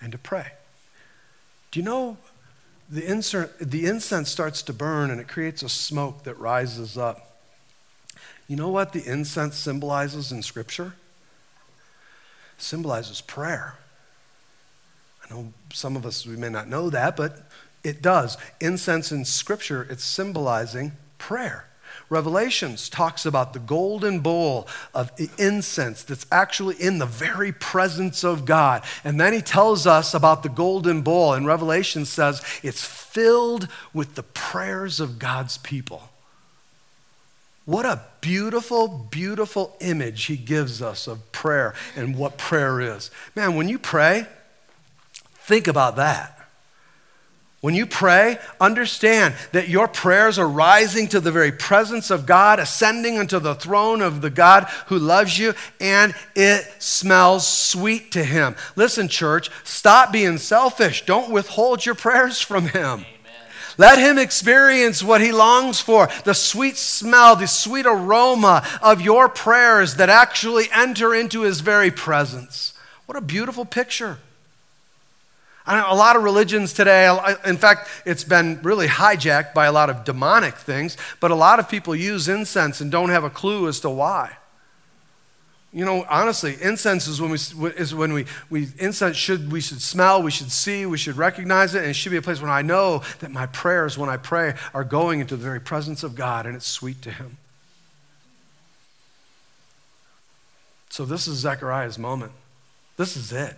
and 0.00 0.12
to 0.12 0.16
pray. 0.16 0.52
Do 1.72 1.78
you 1.78 1.84
know 1.84 2.16
the, 2.88 3.04
insert, 3.04 3.58
the 3.58 3.84
incense 3.84 4.30
starts 4.30 4.62
to 4.62 4.72
burn 4.72 5.10
and 5.10 5.20
it 5.20 5.28
creates 5.28 5.62
a 5.62 5.68
smoke 5.68 6.24
that 6.24 6.38
rises 6.38 6.96
up? 6.96 7.36
You 8.48 8.56
know 8.56 8.70
what 8.70 8.94
the 8.94 9.06
incense 9.06 9.56
symbolizes 9.56 10.32
in 10.32 10.42
Scripture? 10.42 10.94
Symbolizes 12.56 13.20
prayer. 13.20 13.74
I 15.28 15.34
know 15.34 15.52
some 15.72 15.96
of 15.96 16.06
us, 16.06 16.26
we 16.26 16.36
may 16.36 16.48
not 16.48 16.68
know 16.68 16.90
that, 16.90 17.16
but 17.16 17.48
it 17.82 18.02
does. 18.02 18.36
Incense 18.60 19.12
in 19.12 19.24
Scripture, 19.24 19.86
it's 19.90 20.04
symbolizing 20.04 20.92
prayer. 21.18 21.66
Revelations 22.08 22.88
talks 22.88 23.26
about 23.26 23.52
the 23.52 23.58
golden 23.58 24.20
bowl 24.20 24.68
of 24.94 25.10
incense 25.38 26.04
that's 26.04 26.26
actually 26.30 26.76
in 26.76 26.98
the 26.98 27.06
very 27.06 27.50
presence 27.50 28.22
of 28.22 28.44
God. 28.44 28.84
And 29.02 29.20
then 29.20 29.32
he 29.32 29.40
tells 29.40 29.86
us 29.86 30.14
about 30.14 30.42
the 30.42 30.48
golden 30.48 31.02
bowl, 31.02 31.32
and 31.32 31.46
Revelation 31.46 32.04
says 32.04 32.44
it's 32.62 32.84
filled 32.84 33.68
with 33.92 34.14
the 34.14 34.22
prayers 34.22 35.00
of 35.00 35.18
God's 35.18 35.58
people. 35.58 36.10
What 37.64 37.84
a 37.84 38.02
beautiful, 38.20 38.86
beautiful 39.10 39.76
image 39.80 40.26
he 40.26 40.36
gives 40.36 40.80
us 40.80 41.08
of 41.08 41.32
prayer 41.32 41.74
and 41.96 42.16
what 42.16 42.38
prayer 42.38 42.80
is. 42.80 43.10
Man, 43.34 43.56
when 43.56 43.68
you 43.68 43.80
pray, 43.80 44.28
Think 45.46 45.68
about 45.68 45.94
that. 45.94 46.36
When 47.60 47.74
you 47.74 47.86
pray, 47.86 48.38
understand 48.60 49.34
that 49.52 49.68
your 49.68 49.86
prayers 49.86 50.40
are 50.40 50.48
rising 50.48 51.06
to 51.08 51.20
the 51.20 51.30
very 51.30 51.52
presence 51.52 52.10
of 52.10 52.26
God, 52.26 52.58
ascending 52.58 53.16
unto 53.16 53.38
the 53.38 53.54
throne 53.54 54.02
of 54.02 54.22
the 54.22 54.30
God 54.30 54.64
who 54.88 54.98
loves 54.98 55.38
you, 55.38 55.54
and 55.80 56.14
it 56.34 56.64
smells 56.82 57.46
sweet 57.46 58.10
to 58.12 58.24
Him. 58.24 58.56
Listen, 58.74 59.06
church, 59.06 59.50
stop 59.62 60.12
being 60.12 60.38
selfish. 60.38 61.06
Don't 61.06 61.30
withhold 61.30 61.86
your 61.86 61.94
prayers 61.94 62.40
from 62.40 62.68
Him. 62.68 63.06
Let 63.78 63.98
him 63.98 64.16
experience 64.16 65.02
what 65.02 65.20
he 65.20 65.32
longs 65.32 65.80
for 65.80 66.08
the 66.24 66.32
sweet 66.32 66.76
smell, 66.78 67.36
the 67.36 67.46
sweet 67.46 67.84
aroma 67.84 68.66
of 68.80 69.02
your 69.02 69.28
prayers 69.28 69.96
that 69.96 70.08
actually 70.08 70.64
enter 70.72 71.14
into 71.14 71.42
his 71.42 71.60
very 71.60 71.90
presence. 71.90 72.72
What 73.04 73.18
a 73.18 73.20
beautiful 73.20 73.66
picture. 73.66 74.18
A 75.66 75.94
lot 75.94 76.16
of 76.16 76.22
religions 76.22 76.72
today, 76.72 77.08
in 77.44 77.56
fact, 77.56 77.88
it's 78.04 78.24
been 78.24 78.60
really 78.62 78.86
hijacked 78.86 79.52
by 79.52 79.66
a 79.66 79.72
lot 79.72 79.90
of 79.90 80.04
demonic 80.04 80.54
things, 80.54 80.96
but 81.20 81.30
a 81.30 81.34
lot 81.34 81.58
of 81.58 81.68
people 81.68 81.94
use 81.94 82.28
incense 82.28 82.80
and 82.80 82.90
don't 82.90 83.10
have 83.10 83.24
a 83.24 83.30
clue 83.30 83.66
as 83.66 83.80
to 83.80 83.90
why. 83.90 84.36
You 85.72 85.84
know, 85.84 86.06
honestly, 86.08 86.56
incense 86.62 87.06
is 87.06 87.20
when 87.20 87.30
we 87.30 87.70
is 87.72 87.94
when 87.94 88.12
we, 88.12 88.24
we 88.48 88.68
incense 88.78 89.16
should 89.16 89.52
we 89.52 89.60
should 89.60 89.82
smell, 89.82 90.22
we 90.22 90.30
should 90.30 90.50
see, 90.50 90.86
we 90.86 90.96
should 90.96 91.16
recognize 91.16 91.74
it, 91.74 91.80
and 91.80 91.88
it 91.88 91.94
should 91.94 92.12
be 92.12 92.16
a 92.16 92.22
place 92.22 92.40
when 92.40 92.50
I 92.50 92.62
know 92.62 93.02
that 93.18 93.30
my 93.30 93.46
prayers, 93.46 93.98
when 93.98 94.08
I 94.08 94.16
pray, 94.16 94.54
are 94.72 94.84
going 94.84 95.20
into 95.20 95.36
the 95.36 95.42
very 95.42 95.60
presence 95.60 96.02
of 96.02 96.14
God 96.14 96.46
and 96.46 96.56
it's 96.56 96.66
sweet 96.66 97.02
to 97.02 97.10
Him. 97.10 97.36
So 100.88 101.04
this 101.04 101.28
is 101.28 101.38
Zechariah's 101.38 101.98
moment. 101.98 102.32
This 102.96 103.16
is 103.16 103.30
it. 103.30 103.54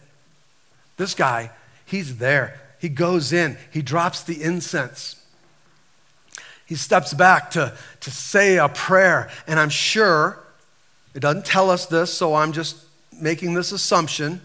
This 0.96 1.14
guy, 1.14 1.52
he's 1.88 2.18
there. 2.18 2.60
He 2.78 2.88
goes 2.88 3.32
in, 3.32 3.56
he 3.72 3.82
drops 3.82 4.22
the 4.22 4.42
incense. 4.42 5.16
He 6.66 6.74
steps 6.74 7.14
back 7.14 7.50
to, 7.52 7.76
to 8.00 8.10
say 8.10 8.58
a 8.58 8.68
prayer, 8.68 9.30
and 9.46 9.58
I'm 9.58 9.70
sure 9.70 10.38
it 11.14 11.20
doesn't 11.20 11.46
tell 11.46 11.70
us 11.70 11.86
this, 11.86 12.12
so 12.12 12.34
I'm 12.34 12.52
just 12.52 12.76
making 13.12 13.54
this 13.54 13.72
assumption 13.72 14.40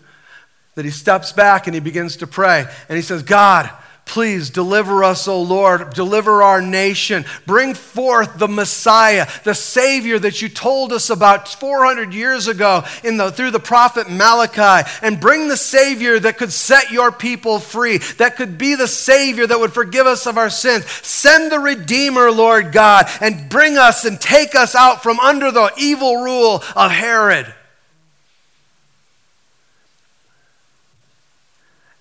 that 0.76 0.86
he 0.86 0.92
steps 0.92 1.32
back 1.32 1.68
and 1.68 1.76
he 1.76 1.80
begins 1.80 2.18
to 2.18 2.28
pray. 2.28 2.66
And 2.90 2.96
he 2.96 3.02
says, 3.02 3.22
God, 3.22 3.70
Please 4.06 4.50
deliver 4.50 5.04
us, 5.04 5.28
O 5.28 5.42
Lord. 5.42 5.94
Deliver 5.94 6.44
our 6.44 6.62
nation. 6.62 7.26
Bring 7.46 7.74
forth 7.74 8.38
the 8.38 8.48
Messiah, 8.48 9.28
the 9.44 9.56
Savior 9.56 10.20
that 10.20 10.42
you 10.42 10.50
told 10.50 10.92
us 10.92 11.10
about 11.10 11.48
400 11.48 12.14
years 12.14 12.48
ago 12.48 12.84
in 13.04 13.18
the, 13.18 13.32
through 13.32 13.52
the 13.52 13.60
prophet 13.60 14.10
Malachi. 14.10 14.88
And 15.02 15.20
bring 15.20 15.48
the 15.48 15.58
Savior 15.58 16.20
that 16.20 16.38
could 16.38 16.52
set 16.52 16.92
your 16.92 17.12
people 17.12 17.60
free, 17.60 17.98
that 18.18 18.36
could 18.36 18.58
be 18.58 18.76
the 18.76 18.88
Savior 18.88 19.48
that 19.48 19.60
would 19.60 19.74
forgive 19.74 20.06
us 20.06 20.28
of 20.28 20.38
our 20.38 20.50
sins. 20.50 20.86
Send 21.02 21.52
the 21.52 21.60
Redeemer, 21.60 22.30
Lord 22.30 22.72
God, 22.72 23.08
and 23.22 23.50
bring 23.50 23.78
us 23.78 24.06
and 24.06 24.20
take 24.20 24.54
us 24.54 24.76
out 24.76 25.02
from 25.02 25.20
under 25.22 25.50
the 25.50 25.72
evil 25.78 26.18
rule 26.18 26.62
of 26.76 26.92
Herod. 26.92 27.52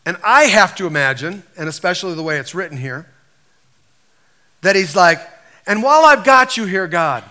And 0.04 0.16
I 0.24 0.44
have 0.44 0.74
to 0.76 0.86
imagine, 0.86 1.44
and 1.56 1.68
especially 1.68 2.14
the 2.14 2.22
way 2.22 2.38
it's 2.38 2.54
written 2.54 2.76
here, 2.76 3.06
that 4.62 4.74
he's 4.74 4.96
like, 4.96 5.20
and 5.66 5.82
while 5.82 6.04
I've 6.04 6.24
got 6.24 6.56
you 6.56 6.64
here, 6.64 6.88
God, 6.88 7.22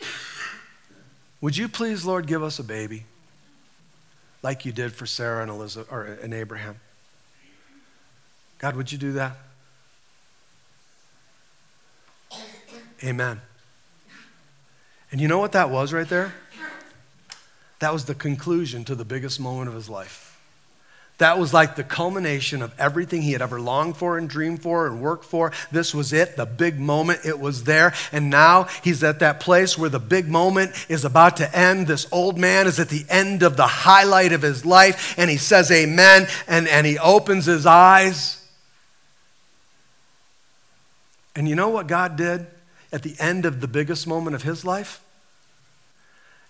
would 1.40 1.56
you 1.56 1.68
please, 1.68 2.04
Lord, 2.04 2.26
give 2.26 2.42
us 2.42 2.58
a 2.58 2.64
baby 2.64 3.04
like 4.42 4.64
you 4.64 4.72
did 4.72 4.92
for 4.92 5.06
Sarah 5.06 5.42
and, 5.42 5.50
Elizabeth, 5.50 5.92
or, 5.92 6.04
and 6.04 6.34
Abraham? 6.34 6.80
God, 8.58 8.74
would 8.74 8.90
you 8.90 8.98
do 8.98 9.12
that? 9.12 9.36
Amen. 13.04 13.40
And 15.12 15.20
you 15.20 15.28
know 15.28 15.38
what 15.38 15.52
that 15.52 15.70
was 15.70 15.92
right 15.92 16.08
there? 16.08 16.34
That 17.80 17.92
was 17.92 18.06
the 18.06 18.14
conclusion 18.14 18.84
to 18.84 18.94
the 18.94 19.04
biggest 19.04 19.38
moment 19.38 19.68
of 19.68 19.74
his 19.74 19.88
life. 19.88 20.36
That 21.18 21.38
was 21.38 21.54
like 21.54 21.76
the 21.76 21.84
culmination 21.84 22.60
of 22.60 22.78
everything 22.78 23.22
he 23.22 23.32
had 23.32 23.40
ever 23.40 23.58
longed 23.58 23.96
for 23.96 24.18
and 24.18 24.28
dreamed 24.28 24.62
for 24.62 24.86
and 24.86 25.00
worked 25.00 25.24
for. 25.24 25.50
This 25.72 25.94
was 25.94 26.12
it, 26.12 26.36
the 26.36 26.44
big 26.44 26.78
moment. 26.78 27.20
It 27.24 27.40
was 27.40 27.64
there. 27.64 27.94
And 28.12 28.28
now 28.28 28.64
he's 28.84 29.02
at 29.02 29.20
that 29.20 29.40
place 29.40 29.78
where 29.78 29.88
the 29.88 29.98
big 29.98 30.28
moment 30.28 30.72
is 30.90 31.06
about 31.06 31.38
to 31.38 31.56
end. 31.56 31.86
This 31.86 32.06
old 32.12 32.38
man 32.38 32.66
is 32.66 32.78
at 32.78 32.90
the 32.90 33.06
end 33.08 33.42
of 33.42 33.56
the 33.56 33.66
highlight 33.66 34.32
of 34.32 34.42
his 34.42 34.66
life. 34.66 35.14
And 35.16 35.30
he 35.30 35.38
says, 35.38 35.70
Amen. 35.70 36.28
And, 36.46 36.68
and 36.68 36.86
he 36.86 36.98
opens 36.98 37.46
his 37.46 37.64
eyes. 37.64 38.46
And 41.34 41.48
you 41.48 41.54
know 41.54 41.70
what 41.70 41.86
God 41.86 42.16
did 42.16 42.46
at 42.92 43.02
the 43.02 43.14
end 43.18 43.46
of 43.46 43.62
the 43.62 43.68
biggest 43.68 44.06
moment 44.06 44.36
of 44.36 44.42
his 44.42 44.66
life? 44.66 45.00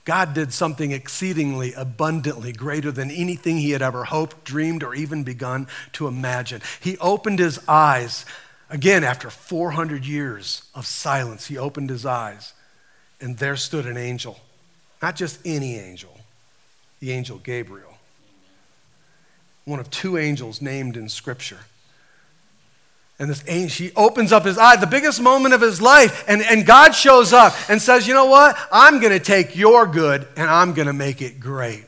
God 0.07 0.35
did 0.35 0.53
something 0.53 0.93
exceedingly 0.93 1.73
abundantly 1.75 2.53
greater 2.53 2.93
than 2.93 3.11
anything 3.11 3.59
he 3.59 3.73
had 3.73 3.83
ever 3.83 4.05
hoped, 4.05 4.45
dreamed, 4.45 4.85
or 4.85 4.95
even 4.95 5.25
begun 5.25 5.67
to 5.95 6.07
imagine. 6.07 6.63
He 6.81 6.97
opened 6.99 7.41
his 7.41 7.59
eyes. 7.69 8.25
Again, 8.71 9.03
after 9.03 9.31
400 9.31 10.07
years 10.07 10.63
of 10.77 10.87
silence, 10.87 11.49
he 11.49 11.59
opened 11.59 11.91
his 11.91 12.07
eyes, 12.07 12.55
and 13.21 13.37
there 13.39 13.57
stood 13.57 13.85
an 13.85 13.97
angel. 13.97 14.39
Not 15.03 15.17
just 15.17 15.41
any 15.45 15.77
angel, 15.77 16.21
the 17.01 17.11
angel 17.11 17.39
Gabriel. 17.39 17.99
One 19.65 19.81
of 19.81 19.91
two 19.91 20.17
angels 20.17 20.63
named 20.63 20.97
in 20.97 21.09
Scripture. 21.09 21.61
And 23.19 23.31
this 23.31 23.43
angel, 23.49 23.87
he 23.87 23.93
opens 23.97 24.31
up 24.31 24.45
his 24.45 24.59
eye, 24.59 24.77
the 24.77 24.87
biggest 24.87 25.23
moment 25.23 25.55
of 25.55 25.63
his 25.63 25.81
life, 25.81 26.25
and, 26.29 26.43
and 26.43 26.67
God 26.67 26.95
shows 26.95 27.33
up 27.33 27.55
and 27.71 27.81
says, 27.81 28.07
You 28.07 28.13
know 28.13 28.27
what? 28.27 28.57
I'm 28.71 29.01
going 29.01 29.13
to 29.13 29.25
take 29.25 29.57
your 29.57 29.87
good 29.87 30.29
and 30.37 30.51
I'm 30.51 30.75
going 30.75 30.87
to 30.87 30.93
make 30.93 31.23
it 31.23 31.41
great. 31.41 31.87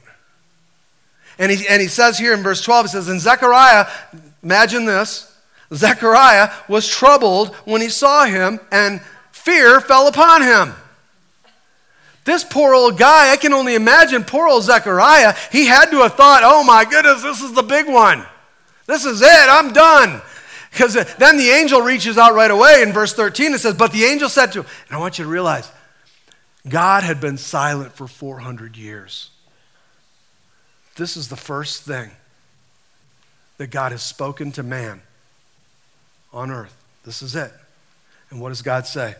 And 1.39 1.53
he, 1.53 1.69
and 1.69 1.81
he 1.83 1.89
says 1.89 2.19
here 2.19 2.33
in 2.33 2.43
verse 2.43 2.63
12, 2.63 2.87
he 2.87 2.89
says, 2.93 3.09
And 3.09 3.21
Zechariah, 3.21 3.87
imagine 4.43 4.87
this 4.87 5.31
Zechariah 5.73 6.51
was 6.67 6.89
troubled 6.89 7.55
when 7.67 7.83
he 7.83 7.91
saw 7.91 8.25
him, 8.25 8.59
and 8.73 9.01
fear 9.31 9.81
fell 9.81 10.09
upon 10.09 10.43
him. 10.43 10.75
This 12.25 12.45
poor 12.45 12.75
old 12.75 12.99
guy, 12.99 13.33
I 13.33 13.37
can 13.37 13.53
only 13.53 13.75
imagine 13.75 14.25
poor 14.25 14.49
old 14.49 14.63
Zechariah, 14.63 15.35
he 15.53 15.67
had 15.67 15.91
to 15.91 15.99
have 15.99 16.15
thought, 16.15 16.41
Oh 16.43 16.65
my 16.65 16.85
goodness, 16.85 17.23
this 17.23 17.43
is 17.43 17.53
the 17.53 17.63
big 17.63 17.87
one. 17.87 18.25
This 18.87 19.05
is 19.05 19.21
it, 19.21 19.47
I'm 19.49 19.73
done. 19.73 20.23
Because 20.71 20.95
then 20.95 21.37
the 21.37 21.49
angel 21.51 21.81
reaches 21.81 22.19
out 22.19 22.35
right 22.35 22.51
away 22.51 22.83
in 22.83 22.93
verse 22.93 23.13
13. 23.15 23.55
It 23.55 23.59
says, 23.59 23.75
But 23.75 23.93
the 23.93 24.05
angel 24.05 24.29
said 24.29 24.53
to 24.53 24.61
him, 24.61 24.67
and 24.89 24.97
I 24.97 25.01
want 25.01 25.19
you 25.19 25.25
to 25.25 25.31
realize, 25.31 25.71
God 26.69 27.03
had 27.03 27.21
been 27.21 27.39
silent 27.39 27.93
for 27.93 28.07
400 28.07 28.77
years. 28.77 29.31
This 30.97 31.17
is 31.17 31.29
the 31.29 31.37
first 31.37 31.85
thing 31.85 32.11
that 33.57 33.69
God 33.69 33.93
has 33.93 34.03
spoken 34.03 34.53
to 34.53 34.63
man 34.63 35.03
on 36.33 36.51
earth. 36.51 36.77
This 37.05 37.23
is 37.23 37.35
it. 37.35 37.53
And 38.31 38.41
what 38.41 38.51
does 38.51 38.63
God 38.63 38.87
say? 38.87 39.15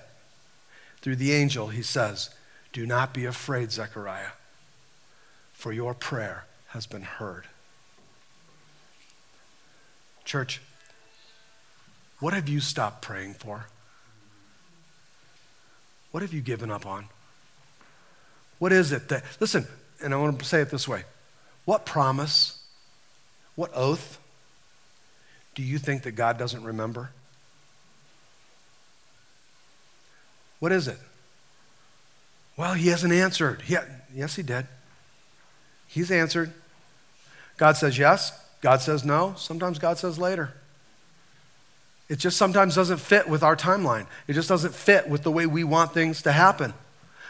Through 1.01 1.17
the 1.17 1.33
angel, 1.33 1.69
he 1.69 1.83
says, 1.83 2.31
Do 2.73 2.87
not 2.87 3.15
be 3.15 3.25
afraid, 3.25 3.71
Zechariah, 3.71 4.33
for 5.53 5.73
your 5.73 5.95
prayer 5.95 6.45
has 6.69 6.87
been 6.87 7.03
heard. 7.03 7.45
Church, 10.25 10.61
what 12.21 12.35
have 12.35 12.49
you 12.49 12.61
stopped 12.61 13.03
praying 13.03 13.35
for? 13.35 13.67
What 16.11 16.23
have 16.23 16.33
you 16.33 16.41
given 16.41 16.71
up 16.71 16.87
on? 16.87 17.07
What 18.59 18.73
is 18.73 18.93
it 18.93 19.09
that, 19.09 19.25
listen, 19.41 19.67
and 20.03 20.13
I 20.13 20.17
want 20.17 20.39
to 20.39 20.45
say 20.45 20.61
it 20.61 20.71
this 20.71 20.89
way 20.89 21.05
what 21.65 21.85
promise, 21.85 22.65
what 23.55 23.71
oath 23.75 24.19
do 25.55 25.63
you 25.63 25.79
think 25.79 26.03
that 26.05 26.13
God 26.13 26.39
doesn't 26.39 26.65
remember? 26.65 27.11
What 30.61 30.73
is 30.73 30.89
it? 30.89 30.99
Well, 32.57 32.75
he 32.75 32.89
hasn't 32.89 33.13
answered. 33.13 33.63
He, 33.63 33.77
yes, 34.13 34.35
he 34.35 34.43
did. 34.43 34.67
He's 35.87 36.11
answered. 36.11 36.53
God 37.57 37.77
says 37.77 37.99
yes. 37.99 38.33
God 38.61 38.81
says 38.81 39.05
no. 39.05 39.35
Sometimes 39.37 39.79
God 39.79 39.99
says 39.99 40.19
later. 40.19 40.55
It 42.09 42.19
just 42.19 42.37
sometimes 42.37 42.75
doesn't 42.75 42.99
fit 42.99 43.29
with 43.29 43.43
our 43.43 43.57
timeline. 43.57 44.07
It 44.27 44.33
just 44.33 44.49
doesn't 44.49 44.75
fit 44.75 45.09
with 45.09 45.23
the 45.23 45.31
way 45.31 45.47
we 45.47 45.63
want 45.65 45.93
things 45.93 46.23
to 46.23 46.33
happen. 46.33 46.73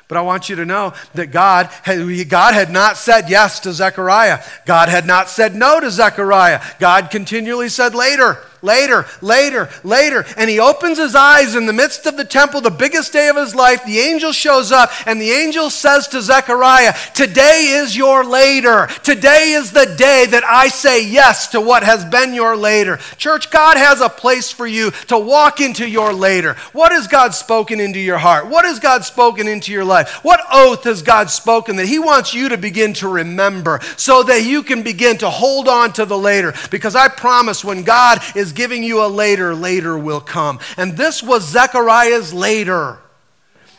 But 0.07 0.17
I 0.17 0.23
want 0.23 0.49
you 0.49 0.57
to 0.57 0.65
know 0.65 0.95
that 1.15 1.27
God 1.27 1.67
had, 1.83 1.99
God 2.29 2.55
had 2.55 2.71
not 2.71 2.97
said 2.97 3.29
yes 3.29 3.61
to 3.61 3.73
Zechariah. 3.73 4.43
God 4.65 4.89
had 4.89 5.07
not 5.07 5.29
said 5.29 5.55
no 5.55 5.81
to 5.81 5.91
Zechariah. 5.91 6.63
God 6.79 7.11
continually 7.11 7.69
said 7.69 7.95
later 7.95 8.39
later, 8.63 9.07
later, 9.21 9.69
later. 9.85 10.25
And 10.37 10.51
he 10.51 10.61
opens 10.61 10.99
his 10.99 11.15
eyes 11.15 11.55
in 11.55 11.67
the 11.67 11.73
midst 11.73 12.07
of 12.07 12.17
the 12.17 12.25
temple, 12.25 12.61
the 12.61 12.71
biggest 12.71 13.13
day 13.13 13.29
of 13.29 13.37
his 13.37 13.55
life. 13.55 13.85
The 13.85 13.99
angel 13.99 14.33
shows 14.33 14.73
up, 14.73 14.91
and 15.07 15.21
the 15.21 15.31
angel 15.31 15.71
says 15.71 16.09
to 16.09 16.23
Zechariah, 16.23 16.95
Today 17.15 17.79
is 17.81 17.97
your 17.97 18.25
later. 18.25 18.89
Today 19.03 19.53
is 19.53 19.73
the 19.73 19.95
day 19.97 20.27
that 20.27 20.45
I 20.45 20.69
say 20.69 21.05
yes 21.07 21.49
to 21.49 21.61
what 21.61 21.83
has 21.83 22.05
been 22.05 22.35
your 22.35 22.57
later. 22.57 22.99
Church, 23.17 23.51
God 23.51 23.77
has 23.77 24.01
a 24.01 24.09
place 24.09 24.51
for 24.51 24.67
you 24.67 24.91
to 25.09 25.19
walk 25.19 25.61
into 25.61 25.89
your 25.89 26.13
later. 26.13 26.55
What 26.73 26.93
has 26.93 27.09
God 27.09 27.35
spoken 27.35 27.81
into 27.81 28.01
your 28.01 28.19
heart? 28.19 28.49
What 28.49 28.65
has 28.65 28.79
God 28.79 29.05
spoken 29.05 29.49
into 29.49 29.73
your 29.73 29.85
life? 29.85 30.25
What 30.25 30.41
oath 30.53 30.85
has 30.85 31.03
God 31.03 31.31
spoken 31.31 31.77
that 31.77 31.87
He 31.87 31.99
wants 31.99 32.35
you 32.35 32.49
to 32.51 32.59
begin 32.59 32.93
to 32.95 33.09
remember 33.09 33.81
so 33.97 34.23
that 34.25 34.45
you 34.45 34.63
can 34.63 34.83
begin 34.83 35.19
to 35.19 35.31
hold 35.31 35.69
on 35.69 35.93
to 35.95 36.05
the 36.05 36.19
later? 36.19 36.55
Because 36.71 36.95
I 36.95 37.09
promise 37.09 37.65
when 37.65 37.83
God 37.83 38.21
is 38.35 38.48
is 38.49 38.53
giving 38.53 38.83
you 38.83 39.05
a 39.05 39.09
later, 39.09 39.55
later 39.55 39.99
will 39.99 40.21
come. 40.21 40.59
And 40.77 40.97
this 40.97 41.23
was 41.23 41.47
Zechariah's 41.47 42.33
later. 42.33 42.99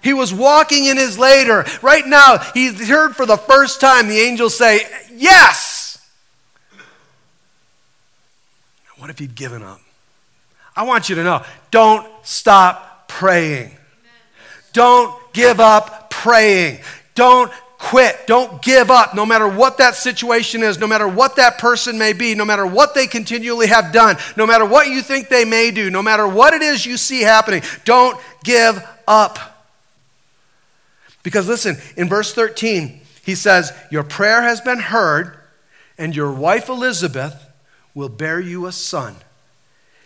He 0.01 0.13
was 0.13 0.33
walking 0.33 0.85
in 0.85 0.95
his 0.95 1.17
later. 1.17 1.65
Right 1.81 2.05
now, 2.05 2.37
he 2.53 2.71
heard 2.71 3.15
for 3.15 3.25
the 3.25 3.35
first 3.35 3.81
time 3.81 4.07
the 4.07 4.19
angel 4.19 4.49
say, 4.49 4.81
Yes. 5.11 5.77
What 8.97 9.09
if 9.09 9.17
he'd 9.17 9.35
given 9.35 9.63
up? 9.63 9.79
I 10.75 10.83
want 10.83 11.09
you 11.09 11.15
to 11.15 11.23
know 11.23 11.43
don't 11.71 12.07
stop 12.23 13.07
praying. 13.07 13.75
Don't 14.71 15.13
give 15.33 15.59
up 15.59 16.09
praying. 16.09 16.79
Don't 17.15 17.51
quit. 17.79 18.27
Don't 18.27 18.61
give 18.61 18.91
up, 18.91 19.15
no 19.15 19.25
matter 19.25 19.47
what 19.47 19.79
that 19.79 19.95
situation 19.95 20.61
is, 20.61 20.77
no 20.77 20.85
matter 20.85 21.07
what 21.07 21.37
that 21.37 21.57
person 21.57 21.97
may 21.97 22.13
be, 22.13 22.35
no 22.35 22.45
matter 22.45 22.67
what 22.67 22.93
they 22.93 23.07
continually 23.07 23.67
have 23.67 23.91
done, 23.91 24.17
no 24.37 24.45
matter 24.45 24.65
what 24.65 24.87
you 24.87 25.01
think 25.01 25.29
they 25.29 25.45
may 25.45 25.71
do, 25.71 25.89
no 25.89 26.03
matter 26.03 26.27
what 26.27 26.53
it 26.53 26.61
is 26.61 26.85
you 26.85 26.97
see 26.97 27.21
happening. 27.21 27.63
Don't 27.85 28.19
give 28.43 28.85
up. 29.07 29.65
Because 31.23 31.47
listen, 31.47 31.77
in 31.97 32.07
verse 32.07 32.33
13, 32.33 33.01
he 33.23 33.35
says, 33.35 33.71
Your 33.89 34.03
prayer 34.03 34.41
has 34.41 34.61
been 34.61 34.79
heard, 34.79 35.37
and 35.97 36.15
your 36.15 36.31
wife 36.31 36.69
Elizabeth 36.69 37.49
will 37.93 38.09
bear 38.09 38.39
you 38.39 38.65
a 38.65 38.71
son, 38.71 39.15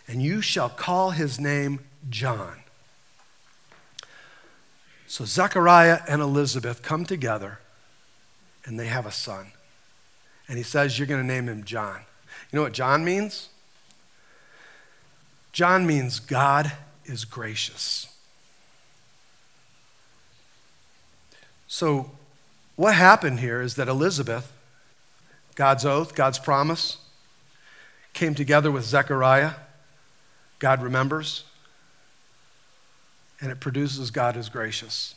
and 0.08 0.22
you 0.22 0.42
shall 0.42 0.70
call 0.70 1.12
his 1.12 1.40
name 1.40 1.80
John. 2.10 2.60
So 5.08 5.26
Zechariah 5.26 6.02
and 6.08 6.22
Elizabeth 6.22 6.82
come 6.82 7.06
together, 7.06 7.60
and 8.66 8.80
they 8.80 8.88
have 8.88 9.06
a 9.06 9.12
son. 9.12 9.52
And 10.48 10.58
he 10.58 10.64
says, 10.64 10.98
You're 10.98 11.08
going 11.08 11.22
to 11.22 11.28
name 11.28 11.48
him 11.48 11.64
John. 11.64 12.02
You 12.52 12.58
know 12.58 12.64
what 12.64 12.74
John 12.74 13.04
means? 13.04 13.50
John 15.52 15.86
means 15.86 16.20
God 16.20 16.72
is 17.06 17.26
gracious. 17.26 18.08
So, 21.68 22.12
what 22.76 22.96
happened 22.96 23.40
here 23.40 23.62
is 23.62 23.76
that 23.76 23.88
Elizabeth, 23.88 24.52
God's 25.56 25.86
oath, 25.86 26.16
God's 26.16 26.40
promise, 26.40 26.98
came 28.14 28.36
together 28.36 28.72
with 28.72 28.84
Zechariah. 28.84 29.54
God 30.60 30.82
remembers, 30.82 31.44
and 33.42 33.52
it 33.52 33.60
produces 33.60 34.12
God 34.12 34.38
is 34.38 34.50
gracious 34.50 35.16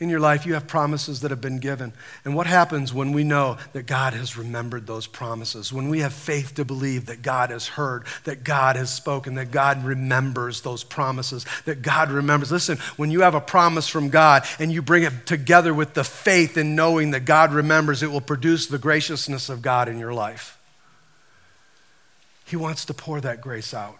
in 0.00 0.08
your 0.08 0.20
life, 0.20 0.46
you 0.46 0.54
have 0.54 0.68
promises 0.68 1.20
that 1.20 1.32
have 1.32 1.40
been 1.40 1.58
given. 1.58 1.92
And 2.24 2.36
what 2.36 2.46
happens 2.46 2.94
when 2.94 3.12
we 3.12 3.24
know 3.24 3.58
that 3.72 3.86
God 3.86 4.12
has 4.14 4.36
remembered 4.36 4.86
those 4.86 5.08
promises? 5.08 5.72
When 5.72 5.88
we 5.88 6.00
have 6.00 6.12
faith 6.12 6.54
to 6.54 6.64
believe 6.64 7.06
that 7.06 7.20
God 7.20 7.50
has 7.50 7.66
heard, 7.66 8.04
that 8.22 8.44
God 8.44 8.76
has 8.76 8.90
spoken, 8.94 9.34
that 9.34 9.50
God 9.50 9.84
remembers 9.84 10.60
those 10.60 10.84
promises, 10.84 11.44
that 11.64 11.82
God 11.82 12.12
remembers. 12.12 12.52
Listen, 12.52 12.78
when 12.96 13.10
you 13.10 13.22
have 13.22 13.34
a 13.34 13.40
promise 13.40 13.88
from 13.88 14.08
God 14.08 14.44
and 14.60 14.70
you 14.70 14.82
bring 14.82 15.02
it 15.02 15.26
together 15.26 15.74
with 15.74 15.94
the 15.94 16.04
faith 16.04 16.56
in 16.56 16.76
knowing 16.76 17.10
that 17.10 17.24
God 17.24 17.52
remembers, 17.52 18.00
it 18.02 18.12
will 18.12 18.20
produce 18.20 18.68
the 18.68 18.78
graciousness 18.78 19.48
of 19.48 19.62
God 19.62 19.88
in 19.88 19.98
your 19.98 20.14
life. 20.14 20.60
He 22.44 22.54
wants 22.54 22.84
to 22.84 22.94
pour 22.94 23.20
that 23.20 23.40
grace 23.40 23.74
out. 23.74 23.98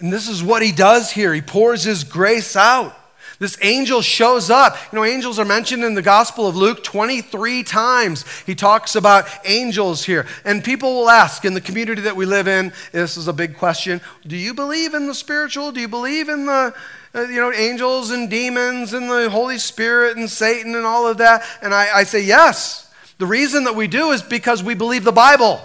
And 0.00 0.12
this 0.12 0.28
is 0.28 0.42
what 0.42 0.62
he 0.62 0.70
does 0.70 1.10
here. 1.10 1.32
He 1.32 1.40
pours 1.40 1.82
his 1.82 2.04
grace 2.04 2.56
out. 2.56 2.94
This 3.40 3.56
angel 3.62 4.02
shows 4.02 4.50
up. 4.50 4.76
You 4.92 4.98
know, 4.98 5.04
angels 5.04 5.38
are 5.38 5.46
mentioned 5.46 5.82
in 5.82 5.94
the 5.94 6.02
Gospel 6.02 6.46
of 6.46 6.56
Luke 6.56 6.84
23 6.84 7.62
times. 7.62 8.26
He 8.42 8.54
talks 8.54 8.94
about 8.94 9.26
angels 9.46 10.04
here. 10.04 10.26
And 10.44 10.62
people 10.62 10.94
will 10.94 11.08
ask 11.08 11.46
in 11.46 11.54
the 11.54 11.60
community 11.62 12.02
that 12.02 12.14
we 12.14 12.26
live 12.26 12.46
in, 12.46 12.70
this 12.92 13.16
is 13.16 13.28
a 13.28 13.32
big 13.32 13.56
question 13.56 14.02
do 14.26 14.36
you 14.36 14.52
believe 14.52 14.92
in 14.92 15.06
the 15.06 15.14
spiritual? 15.14 15.72
Do 15.72 15.80
you 15.80 15.88
believe 15.88 16.28
in 16.28 16.46
the. 16.46 16.74
Uh, 17.12 17.22
you 17.22 17.40
know, 17.40 17.50
angels 17.50 18.12
and 18.12 18.30
demons 18.30 18.92
and 18.92 19.10
the 19.10 19.28
Holy 19.28 19.58
Spirit 19.58 20.16
and 20.16 20.30
Satan 20.30 20.76
and 20.76 20.86
all 20.86 21.08
of 21.08 21.18
that? 21.18 21.42
And 21.60 21.74
I, 21.74 21.88
I 21.92 22.04
say, 22.04 22.22
yes. 22.22 22.88
The 23.18 23.26
reason 23.26 23.64
that 23.64 23.74
we 23.74 23.88
do 23.88 24.12
is 24.12 24.22
because 24.22 24.62
we 24.62 24.76
believe 24.76 25.02
the 25.02 25.10
Bible. 25.10 25.60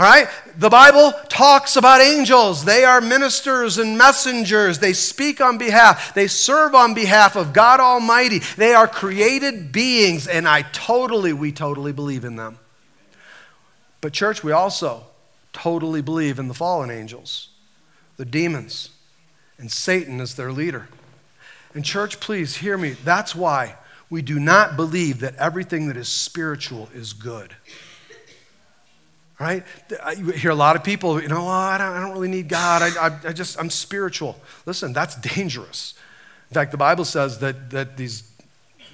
All 0.00 0.06
right? 0.06 0.28
The 0.56 0.70
Bible 0.70 1.12
talks 1.28 1.76
about 1.76 2.00
angels. 2.00 2.64
They 2.64 2.84
are 2.84 3.02
ministers 3.02 3.76
and 3.76 3.98
messengers. 3.98 4.78
They 4.78 4.94
speak 4.94 5.42
on 5.42 5.58
behalf, 5.58 6.14
they 6.14 6.26
serve 6.26 6.74
on 6.74 6.94
behalf 6.94 7.36
of 7.36 7.52
God 7.52 7.80
Almighty. 7.80 8.38
They 8.56 8.72
are 8.72 8.88
created 8.88 9.72
beings, 9.72 10.26
and 10.26 10.48
I 10.48 10.62
totally, 10.62 11.34
we 11.34 11.52
totally 11.52 11.92
believe 11.92 12.24
in 12.24 12.36
them. 12.36 12.58
But, 14.00 14.14
church, 14.14 14.42
we 14.42 14.52
also 14.52 15.04
totally 15.52 16.00
believe 16.00 16.38
in 16.38 16.48
the 16.48 16.54
fallen 16.54 16.90
angels, 16.90 17.50
the 18.16 18.24
demons, 18.24 18.88
and 19.58 19.70
Satan 19.70 20.18
as 20.18 20.34
their 20.34 20.50
leader. 20.50 20.88
And, 21.74 21.84
church, 21.84 22.20
please 22.20 22.56
hear 22.56 22.78
me. 22.78 22.92
That's 23.04 23.34
why 23.34 23.74
we 24.08 24.22
do 24.22 24.40
not 24.40 24.76
believe 24.76 25.20
that 25.20 25.36
everything 25.36 25.88
that 25.88 25.98
is 25.98 26.08
spiritual 26.08 26.88
is 26.94 27.12
good 27.12 27.54
right? 29.40 29.64
You 30.16 30.32
hear 30.32 30.50
a 30.50 30.54
lot 30.54 30.76
of 30.76 30.84
people, 30.84 31.20
you 31.20 31.28
know, 31.28 31.40
oh, 31.40 31.48
I, 31.48 31.78
don't, 31.78 31.92
I 31.92 32.00
don't 32.00 32.12
really 32.12 32.28
need 32.28 32.48
God. 32.48 32.82
I, 32.82 33.06
I, 33.06 33.18
I, 33.28 33.32
just, 33.32 33.58
I'm 33.58 33.70
spiritual. 33.70 34.38
Listen, 34.66 34.92
that's 34.92 35.16
dangerous. 35.16 35.94
In 36.50 36.54
fact, 36.54 36.70
the 36.72 36.76
Bible 36.76 37.06
says 37.06 37.38
that, 37.38 37.70
that 37.70 37.96
these 37.96 38.30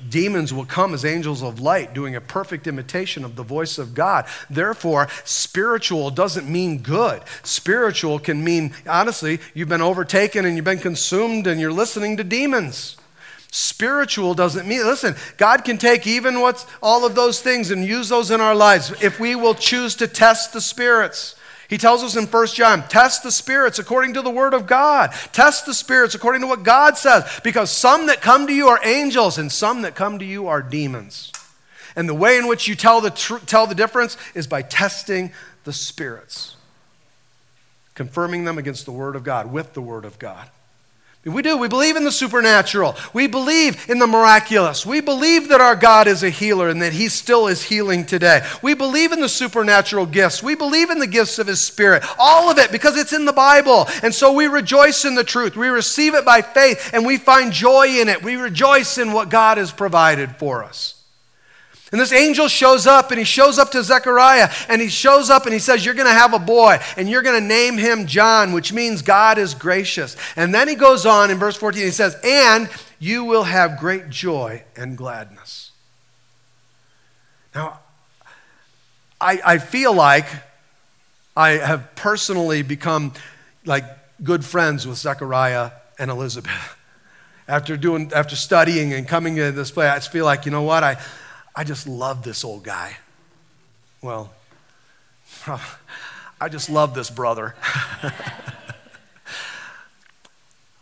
demons 0.08 0.52
will 0.52 0.64
come 0.64 0.94
as 0.94 1.04
angels 1.04 1.42
of 1.42 1.58
light, 1.58 1.94
doing 1.94 2.14
a 2.14 2.20
perfect 2.20 2.66
imitation 2.66 3.24
of 3.24 3.34
the 3.34 3.42
voice 3.42 3.78
of 3.78 3.92
God. 3.94 4.26
Therefore, 4.48 5.08
spiritual 5.24 6.10
doesn't 6.10 6.48
mean 6.48 6.78
good. 6.78 7.22
Spiritual 7.42 8.18
can 8.20 8.44
mean, 8.44 8.72
honestly, 8.88 9.40
you've 9.52 9.68
been 9.68 9.82
overtaken 9.82 10.44
and 10.44 10.54
you've 10.54 10.64
been 10.64 10.78
consumed 10.78 11.46
and 11.46 11.60
you're 11.60 11.72
listening 11.72 12.18
to 12.18 12.24
demons. 12.24 12.96
Spiritual 13.50 14.34
doesn't 14.34 14.66
mean, 14.66 14.84
listen, 14.84 15.14
God 15.36 15.64
can 15.64 15.78
take 15.78 16.06
even 16.06 16.40
what's 16.40 16.66
all 16.82 17.06
of 17.06 17.14
those 17.14 17.40
things 17.40 17.70
and 17.70 17.84
use 17.84 18.08
those 18.08 18.30
in 18.30 18.40
our 18.40 18.54
lives 18.54 18.92
if 19.02 19.20
we 19.20 19.34
will 19.34 19.54
choose 19.54 19.94
to 19.96 20.08
test 20.08 20.52
the 20.52 20.60
spirits. 20.60 21.36
He 21.68 21.78
tells 21.78 22.04
us 22.04 22.16
in 22.16 22.26
1 22.26 22.46
John, 22.48 22.86
test 22.88 23.22
the 23.22 23.32
spirits 23.32 23.78
according 23.78 24.14
to 24.14 24.22
the 24.22 24.30
word 24.30 24.54
of 24.54 24.66
God. 24.66 25.12
Test 25.32 25.66
the 25.66 25.74
spirits 25.74 26.14
according 26.14 26.42
to 26.42 26.46
what 26.46 26.62
God 26.62 26.96
says, 26.96 27.40
because 27.42 27.70
some 27.70 28.06
that 28.06 28.20
come 28.20 28.46
to 28.46 28.52
you 28.52 28.68
are 28.68 28.80
angels 28.84 29.38
and 29.38 29.50
some 29.50 29.82
that 29.82 29.94
come 29.94 30.18
to 30.18 30.24
you 30.24 30.46
are 30.46 30.62
demons. 30.62 31.32
And 31.96 32.08
the 32.08 32.14
way 32.14 32.36
in 32.36 32.46
which 32.46 32.68
you 32.68 32.74
tell 32.74 33.00
the, 33.00 33.10
tr- 33.10 33.38
tell 33.38 33.66
the 33.66 33.74
difference 33.74 34.16
is 34.34 34.46
by 34.46 34.62
testing 34.62 35.32
the 35.64 35.72
spirits, 35.72 36.56
confirming 37.94 38.44
them 38.44 38.58
against 38.58 38.84
the 38.84 38.92
word 38.92 39.16
of 39.16 39.24
God, 39.24 39.50
with 39.50 39.72
the 39.72 39.82
word 39.82 40.04
of 40.04 40.18
God. 40.18 40.48
We 41.26 41.42
do. 41.42 41.56
We 41.56 41.66
believe 41.66 41.96
in 41.96 42.04
the 42.04 42.12
supernatural. 42.12 42.94
We 43.12 43.26
believe 43.26 43.90
in 43.90 43.98
the 43.98 44.06
miraculous. 44.06 44.86
We 44.86 45.00
believe 45.00 45.48
that 45.48 45.60
our 45.60 45.74
God 45.74 46.06
is 46.06 46.22
a 46.22 46.30
healer 46.30 46.68
and 46.68 46.80
that 46.82 46.92
He 46.92 47.08
still 47.08 47.48
is 47.48 47.64
healing 47.64 48.06
today. 48.06 48.46
We 48.62 48.74
believe 48.74 49.10
in 49.10 49.20
the 49.20 49.28
supernatural 49.28 50.06
gifts. 50.06 50.40
We 50.40 50.54
believe 50.54 50.88
in 50.88 51.00
the 51.00 51.06
gifts 51.08 51.40
of 51.40 51.48
His 51.48 51.60
Spirit. 51.60 52.04
All 52.16 52.48
of 52.48 52.58
it 52.58 52.70
because 52.70 52.96
it's 52.96 53.12
in 53.12 53.24
the 53.24 53.32
Bible. 53.32 53.88
And 54.04 54.14
so 54.14 54.32
we 54.32 54.46
rejoice 54.46 55.04
in 55.04 55.16
the 55.16 55.24
truth. 55.24 55.56
We 55.56 55.66
receive 55.66 56.14
it 56.14 56.24
by 56.24 56.42
faith 56.42 56.90
and 56.94 57.04
we 57.04 57.16
find 57.16 57.52
joy 57.52 58.00
in 58.00 58.08
it. 58.08 58.22
We 58.22 58.36
rejoice 58.36 58.96
in 58.96 59.12
what 59.12 59.28
God 59.28 59.58
has 59.58 59.72
provided 59.72 60.36
for 60.36 60.62
us. 60.62 60.95
And 61.92 62.00
this 62.00 62.12
angel 62.12 62.48
shows 62.48 62.86
up 62.86 63.10
and 63.12 63.18
he 63.18 63.24
shows 63.24 63.58
up 63.58 63.70
to 63.70 63.82
Zechariah 63.82 64.50
and 64.68 64.82
he 64.82 64.88
shows 64.88 65.30
up 65.30 65.44
and 65.44 65.52
he 65.52 65.60
says, 65.60 65.84
You're 65.84 65.94
going 65.94 66.08
to 66.08 66.12
have 66.12 66.34
a 66.34 66.38
boy 66.38 66.78
and 66.96 67.08
you're 67.08 67.22
going 67.22 67.40
to 67.40 67.46
name 67.46 67.78
him 67.78 68.06
John, 68.06 68.52
which 68.52 68.72
means 68.72 69.02
God 69.02 69.38
is 69.38 69.54
gracious. 69.54 70.16
And 70.34 70.52
then 70.52 70.66
he 70.66 70.74
goes 70.74 71.06
on 71.06 71.30
in 71.30 71.38
verse 71.38 71.56
14, 71.56 71.80
he 71.82 71.90
says, 71.90 72.16
And 72.24 72.68
you 72.98 73.24
will 73.24 73.44
have 73.44 73.78
great 73.78 74.10
joy 74.10 74.64
and 74.74 74.96
gladness. 74.96 75.70
Now, 77.54 77.80
I, 79.20 79.40
I 79.44 79.58
feel 79.58 79.94
like 79.94 80.26
I 81.36 81.50
have 81.50 81.94
personally 81.94 82.62
become 82.62 83.12
like 83.64 83.84
good 84.22 84.44
friends 84.44 84.86
with 84.86 84.98
Zechariah 84.98 85.70
and 85.98 86.10
Elizabeth. 86.10 86.76
After 87.48 87.76
doing, 87.76 88.10
after 88.12 88.34
studying 88.34 88.92
and 88.92 89.06
coming 89.06 89.36
to 89.36 89.52
this 89.52 89.70
place, 89.70 89.88
I 89.88 90.00
feel 90.00 90.24
like, 90.24 90.46
you 90.46 90.50
know 90.50 90.62
what? 90.62 90.82
I, 90.82 90.96
I 91.56 91.64
just 91.64 91.88
love 91.88 92.22
this 92.22 92.44
old 92.44 92.62
guy. 92.62 92.98
Well, 94.02 94.30
I 96.40 96.50
just 96.50 96.68
love 96.68 96.94
this 96.94 97.08
brother. 97.08 97.54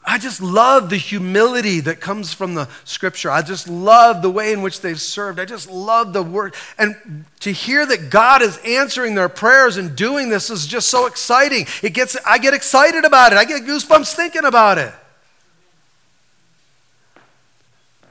I 0.07 0.19
just 0.19 0.43
love 0.43 0.91
the 0.91 0.97
humility 0.97 1.81
that 1.81 2.01
comes 2.01 2.35
from 2.35 2.55
the 2.55 2.69
scripture. 2.85 3.31
I 3.31 3.41
just 3.41 3.69
love 3.69 4.21
the 4.21 4.31
way 4.31 4.53
in 4.53 4.61
which 4.61 4.81
they've 4.81 5.01
served. 5.01 5.41
I 5.41 5.45
just 5.45 5.71
love 5.71 6.13
the 6.13 6.23
word. 6.23 6.55
And 6.77 7.25
to 7.41 7.53
hear 7.53 7.87
that 7.87 8.11
God 8.11 8.43
is 8.43 8.59
answering 8.67 9.15
their 9.15 9.31
prayers 9.31 9.77
and 9.77 9.97
doing 9.97 10.29
this 10.29 10.51
is 10.51 10.67
just 10.67 10.89
so 10.89 11.07
exciting. 11.07 11.67
It 11.83 11.95
gets 11.95 12.17
I 12.27 12.39
get 12.39 12.53
excited 12.53 13.05
about 13.05 13.33
it. 13.33 13.39
I 13.39 13.45
get 13.45 13.63
goosebumps 13.63 14.15
thinking 14.15 14.45
about 14.45 14.77
it. 14.79 14.93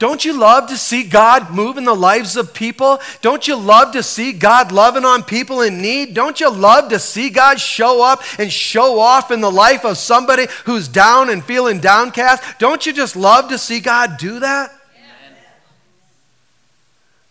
Don't 0.04 0.26
you 0.26 0.38
love 0.38 0.68
to 0.68 0.76
see 0.76 1.04
God 1.04 1.52
move 1.52 1.78
in 1.78 1.86
the 1.86 1.96
lives 1.96 2.36
of 2.36 2.54
people? 2.54 3.00
Don't 3.22 3.48
you 3.48 3.56
love 3.56 3.94
to 3.94 4.04
see 4.04 4.34
God 4.34 4.70
loving 4.74 5.06
on 5.06 5.24
people 5.24 5.62
in 5.62 5.82
need? 5.82 6.14
Don't 6.14 6.42
you 6.42 6.52
love 6.52 6.90
to 6.90 7.00
see 7.00 7.30
God 7.30 7.58
show 7.58 8.04
up 8.04 8.22
and 8.38 8.52
show 8.52 9.00
off 9.00 9.32
in 9.32 9.40
the 9.40 9.50
life 9.50 9.86
of 9.86 9.98
somebody 9.98 10.48
who's 10.66 10.90
down 10.90 11.30
and 11.30 11.42
feeling 11.42 11.80
downcast? 11.80 12.60
Don't 12.60 12.86
you 12.86 12.92
just 12.92 13.16
love 13.16 13.48
to 13.48 13.58
see 13.58 13.80
God 13.80 14.18
do 14.18 14.42
that? 14.42 14.72
Amen. 14.72 15.38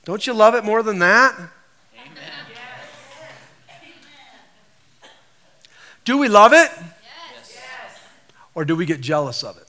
Don't 0.06 0.26
you 0.26 0.32
love 0.32 0.54
it 0.54 0.64
more 0.64 0.82
than 0.82 0.98
that? 1.00 1.34
Amen. 1.34 1.50
Do 6.06 6.16
we 6.16 6.28
love 6.28 6.54
it? 6.54 6.70
Yes. 6.74 7.54
Or 8.54 8.64
do 8.64 8.74
we 8.74 8.86
get 8.86 9.02
jealous 9.02 9.44
of 9.44 9.58
it? 9.58 9.68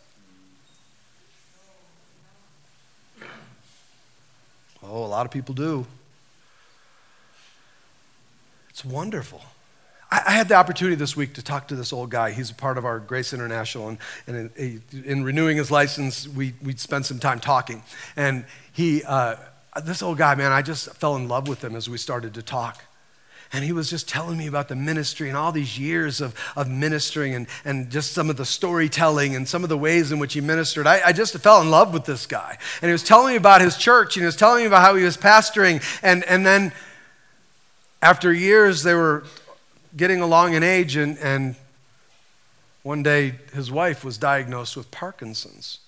Oh, 4.96 5.04
a 5.04 5.08
lot 5.08 5.26
of 5.26 5.32
people 5.32 5.56
do. 5.56 5.88
It's 8.70 8.86
wonderful. 8.86 9.42
I 10.12 10.34
had 10.34 10.48
the 10.48 10.54
opportunity 10.54 10.96
this 10.96 11.18
week 11.18 11.34
to 11.34 11.42
talk 11.42 11.70
to 11.70 11.76
this 11.76 11.92
old 11.92 12.12
guy. 12.12 12.30
He's 12.30 12.52
a 12.52 12.54
part 12.54 12.78
of 12.78 12.86
our 12.86 13.00
Grace 13.00 13.34
International, 13.34 13.90
and, 13.90 13.98
and 14.28 14.52
in, 14.56 14.84
in, 15.04 15.24
renewing 15.24 15.58
his 15.58 15.72
license, 15.72 16.28
we, 16.28 16.54
we 16.62 16.76
spent 16.76 17.08
some 17.08 17.18
time 17.18 17.40
talking. 17.40 17.82
And 18.16 18.46
he, 18.72 19.04
uh, 19.04 19.38
this 19.84 20.04
old 20.04 20.20
guy, 20.20 20.36
man, 20.36 20.52
I 20.52 20.62
just 20.62 20.94
fell 20.98 21.16
in 21.16 21.28
love 21.28 21.48
with 21.48 21.64
him 21.64 21.76
as 21.76 21.90
we 21.90 21.98
started 21.98 22.36
to 22.36 22.44
talk. 22.44 22.86
And 23.54 23.64
he 23.64 23.72
was 23.72 23.88
just 23.90 24.10
telling 24.10 24.38
me 24.38 24.48
about 24.48 24.68
the 24.68 24.76
ministry 24.76 25.30
and 25.30 25.38
all 25.38 25.52
these 25.52 25.78
years 25.78 26.22
of, 26.22 26.34
of 26.56 26.68
ministering 26.68 27.36
and, 27.36 27.48
and 27.64 27.92
just 27.92 28.12
some 28.12 28.32
of 28.32 28.36
the 28.36 28.46
storytelling 28.46 29.36
and 29.36 29.48
some 29.48 29.62
of 29.62 29.70
the 29.70 29.78
ways 29.78 30.12
in 30.12 30.18
which 30.18 30.34
he 30.34 30.42
ministered. 30.42 30.88
I, 30.88 31.02
I 31.06 31.12
just 31.14 31.38
fell 31.38 31.62
in 31.62 31.70
love 31.70 31.94
with 31.94 32.06
this 32.06 32.26
guy. 32.26 32.58
And 32.82 32.90
he 32.90 32.92
was 32.92 33.04
telling 33.04 33.34
me 33.34 33.38
about 33.38 33.62
his 33.62 33.78
church 33.78 34.18
and 34.18 34.24
he 34.24 34.26
was 34.26 34.36
telling 34.36 34.62
me 34.62 34.66
about 34.66 34.82
how 34.82 34.96
he 34.96 35.04
was 35.04 35.18
pastoring. 35.18 35.84
And, 36.02 36.24
and 36.24 36.44
then 36.44 36.74
after 38.02 38.34
years, 38.34 38.84
they 38.84 38.96
were 38.96 39.24
getting 39.96 40.20
along 40.20 40.56
in 40.56 40.64
age, 40.64 40.98
and, 40.98 41.18
and 41.20 41.56
one 42.82 43.02
day 43.02 43.36
his 43.54 43.72
wife 43.72 44.04
was 44.04 44.18
diagnosed 44.18 44.76
with 44.76 44.92
Parkinson's. 44.92 45.80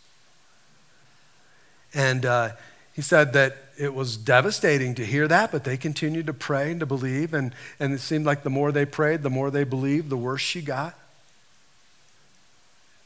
And 1.93 2.25
uh, 2.25 2.51
he 2.93 3.01
said 3.01 3.33
that 3.33 3.57
it 3.77 3.93
was 3.93 4.17
devastating 4.17 4.95
to 4.95 5.05
hear 5.05 5.27
that, 5.27 5.51
but 5.51 5.63
they 5.63 5.77
continued 5.77 6.27
to 6.27 6.33
pray 6.33 6.71
and 6.71 6.79
to 6.79 6.85
believe. 6.85 7.33
And, 7.33 7.53
and 7.79 7.93
it 7.93 7.99
seemed 7.99 8.25
like 8.25 8.43
the 8.43 8.49
more 8.49 8.71
they 8.71 8.85
prayed, 8.85 9.23
the 9.23 9.29
more 9.29 9.51
they 9.51 9.63
believed, 9.63 10.09
the 10.09 10.17
worse 10.17 10.41
she 10.41 10.61
got. 10.61 10.97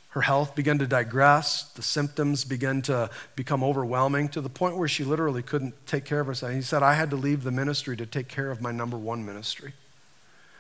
Her 0.09 0.21
health 0.21 0.55
began 0.55 0.79
to 0.79 0.87
digress. 0.87 1.63
The 1.63 1.83
symptoms 1.83 2.43
began 2.43 2.81
to 2.83 3.09
become 3.35 3.63
overwhelming 3.63 4.29
to 4.29 4.41
the 4.41 4.49
point 4.49 4.77
where 4.77 4.87
she 4.87 5.03
literally 5.03 5.43
couldn't 5.43 5.75
take 5.85 6.05
care 6.05 6.19
of 6.19 6.27
herself. 6.27 6.49
And 6.49 6.57
he 6.57 6.63
said, 6.63 6.81
I 6.81 6.93
had 6.93 7.11
to 7.11 7.15
leave 7.15 7.43
the 7.43 7.51
ministry 7.51 7.95
to 7.97 8.05
take 8.05 8.27
care 8.27 8.49
of 8.49 8.61
my 8.61 8.71
number 8.71 8.97
one 8.97 9.25
ministry 9.25 9.73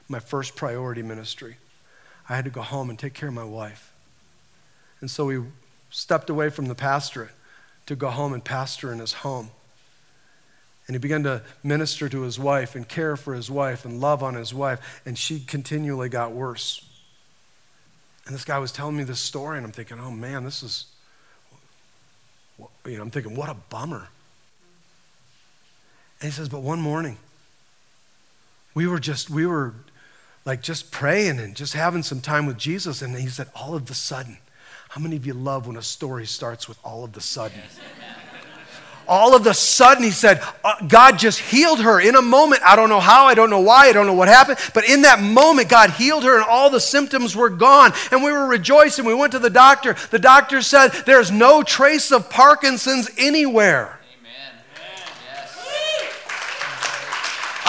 my 0.09 0.19
first 0.19 0.55
priority 0.55 1.03
ministry. 1.03 1.57
I 2.27 2.35
had 2.35 2.45
to 2.45 2.51
go 2.51 2.61
home 2.61 2.89
and 2.89 2.97
take 2.97 3.13
care 3.13 3.29
of 3.29 3.35
my 3.35 3.43
wife. 3.43 3.93
And 4.99 5.09
so 5.09 5.29
he 5.29 5.41
stepped 5.91 6.29
away 6.29 6.49
from 6.49 6.65
the 6.65 6.75
pastorate 6.75 7.31
to 7.85 7.95
go 7.95 8.09
home 8.09 8.33
and 8.33 8.43
pastor 8.43 8.91
in 8.91 8.99
his 8.99 9.13
home. 9.13 9.51
And 10.89 10.95
he 10.95 10.97
began 10.97 11.21
to 11.21 11.43
minister 11.61 12.09
to 12.09 12.21
his 12.21 12.39
wife 12.39 12.73
and 12.73 12.89
care 12.89 13.15
for 13.15 13.35
his 13.35 13.51
wife 13.51 13.85
and 13.85 14.01
love 14.01 14.23
on 14.23 14.33
his 14.33 14.55
wife. 14.55 14.99
And 15.05 15.15
she 15.15 15.39
continually 15.39 16.09
got 16.09 16.31
worse. 16.31 16.83
And 18.25 18.33
this 18.33 18.43
guy 18.43 18.57
was 18.57 18.71
telling 18.71 18.97
me 18.97 19.03
this 19.03 19.19
story, 19.19 19.57
and 19.57 19.67
I'm 19.67 19.71
thinking, 19.71 19.99
oh 19.99 20.09
man, 20.09 20.43
this 20.43 20.63
is, 20.63 20.87
you 22.57 22.97
know, 22.97 23.03
I'm 23.03 23.11
thinking, 23.11 23.35
what 23.35 23.49
a 23.49 23.53
bummer. 23.53 24.07
And 26.21 26.31
he 26.31 26.31
says, 26.31 26.49
but 26.49 26.63
one 26.63 26.81
morning, 26.81 27.17
we 28.73 28.87
were 28.87 28.99
just, 28.99 29.29
we 29.29 29.45
were 29.45 29.75
like 30.43 30.63
just 30.63 30.89
praying 30.89 31.37
and 31.37 31.55
just 31.55 31.75
having 31.75 32.01
some 32.01 32.19
time 32.19 32.47
with 32.47 32.57
Jesus. 32.57 33.03
And 33.03 33.15
he 33.15 33.27
said, 33.27 33.49
all 33.53 33.75
of 33.75 33.85
the 33.85 33.93
sudden, 33.93 34.39
how 34.89 35.01
many 35.01 35.17
of 35.17 35.27
you 35.27 35.35
love 35.35 35.67
when 35.67 35.77
a 35.77 35.83
story 35.83 36.25
starts 36.25 36.67
with 36.67 36.79
all 36.83 37.03
of 37.03 37.13
the 37.13 37.21
sudden? 37.21 37.61
All 39.09 39.35
of 39.35 39.43
the 39.43 39.53
sudden, 39.53 40.03
he 40.03 40.11
said, 40.11 40.41
uh, 40.63 40.75
God 40.87 41.19
just 41.19 41.39
healed 41.39 41.81
her 41.81 41.99
in 41.99 42.15
a 42.15 42.21
moment. 42.21 42.61
I 42.63 42.75
don't 42.75 42.89
know 42.89 42.99
how, 42.99 43.25
I 43.25 43.33
don't 43.33 43.49
know 43.49 43.59
why, 43.59 43.87
I 43.87 43.91
don't 43.91 44.07
know 44.07 44.13
what 44.13 44.27
happened, 44.27 44.59
but 44.73 44.87
in 44.87 45.01
that 45.01 45.21
moment, 45.21 45.67
God 45.67 45.89
healed 45.89 46.23
her 46.23 46.35
and 46.37 46.45
all 46.45 46.69
the 46.69 46.79
symptoms 46.79 47.35
were 47.35 47.49
gone. 47.49 47.91
And 48.11 48.23
we 48.23 48.31
were 48.31 48.45
rejoicing. 48.45 49.03
We 49.05 49.13
went 49.13 49.33
to 49.33 49.39
the 49.39 49.49
doctor. 49.49 49.95
The 50.11 50.19
doctor 50.19 50.61
said, 50.61 50.89
There's 51.05 51.31
no 51.31 51.63
trace 51.63 52.11
of 52.11 52.29
Parkinson's 52.29 53.09
anywhere. 53.17 53.98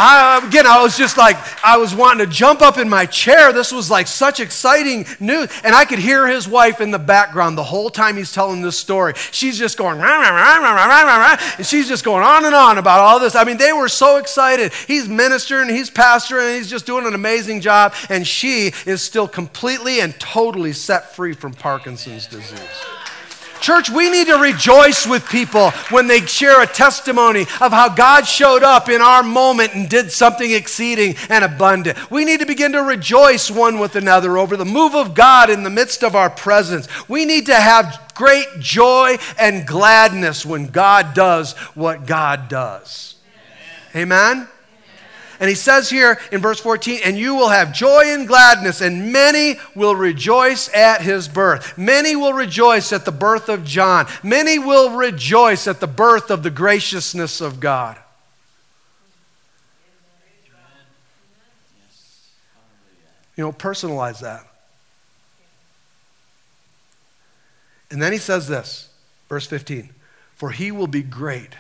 I, 0.03 0.40
again, 0.46 0.66
I 0.66 0.82
was 0.82 0.96
just 0.96 1.18
like, 1.18 1.36
I 1.62 1.76
was 1.76 1.94
wanting 1.94 2.26
to 2.26 2.32
jump 2.32 2.62
up 2.62 2.78
in 2.78 2.88
my 2.88 3.05
chair. 3.05 3.53
This 3.53 3.70
was 3.70 3.90
like 3.90 4.07
such 4.07 4.40
exciting 4.40 5.05
news. 5.20 5.51
And 5.62 5.74
I 5.74 5.84
could 5.84 5.98
hear 5.98 6.26
his 6.26 6.48
wife 6.48 6.80
in 6.80 6.90
the 6.90 6.98
background 6.98 7.59
the 7.59 7.64
whole 7.64 7.90
time 7.90 8.16
he's 8.16 8.32
telling 8.32 8.62
this 8.62 8.78
story. 8.78 9.12
She's 9.30 9.59
just 9.59 9.76
going, 9.76 10.01
and 10.01 11.66
she's 11.66 11.86
just 11.86 12.03
going 12.03 12.24
on 12.24 12.46
and 12.46 12.55
on 12.55 12.78
about 12.78 13.01
all 13.01 13.20
this. 13.20 13.34
I 13.34 13.44
mean, 13.44 13.59
they 13.59 13.74
were 13.74 13.88
so 13.88 14.16
excited. 14.16 14.72
He's 14.72 15.07
ministering, 15.07 15.68
he's 15.68 15.90
pastoring, 15.90 16.48
and 16.48 16.57
he's 16.57 16.70
just 16.70 16.86
doing 16.86 17.07
an 17.07 17.14
amazing 17.14 17.61
job. 17.61 17.92
And 18.09 18.26
she 18.26 18.72
is 18.86 19.03
still 19.03 19.28
completely 19.28 20.01
and 20.01 20.18
totally 20.18 20.72
set 20.72 21.14
free 21.14 21.34
from 21.34 21.53
Parkinson's 21.53 22.26
disease. 22.26 22.59
Church, 23.61 23.90
we 23.90 24.11
need 24.11 24.26
to 24.28 24.38
rejoice 24.38 25.06
with 25.06 25.28
people 25.28 25.70
when 25.90 26.06
they 26.06 26.20
share 26.20 26.62
a 26.62 26.66
testimony 26.66 27.42
of 27.61 27.72
how 27.72 27.88
God 27.88 28.26
showed 28.26 28.62
up 28.62 28.88
in 28.88 29.00
our 29.00 29.22
moment 29.22 29.74
and 29.74 29.88
did 29.88 30.11
something 30.11 30.50
exceeding 30.50 31.16
and 31.28 31.44
abundant. 31.44 32.11
We 32.11 32.24
need 32.24 32.40
to 32.40 32.46
begin 32.46 32.72
to 32.72 32.82
rejoice 32.82 33.50
one 33.50 33.78
with 33.78 33.96
another 33.96 34.38
over 34.38 34.56
the 34.56 34.64
move 34.64 34.94
of 34.94 35.14
God 35.14 35.50
in 35.50 35.62
the 35.62 35.70
midst 35.70 36.02
of 36.02 36.14
our 36.14 36.30
presence. 36.30 36.88
We 37.08 37.24
need 37.24 37.46
to 37.46 37.54
have 37.54 38.12
great 38.14 38.48
joy 38.58 39.18
and 39.38 39.66
gladness 39.66 40.44
when 40.44 40.66
God 40.66 41.14
does 41.14 41.52
what 41.74 42.06
God 42.06 42.48
does. 42.48 43.14
Amen? 43.94 44.48
And 45.41 45.49
he 45.49 45.55
says 45.55 45.88
here 45.88 46.20
in 46.30 46.43
verse 46.43 46.61
14, 46.61 47.01
and 47.03 47.18
you 47.18 47.34
will 47.34 47.49
have 47.49 47.72
joy 47.72 48.12
and 48.14 48.28
gladness, 48.28 48.82
and 48.82 49.11
many 49.11 49.59
will 49.74 49.97
rejoice 49.97 50.68
at 50.74 51.01
his 51.01 51.28
birth. 51.28 51.78
Many 51.78 52.14
will 52.14 52.34
rejoice 52.34 52.93
at 52.93 53.07
the 53.07 53.11
birth 53.11 53.49
of 53.49 53.64
John. 53.64 54.07
Many 54.22 54.59
will 54.59 54.95
rejoice 54.95 55.66
at 55.66 55.80
the 55.80 55.86
birth 55.86 56.30
of 56.30 56.43
the 56.43 56.51
graciousness 56.51 57.41
of 57.41 57.59
God. 57.59 57.99
You 63.34 63.45
know, 63.45 63.53
personalize 63.53 64.20
that. 64.20 64.47
And 67.91 68.03
then 68.03 68.12
he 68.12 68.18
says 68.18 68.47
this, 68.47 68.91
verse 69.30 69.47
15 69.47 69.88
For 70.34 70.51
he 70.51 70.70
will 70.70 70.86
be 70.86 71.03
great 71.03 71.55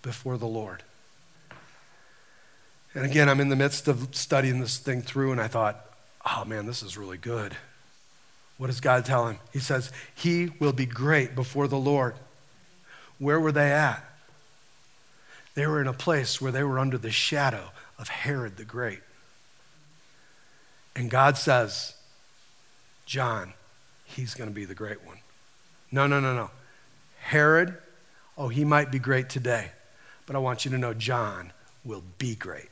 before 0.00 0.38
the 0.38 0.46
Lord. 0.46 0.82
And 2.98 3.06
again, 3.06 3.28
I'm 3.28 3.38
in 3.38 3.48
the 3.48 3.54
midst 3.54 3.86
of 3.86 4.08
studying 4.10 4.58
this 4.58 4.76
thing 4.76 5.02
through, 5.02 5.30
and 5.30 5.40
I 5.40 5.46
thought, 5.46 5.88
oh 6.26 6.44
man, 6.44 6.66
this 6.66 6.82
is 6.82 6.98
really 6.98 7.16
good. 7.16 7.56
What 8.56 8.66
does 8.66 8.80
God 8.80 9.04
tell 9.04 9.28
him? 9.28 9.38
He 9.52 9.60
says, 9.60 9.92
He 10.16 10.50
will 10.58 10.72
be 10.72 10.84
great 10.84 11.36
before 11.36 11.68
the 11.68 11.78
Lord. 11.78 12.16
Where 13.20 13.38
were 13.38 13.52
they 13.52 13.70
at? 13.70 14.04
They 15.54 15.64
were 15.64 15.80
in 15.80 15.86
a 15.86 15.92
place 15.92 16.40
where 16.40 16.50
they 16.50 16.64
were 16.64 16.80
under 16.80 16.98
the 16.98 17.12
shadow 17.12 17.70
of 18.00 18.08
Herod 18.08 18.56
the 18.56 18.64
Great. 18.64 19.02
And 20.96 21.08
God 21.08 21.38
says, 21.38 21.94
John, 23.06 23.52
he's 24.06 24.34
going 24.34 24.50
to 24.50 24.54
be 24.54 24.64
the 24.64 24.74
great 24.74 25.06
one. 25.06 25.18
No, 25.92 26.08
no, 26.08 26.18
no, 26.18 26.34
no. 26.34 26.50
Herod, 27.20 27.78
oh, 28.36 28.48
he 28.48 28.64
might 28.64 28.90
be 28.90 28.98
great 28.98 29.28
today, 29.28 29.70
but 30.26 30.34
I 30.34 30.40
want 30.40 30.64
you 30.64 30.72
to 30.72 30.78
know 30.78 30.94
John 30.94 31.52
will 31.84 32.02
be 32.18 32.34
great. 32.34 32.70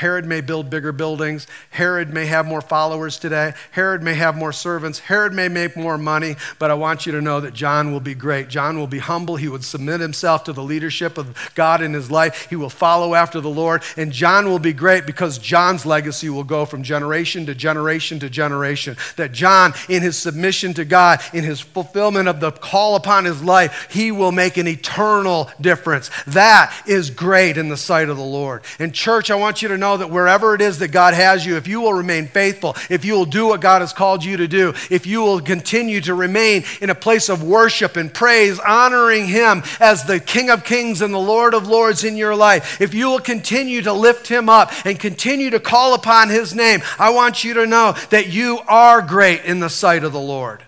Herod 0.00 0.24
may 0.24 0.40
build 0.40 0.70
bigger 0.70 0.92
buildings. 0.92 1.46
Herod 1.68 2.08
may 2.08 2.24
have 2.24 2.46
more 2.46 2.62
followers 2.62 3.18
today. 3.18 3.52
Herod 3.72 4.02
may 4.02 4.14
have 4.14 4.34
more 4.34 4.50
servants. 4.50 4.98
Herod 4.98 5.34
may 5.34 5.48
make 5.48 5.76
more 5.76 5.98
money, 5.98 6.36
but 6.58 6.70
I 6.70 6.74
want 6.74 7.04
you 7.04 7.12
to 7.12 7.20
know 7.20 7.38
that 7.40 7.52
John 7.52 7.92
will 7.92 8.00
be 8.00 8.14
great. 8.14 8.48
John 8.48 8.78
will 8.78 8.86
be 8.86 8.98
humble. 8.98 9.36
He 9.36 9.46
would 9.46 9.62
submit 9.62 10.00
himself 10.00 10.44
to 10.44 10.54
the 10.54 10.62
leadership 10.62 11.18
of 11.18 11.52
God 11.54 11.82
in 11.82 11.92
his 11.92 12.10
life. 12.10 12.46
He 12.48 12.56
will 12.56 12.70
follow 12.70 13.14
after 13.14 13.42
the 13.42 13.50
Lord. 13.50 13.82
And 13.98 14.10
John 14.10 14.48
will 14.48 14.58
be 14.58 14.72
great 14.72 15.04
because 15.04 15.36
John's 15.36 15.84
legacy 15.84 16.30
will 16.30 16.44
go 16.44 16.64
from 16.64 16.82
generation 16.82 17.44
to 17.44 17.54
generation 17.54 18.18
to 18.20 18.30
generation. 18.30 18.96
That 19.16 19.32
John, 19.32 19.74
in 19.90 20.00
his 20.00 20.16
submission 20.16 20.72
to 20.74 20.86
God, 20.86 21.20
in 21.34 21.44
his 21.44 21.60
fulfillment 21.60 22.26
of 22.26 22.40
the 22.40 22.52
call 22.52 22.96
upon 22.96 23.26
his 23.26 23.42
life, 23.42 23.88
he 23.90 24.12
will 24.12 24.32
make 24.32 24.56
an 24.56 24.66
eternal 24.66 25.50
difference. 25.60 26.10
That 26.26 26.74
is 26.86 27.10
great 27.10 27.58
in 27.58 27.68
the 27.68 27.76
sight 27.76 28.08
of 28.08 28.16
the 28.16 28.22
Lord. 28.22 28.62
And, 28.78 28.94
church, 28.94 29.30
I 29.30 29.34
want 29.34 29.60
you 29.60 29.68
to 29.68 29.76
know 29.76 29.89
that 29.98 30.10
wherever 30.10 30.54
it 30.54 30.60
is 30.60 30.78
that 30.78 30.88
God 30.88 31.14
has 31.14 31.44
you, 31.44 31.56
if 31.56 31.66
you 31.66 31.80
will 31.80 31.94
remain 31.94 32.26
faithful, 32.26 32.76
if 32.88 33.04
you 33.04 33.14
will 33.14 33.24
do 33.24 33.46
what 33.46 33.60
God 33.60 33.80
has 33.80 33.92
called 33.92 34.24
you 34.24 34.36
to 34.38 34.48
do, 34.48 34.74
if 34.90 35.06
you 35.06 35.20
will 35.22 35.40
continue 35.40 36.00
to 36.02 36.14
remain 36.14 36.64
in 36.80 36.90
a 36.90 36.94
place 36.94 37.28
of 37.28 37.42
worship 37.42 37.96
and 37.96 38.12
praise, 38.12 38.58
honoring 38.58 39.26
Him 39.26 39.62
as 39.78 40.04
the 40.04 40.20
King 40.20 40.50
of 40.50 40.64
Kings 40.64 41.02
and 41.02 41.12
the 41.12 41.18
Lord 41.18 41.54
of 41.54 41.66
Lords 41.66 42.04
in 42.04 42.16
your 42.16 42.34
life, 42.34 42.80
if 42.80 42.94
you 42.94 43.08
will 43.08 43.20
continue 43.20 43.82
to 43.82 43.92
lift 43.92 44.28
Him 44.28 44.48
up 44.48 44.70
and 44.84 44.98
continue 44.98 45.50
to 45.50 45.60
call 45.60 45.94
upon 45.94 46.28
His 46.28 46.54
name, 46.54 46.80
I 46.98 47.10
want 47.10 47.44
you 47.44 47.54
to 47.54 47.66
know 47.66 47.94
that 48.10 48.28
you 48.28 48.60
are 48.68 49.02
great 49.02 49.44
in 49.44 49.60
the 49.60 49.70
sight 49.70 50.04
of 50.04 50.12
the 50.12 50.20
Lord. 50.20 50.64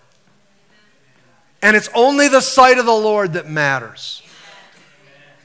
And 1.62 1.76
it's 1.76 1.88
only 1.94 2.28
the 2.28 2.40
sight 2.40 2.78
of 2.78 2.86
the 2.86 2.92
Lord 2.92 3.34
that 3.34 3.48
matters. 3.48 4.22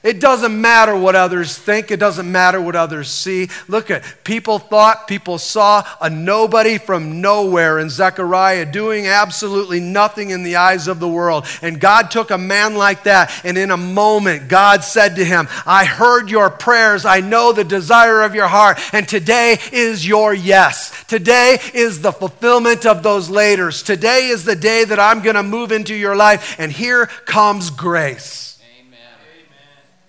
It 0.04 0.22
doesn't 0.22 0.60
matter 0.60 0.96
what 0.96 1.16
others 1.16 1.58
think. 1.58 1.92
It 1.92 2.00
doesn't 2.00 2.32
matter 2.32 2.62
what 2.62 2.76
others 2.76 3.10
see. 3.10 3.50
Look 3.68 3.90
at 3.90 4.04
people 4.24 4.60
thought, 4.60 5.08
people 5.08 5.38
saw 5.38 5.84
a 6.00 6.10
nobody 6.10 6.78
from 6.78 7.20
nowhere 7.20 7.80
in 7.80 7.90
Zechariah 7.90 8.72
doing 8.72 9.08
absolutely 9.08 9.80
nothing 9.80 10.30
in 10.30 10.44
the 10.44 10.58
eyes 10.58 10.88
of 10.88 11.00
the 11.00 11.08
world. 11.08 11.46
And 11.62 11.82
God 11.82 12.12
took 12.12 12.32
a 12.32 12.38
man 12.38 12.76
like 12.76 13.04
that, 13.04 13.32
and 13.44 13.58
in 13.58 13.72
a 13.72 13.78
moment, 13.78 14.48
God 14.48 14.84
said 14.84 15.16
to 15.16 15.26
him, 15.26 15.48
I 15.66 15.86
heard 15.86 16.30
your 16.30 16.50
prayers. 16.50 17.04
I 17.06 17.20
know 17.20 17.52
the 17.52 17.64
desire 17.64 18.22
of 18.22 18.36
your 18.36 18.48
heart. 18.48 18.80
And 18.94 19.08
today 19.08 19.58
is 19.72 20.08
your 20.08 20.34
yes. 20.34 21.04
Today 21.06 21.58
is 21.74 22.02
the 22.02 22.12
fulfillment 22.12 22.86
of 22.86 23.04
those 23.04 23.30
laters. 23.30 23.86
Today 23.86 24.28
is 24.28 24.46
the 24.46 24.56
day 24.56 24.86
that 24.86 25.00
I'm 25.00 25.22
going 25.22 25.36
to 25.36 25.44
move 25.44 25.72
into 25.72 25.96
your 25.96 26.16
life. 26.16 26.56
And 26.60 26.72
here 26.72 27.08
comes 27.08 27.70
grace. 27.70 28.47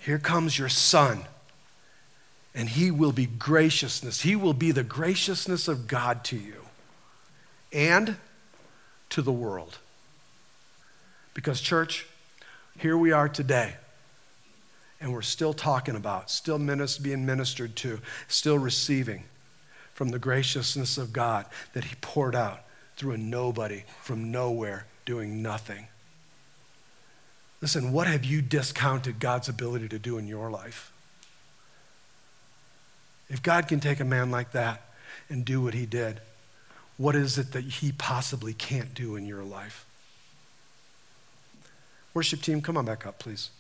Here 0.09 0.19
comes 0.19 0.59
your 0.59 0.71
son. 0.71 1.27
And 2.55 2.67
he 2.67 2.91
will 2.91 3.13
be 3.13 3.27
graciousness. 3.27 4.23
He 4.23 4.37
will 4.37 4.55
be 4.55 4.71
the 4.71 4.83
graciousness 4.83 5.69
of 5.69 5.87
God 5.87 6.25
to 6.25 6.37
you 6.39 6.63
and 7.75 8.17
to 9.11 9.21
the 9.21 9.31
world. 9.31 9.77
Because, 11.35 11.61
church, 11.61 12.07
here 12.79 12.97
we 12.97 13.13
are 13.13 13.29
today, 13.29 13.75
and 14.99 15.13
we're 15.13 15.21
still 15.21 15.53
talking 15.53 15.95
about, 15.95 16.31
still 16.31 16.57
being 16.57 17.27
ministered 17.27 17.77
to, 17.77 18.01
still 18.29 18.59
receiving 18.59 19.25
from 19.93 20.09
the 20.09 20.19
graciousness 20.19 20.97
of 20.97 21.13
God 21.13 21.45
that 21.75 21.85
He 21.85 21.97
poured 22.01 22.35
out 22.35 22.63
through 22.97 23.13
a 23.13 23.19
nobody 23.19 23.85
from 24.01 24.31
nowhere 24.31 24.87
doing 25.05 25.43
nothing. 25.43 25.87
Listen, 27.61 27.93
what 27.93 28.07
have 28.07 28.25
you 28.25 28.41
discounted 28.41 29.19
God's 29.19 29.49
ability 29.49 29.89
to 29.89 29.99
do 29.99 30.17
in 30.19 30.29
your 30.29 30.51
life? 30.51 30.93
If 33.29 33.43
God 33.43 33.69
can 33.69 33.81
take 33.81 34.01
a 34.01 34.05
man 34.05 34.31
like 34.31 34.53
that 34.53 34.83
and 35.29 35.45
do 35.45 35.61
what 35.61 35.75
he 35.75 35.85
did, 35.85 36.21
what 36.97 37.15
is 37.15 37.37
it 37.37 37.53
that 37.53 37.65
he 37.65 37.93
possibly 37.93 38.55
can't 38.55 38.95
do 38.95 39.17
in 39.17 39.27
your 39.27 39.43
life? 39.43 39.85
Worship 42.15 42.41
team, 42.41 42.61
come 42.63 42.77
on 42.77 42.85
back 42.85 43.07
up, 43.07 43.19
please. 43.19 43.51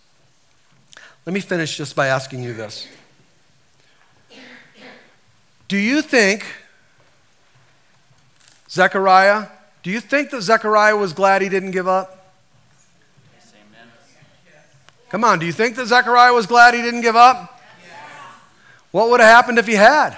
Let 1.26 1.32
me 1.32 1.40
finish 1.40 1.76
just 1.76 1.94
by 1.94 2.06
asking 2.06 2.42
you 2.42 2.54
this. 2.54 2.88
Do 5.68 5.76
you 5.76 6.00
think, 6.00 6.46
Zechariah, 8.70 9.48
do 9.82 9.90
you 9.90 10.00
think 10.00 10.30
that 10.30 10.40
Zechariah 10.40 10.96
was 10.96 11.12
glad 11.12 11.42
he 11.42 11.50
didn't 11.50 11.72
give 11.72 11.86
up? 11.86 12.17
Come 15.10 15.24
on, 15.24 15.38
do 15.38 15.46
you 15.46 15.52
think 15.52 15.76
that 15.76 15.86
Zechariah 15.86 16.32
was 16.32 16.46
glad 16.46 16.74
he 16.74 16.82
didn't 16.82 17.00
give 17.00 17.16
up? 17.16 17.60
What 18.90 19.10
would 19.10 19.20
have 19.20 19.28
happened 19.28 19.58
if 19.58 19.66
he 19.66 19.74
had? 19.74 20.16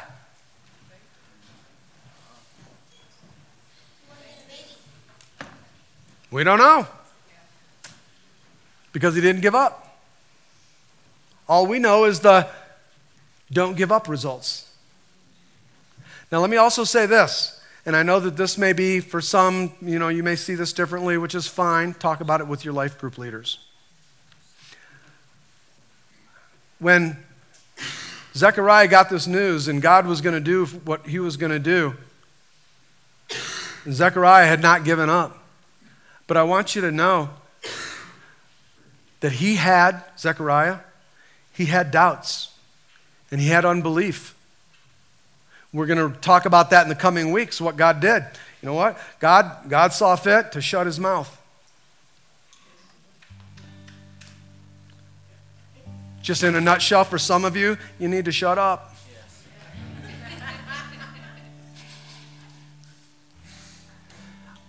We 6.31 6.45
don't 6.45 6.59
know. 6.59 6.87
Because 8.93 9.15
he 9.15 9.21
didn't 9.21 9.43
give 9.43 9.55
up. 9.55 9.99
All 11.49 11.67
we 11.67 11.79
know 11.79 12.05
is 12.05 12.21
the 12.21 12.49
don't 13.53 13.77
give 13.77 13.91
up 13.91 14.09
results. 14.09 14.73
Now, 16.31 16.39
let 16.39 16.51
me 16.51 16.57
also 16.57 16.85
say 16.85 17.07
this, 17.07 17.61
and 17.85 17.97
I 17.97 18.05
know 18.05 18.21
that 18.21 18.37
this 18.37 18.57
may 18.57 18.73
be 18.73 19.01
for 19.01 19.21
some, 19.21 19.73
you 19.83 19.99
know, 19.99 20.09
you 20.09 20.23
may 20.23 20.37
see 20.37 20.55
this 20.55 20.73
differently, 20.73 21.17
which 21.17 21.35
is 21.35 21.49
fine. 21.49 21.95
Talk 21.95 22.21
about 22.21 22.41
it 22.41 22.47
with 22.47 22.65
your 22.65 22.73
life 22.75 22.97
group 22.99 23.19
leaders. 23.19 23.59
When 26.81 27.17
Zechariah 28.35 28.89
got 28.89 29.09
this 29.11 29.27
news 29.27 29.69
and 29.69 29.81
God 29.81 30.07
was 30.07 30.21
going 30.21 30.35
to 30.35 30.41
do 30.41 30.67
what 30.67 31.07
he 31.07 31.19
was 31.19 31.37
going 31.37 31.53
to 31.53 31.59
do, 31.59 31.95
Zechariah 33.89 34.47
had 34.47 34.61
not 34.61 34.85
given 34.85 35.09
up. 35.09 35.39
But 36.27 36.37
I 36.37 36.43
want 36.43 36.75
you 36.75 36.83
to 36.83 36.91
know 36.91 37.31
that 39.21 39.33
he 39.33 39.57
had, 39.57 40.03
Zechariah, 40.19 40.79
he 41.53 41.67
had 41.67 41.91
doubts 41.91 42.55
and 43.31 43.41
he 43.41 43.49
had 43.49 43.65
unbelief. 43.65 44.35
We're 45.73 45.87
going 45.87 46.13
to 46.13 46.19
talk 46.21 46.47
about 46.47 46.71
that 46.71 46.83
in 46.83 46.89
the 46.89 46.95
coming 46.95 47.31
weeks, 47.31 47.61
what 47.61 47.77
God 47.77 48.01
did. 48.01 48.25
You 48.63 48.67
know 48.67 48.75
what? 48.75 48.99
God, 49.21 49.69
God 49.69 49.93
saw 49.93 50.17
fit 50.17 50.53
to 50.53 50.61
shut 50.61 50.87
his 50.87 50.99
mouth. 50.99 51.40
Just 56.31 56.45
in 56.45 56.55
a 56.55 56.61
nutshell, 56.61 57.03
for 57.03 57.19
some 57.19 57.45
of 57.45 57.57
you, 57.57 57.77
you 57.99 58.07
need 58.07 58.27
to 58.27 58.31
shut 58.31 58.57
up. 58.57 58.95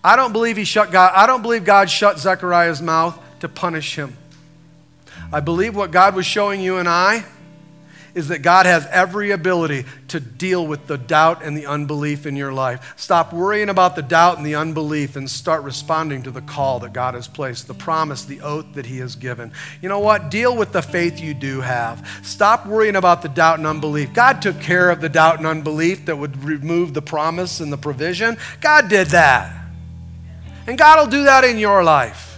I 0.04 0.16
don't 0.16 0.34
believe 0.34 0.58
he 0.58 0.64
shut 0.64 0.92
God. 0.92 1.12
I 1.16 1.28
don't 1.28 1.44
believe 1.44 1.64
God 1.64 1.88
shut 1.88 2.18
Zechariah's 2.18 2.82
mouth 2.82 3.16
to 3.42 3.48
punish 3.48 3.96
him. 3.96 4.18
I 5.32 5.40
believe 5.40 5.76
what 5.76 5.92
God 5.92 6.16
was 6.16 6.26
showing 6.26 6.62
you 6.62 6.80
and 6.80 6.90
I 6.90 7.26
is 8.14 8.28
that 8.28 8.42
God 8.42 8.66
has 8.66 8.86
every 8.88 9.32
ability 9.32 9.86
to 10.10 10.20
deal 10.20 10.66
with 10.66 10.88
the 10.88 10.98
doubt 10.98 11.44
and 11.44 11.56
the 11.56 11.66
unbelief 11.66 12.26
in 12.26 12.36
your 12.36 12.54
life. 12.54 12.94
Stop 12.98 13.34
worrying 13.34 13.70
about 13.70 13.96
the 13.96 14.02
doubt 14.02 14.38
and 14.38 14.46
the 14.46 14.56
unbelief 14.56 15.16
and 15.16 15.30
start 15.30 15.64
responding 15.64 16.24
to 16.24 16.32
the 16.32 16.42
call 16.42 16.80
that 16.80 16.94
God 16.94 17.14
has 17.14 17.28
placed, 17.28 17.68
the 17.68 17.74
promise, 17.74 18.26
the 18.26 18.42
oath 18.42 18.74
that 18.74 18.86
He 18.86 18.98
has 19.00 19.16
given. 19.16 19.52
You 19.82 19.90
know 19.90 20.00
what? 20.00 20.30
Deal 20.30 20.56
with 20.56 20.72
the 20.72 20.82
faith 20.82 21.20
you 21.20 21.34
do 21.34 21.62
have. 21.62 22.08
Stop 22.24 22.66
worrying 22.66 22.96
about 22.96 23.22
the 23.22 23.30
doubt 23.30 23.58
and 23.58 23.68
unbelief. 23.68 24.14
God 24.14 24.42
took 24.42 24.60
care 24.60 24.90
of 24.90 25.02
the 25.02 25.10
doubt 25.10 25.38
and 25.38 25.48
unbelief 25.48 26.06
that 26.06 26.18
would 26.18 26.44
remove 26.44 26.94
the 26.94 27.02
promise 27.02 27.60
and 27.60 27.72
the 27.72 27.78
provision. 27.78 28.38
God 28.60 28.90
did 28.90 29.08
that. 29.08 29.58
And 30.68 30.78
God 30.78 31.00
will 31.00 31.12
do 31.12 31.24
that 31.24 31.44
in 31.44 31.58
your 31.58 31.84
life. 31.84 32.31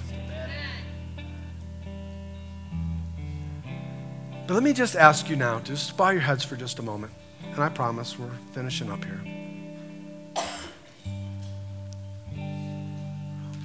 But 4.46 4.56
let 4.56 4.64
me 4.64 4.74
just 4.74 4.96
ask 4.96 5.30
you 5.30 5.36
now, 5.36 5.60
just 5.60 5.96
bow 5.96 6.10
your 6.10 6.22
heads 6.22 6.44
for 6.44 6.56
just 6.56 6.80
a 6.80 6.82
moment. 6.82 7.14
And 7.54 7.64
I 7.64 7.70
promise 7.70 8.20
we're 8.20 8.30
finishing 8.52 8.90
up 8.90 9.04
here. 9.06 9.22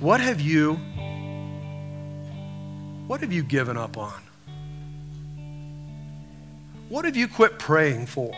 What 0.01 0.21
have 0.21 0.41
you 0.41 0.79
what 3.09 3.21
have 3.23 3.33
you 3.33 3.43
given 3.43 3.79
up 3.79 3.97
on? 3.97 4.23
What 6.91 7.07
have 7.07 7.17
you 7.17 7.27
quit 7.27 7.59
praying 7.59 8.07
for? 8.07 8.35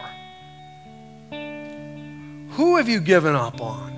Who 1.31 2.77
have 2.77 2.89
you 2.89 3.01
given 3.01 3.35
up 3.35 3.61
on? 3.61 3.91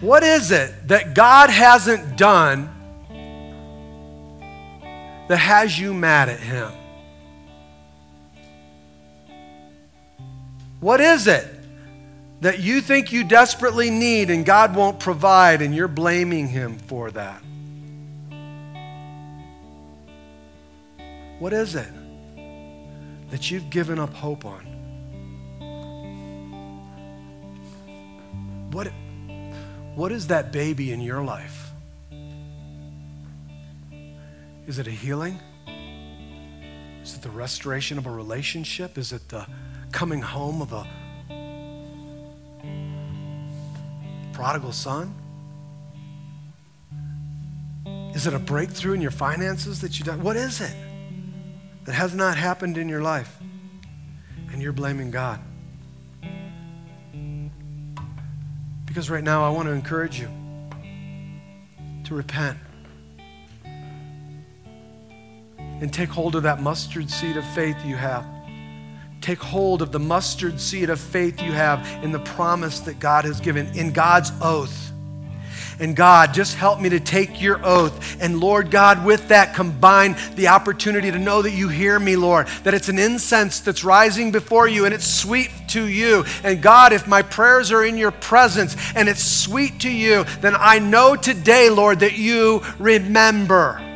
What 0.00 0.24
is 0.24 0.50
it 0.50 0.88
that 0.88 1.14
God 1.14 1.48
hasn't 1.50 2.16
done 2.16 2.68
that 5.30 5.36
has 5.36 5.78
you 5.78 5.94
mad 5.94 6.28
at 6.28 6.40
him? 6.40 6.72
What 10.80 11.00
is 11.00 11.28
it 11.28 11.46
that 12.40 12.58
you 12.58 12.80
think 12.80 13.12
you 13.12 13.22
desperately 13.22 13.90
need 13.90 14.28
and 14.30 14.44
God 14.44 14.74
won't 14.74 14.98
provide 14.98 15.62
and 15.62 15.72
you're 15.72 15.86
blaming 15.86 16.48
him 16.48 16.78
for 16.78 17.12
that? 17.12 17.40
What 21.38 21.52
is 21.52 21.76
it 21.76 21.92
that 23.30 23.52
you've 23.52 23.70
given 23.70 24.00
up 24.00 24.12
hope 24.12 24.44
on? 24.44 24.66
What, 28.72 28.88
what 29.94 30.10
is 30.10 30.26
that 30.26 30.50
baby 30.50 30.90
in 30.90 31.00
your 31.00 31.22
life? 31.22 31.69
Is 34.70 34.78
it 34.78 34.86
a 34.86 34.92
healing? 34.92 35.36
Is 37.02 37.16
it 37.16 37.22
the 37.22 37.30
restoration 37.30 37.98
of 37.98 38.06
a 38.06 38.10
relationship? 38.12 38.98
Is 38.98 39.12
it 39.12 39.28
the 39.28 39.44
coming 39.90 40.22
home 40.22 40.62
of 40.62 40.72
a 40.72 40.86
prodigal 44.32 44.70
son? 44.70 45.12
Is 48.14 48.28
it 48.28 48.32
a 48.32 48.38
breakthrough 48.38 48.92
in 48.92 49.00
your 49.00 49.10
finances 49.10 49.80
that 49.80 49.98
you 49.98 50.04
done? 50.04 50.22
What 50.22 50.36
is 50.36 50.60
it 50.60 50.72
that 51.86 51.94
has 51.94 52.14
not 52.14 52.36
happened 52.36 52.78
in 52.78 52.88
your 52.88 53.02
life? 53.02 53.38
And 54.52 54.62
you're 54.62 54.72
blaming 54.72 55.10
God. 55.10 55.40
Because 58.86 59.10
right 59.10 59.24
now 59.24 59.44
I 59.44 59.50
want 59.50 59.66
to 59.66 59.72
encourage 59.72 60.20
you 60.20 60.28
to 62.04 62.14
repent 62.14 62.56
and 65.80 65.92
take 65.92 66.10
hold 66.10 66.36
of 66.36 66.42
that 66.44 66.60
mustard 66.60 67.10
seed 67.10 67.36
of 67.36 67.44
faith 67.54 67.76
you 67.84 67.96
have. 67.96 68.26
Take 69.20 69.38
hold 69.38 69.82
of 69.82 69.92
the 69.92 69.98
mustard 69.98 70.60
seed 70.60 70.88
of 70.90 70.98
faith 70.98 71.42
you 71.42 71.52
have 71.52 71.86
in 72.02 72.12
the 72.12 72.20
promise 72.20 72.80
that 72.80 72.98
God 72.98 73.24
has 73.24 73.40
given, 73.40 73.66
in 73.76 73.92
God's 73.92 74.32
oath. 74.40 74.92
And 75.78 75.96
God, 75.96 76.34
just 76.34 76.56
help 76.56 76.78
me 76.78 76.90
to 76.90 77.00
take 77.00 77.40
your 77.40 77.58
oath. 77.64 78.20
And 78.20 78.38
Lord 78.38 78.70
God, 78.70 79.02
with 79.04 79.28
that, 79.28 79.54
combine 79.54 80.14
the 80.34 80.48
opportunity 80.48 81.10
to 81.10 81.18
know 81.18 81.40
that 81.40 81.52
you 81.52 81.68
hear 81.68 81.98
me, 81.98 82.16
Lord, 82.16 82.48
that 82.64 82.74
it's 82.74 82.90
an 82.90 82.98
incense 82.98 83.60
that's 83.60 83.82
rising 83.82 84.30
before 84.30 84.68
you 84.68 84.84
and 84.84 84.92
it's 84.92 85.06
sweet 85.06 85.50
to 85.68 85.86
you. 85.86 86.24
And 86.44 86.60
God, 86.60 86.92
if 86.92 87.08
my 87.08 87.22
prayers 87.22 87.72
are 87.72 87.82
in 87.82 87.96
your 87.96 88.10
presence 88.10 88.76
and 88.94 89.08
it's 89.08 89.24
sweet 89.24 89.80
to 89.80 89.90
you, 89.90 90.24
then 90.42 90.54
I 90.54 90.80
know 90.80 91.16
today, 91.16 91.70
Lord, 91.70 92.00
that 92.00 92.16
you 92.16 92.62
remember. 92.78 93.89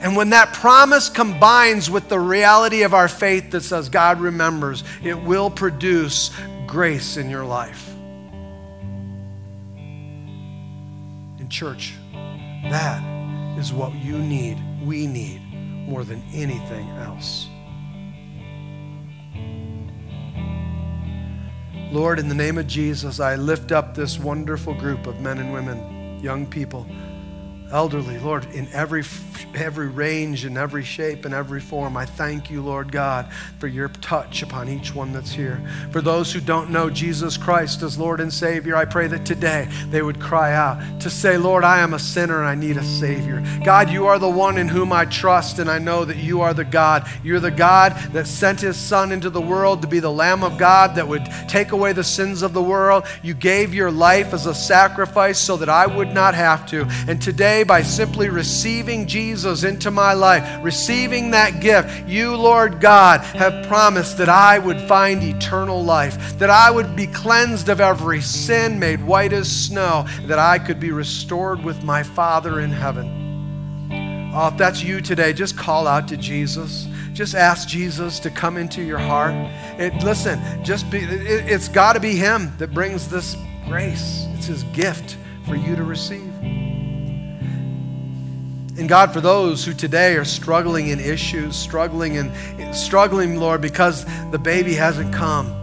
And 0.00 0.16
when 0.16 0.30
that 0.30 0.54
promise 0.54 1.10
combines 1.10 1.90
with 1.90 2.08
the 2.08 2.18
reality 2.18 2.82
of 2.82 2.94
our 2.94 3.06
faith 3.06 3.50
that 3.50 3.60
says 3.60 3.90
God 3.90 4.18
remembers, 4.18 4.82
it 5.02 5.20
will 5.20 5.50
produce 5.50 6.30
grace 6.66 7.18
in 7.18 7.28
your 7.28 7.44
life. 7.44 7.86
In 11.38 11.48
church, 11.50 11.92
that 12.12 13.02
is 13.58 13.74
what 13.74 13.94
you 13.94 14.16
need, 14.18 14.58
we 14.82 15.06
need, 15.06 15.42
more 15.86 16.02
than 16.04 16.22
anything 16.32 16.88
else. 16.90 17.46
Lord, 21.92 22.18
in 22.18 22.28
the 22.28 22.34
name 22.34 22.56
of 22.56 22.66
Jesus, 22.66 23.20
I 23.20 23.34
lift 23.34 23.70
up 23.70 23.94
this 23.94 24.18
wonderful 24.18 24.72
group 24.74 25.06
of 25.06 25.20
men 25.20 25.38
and 25.38 25.52
women, 25.52 26.20
young 26.22 26.46
people 26.46 26.86
elderly, 27.72 28.18
Lord, 28.18 28.46
in 28.52 28.68
every, 28.72 29.04
every 29.54 29.88
range, 29.88 30.44
in 30.44 30.56
every 30.56 30.84
shape, 30.84 31.24
in 31.24 31.32
every 31.32 31.60
form. 31.60 31.96
I 31.96 32.04
thank 32.04 32.50
you, 32.50 32.62
Lord 32.62 32.90
God, 32.92 33.32
for 33.58 33.66
your 33.66 33.88
touch 33.88 34.42
upon 34.42 34.68
each 34.68 34.94
one 34.94 35.12
that's 35.12 35.32
here. 35.32 35.60
For 35.90 36.00
those 36.00 36.32
who 36.32 36.40
don't 36.40 36.70
know 36.70 36.90
Jesus 36.90 37.36
Christ 37.36 37.82
as 37.82 37.98
Lord 37.98 38.20
and 38.20 38.32
Savior, 38.32 38.76
I 38.76 38.84
pray 38.84 39.06
that 39.08 39.24
today 39.24 39.68
they 39.90 40.02
would 40.02 40.20
cry 40.20 40.52
out 40.54 41.00
to 41.00 41.10
say, 41.10 41.36
Lord, 41.36 41.64
I 41.64 41.80
am 41.80 41.94
a 41.94 41.98
sinner 41.98 42.38
and 42.40 42.48
I 42.48 42.54
need 42.54 42.76
a 42.76 42.84
Savior. 42.84 43.44
God, 43.64 43.90
you 43.90 44.06
are 44.06 44.18
the 44.18 44.28
one 44.28 44.58
in 44.58 44.68
whom 44.68 44.92
I 44.92 45.04
trust, 45.04 45.58
and 45.58 45.70
I 45.70 45.78
know 45.78 46.04
that 46.04 46.16
you 46.16 46.40
are 46.40 46.54
the 46.54 46.64
God. 46.64 47.08
You're 47.22 47.40
the 47.40 47.50
God 47.50 47.92
that 48.12 48.26
sent 48.26 48.60
his 48.60 48.76
Son 48.76 49.12
into 49.12 49.30
the 49.30 49.40
world 49.40 49.82
to 49.82 49.88
be 49.88 50.00
the 50.00 50.10
Lamb 50.10 50.42
of 50.42 50.58
God 50.58 50.96
that 50.96 51.06
would 51.06 51.24
take 51.48 51.72
away 51.72 51.92
the 51.92 52.04
sins 52.04 52.42
of 52.42 52.52
the 52.52 52.62
world. 52.62 53.04
You 53.22 53.34
gave 53.34 53.74
your 53.74 53.90
life 53.90 54.32
as 54.32 54.46
a 54.46 54.54
sacrifice 54.54 55.38
so 55.38 55.56
that 55.56 55.68
I 55.68 55.86
would 55.86 56.12
not 56.12 56.34
have 56.34 56.66
to. 56.70 56.86
And 57.08 57.20
today, 57.20 57.59
today 57.60 57.68
by 57.68 57.82
simply 57.82 58.28
receiving 58.28 59.06
Jesus 59.06 59.64
into 59.64 59.90
my 59.90 60.14
life, 60.14 60.64
receiving 60.64 61.32
that 61.32 61.60
gift, 61.60 62.08
you, 62.08 62.34
Lord 62.34 62.80
God, 62.80 63.20
have 63.20 63.66
promised 63.66 64.18
that 64.18 64.28
I 64.28 64.58
would 64.58 64.80
find 64.88 65.22
eternal 65.22 65.82
life, 65.82 66.38
that 66.38 66.48
I 66.50 66.70
would 66.70 66.96
be 66.96 67.06
cleansed 67.06 67.68
of 67.68 67.80
every 67.80 68.20
sin, 68.22 68.78
made 68.78 69.04
white 69.04 69.32
as 69.32 69.50
snow, 69.50 70.06
that 70.22 70.38
I 70.38 70.58
could 70.58 70.80
be 70.80 70.90
restored 70.90 71.62
with 71.62 71.82
my 71.82 72.02
Father 72.02 72.60
in 72.60 72.70
heaven. 72.70 74.30
Oh, 74.34 74.48
if 74.48 74.56
that's 74.56 74.82
you 74.82 75.00
today, 75.00 75.32
just 75.32 75.58
call 75.58 75.86
out 75.86 76.08
to 76.08 76.16
Jesus. 76.16 76.86
Just 77.12 77.34
ask 77.34 77.68
Jesus 77.68 78.20
to 78.20 78.30
come 78.30 78.56
into 78.56 78.82
your 78.82 78.98
heart. 78.98 79.34
It, 79.78 79.92
listen, 80.02 80.40
just 80.64 80.90
be, 80.90 80.98
it, 80.98 81.50
it's 81.50 81.68
got 81.68 81.94
to 81.94 82.00
be 82.00 82.14
Him 82.14 82.56
that 82.58 82.72
brings 82.72 83.08
this 83.08 83.36
grace. 83.66 84.24
It's 84.34 84.46
His 84.46 84.62
gift 84.72 85.18
for 85.46 85.56
you 85.56 85.74
to 85.76 85.82
receive. 85.82 86.69
And 88.80 88.88
God, 88.88 89.12
for 89.12 89.20
those 89.20 89.62
who 89.62 89.74
today 89.74 90.16
are 90.16 90.24
struggling 90.24 90.88
in 90.88 91.00
issues, 91.00 91.54
struggling 91.54 92.16
and 92.16 92.74
struggling, 92.74 93.36
Lord, 93.36 93.60
because 93.60 94.06
the 94.30 94.38
baby 94.38 94.72
hasn't 94.72 95.12
come. 95.12 95.59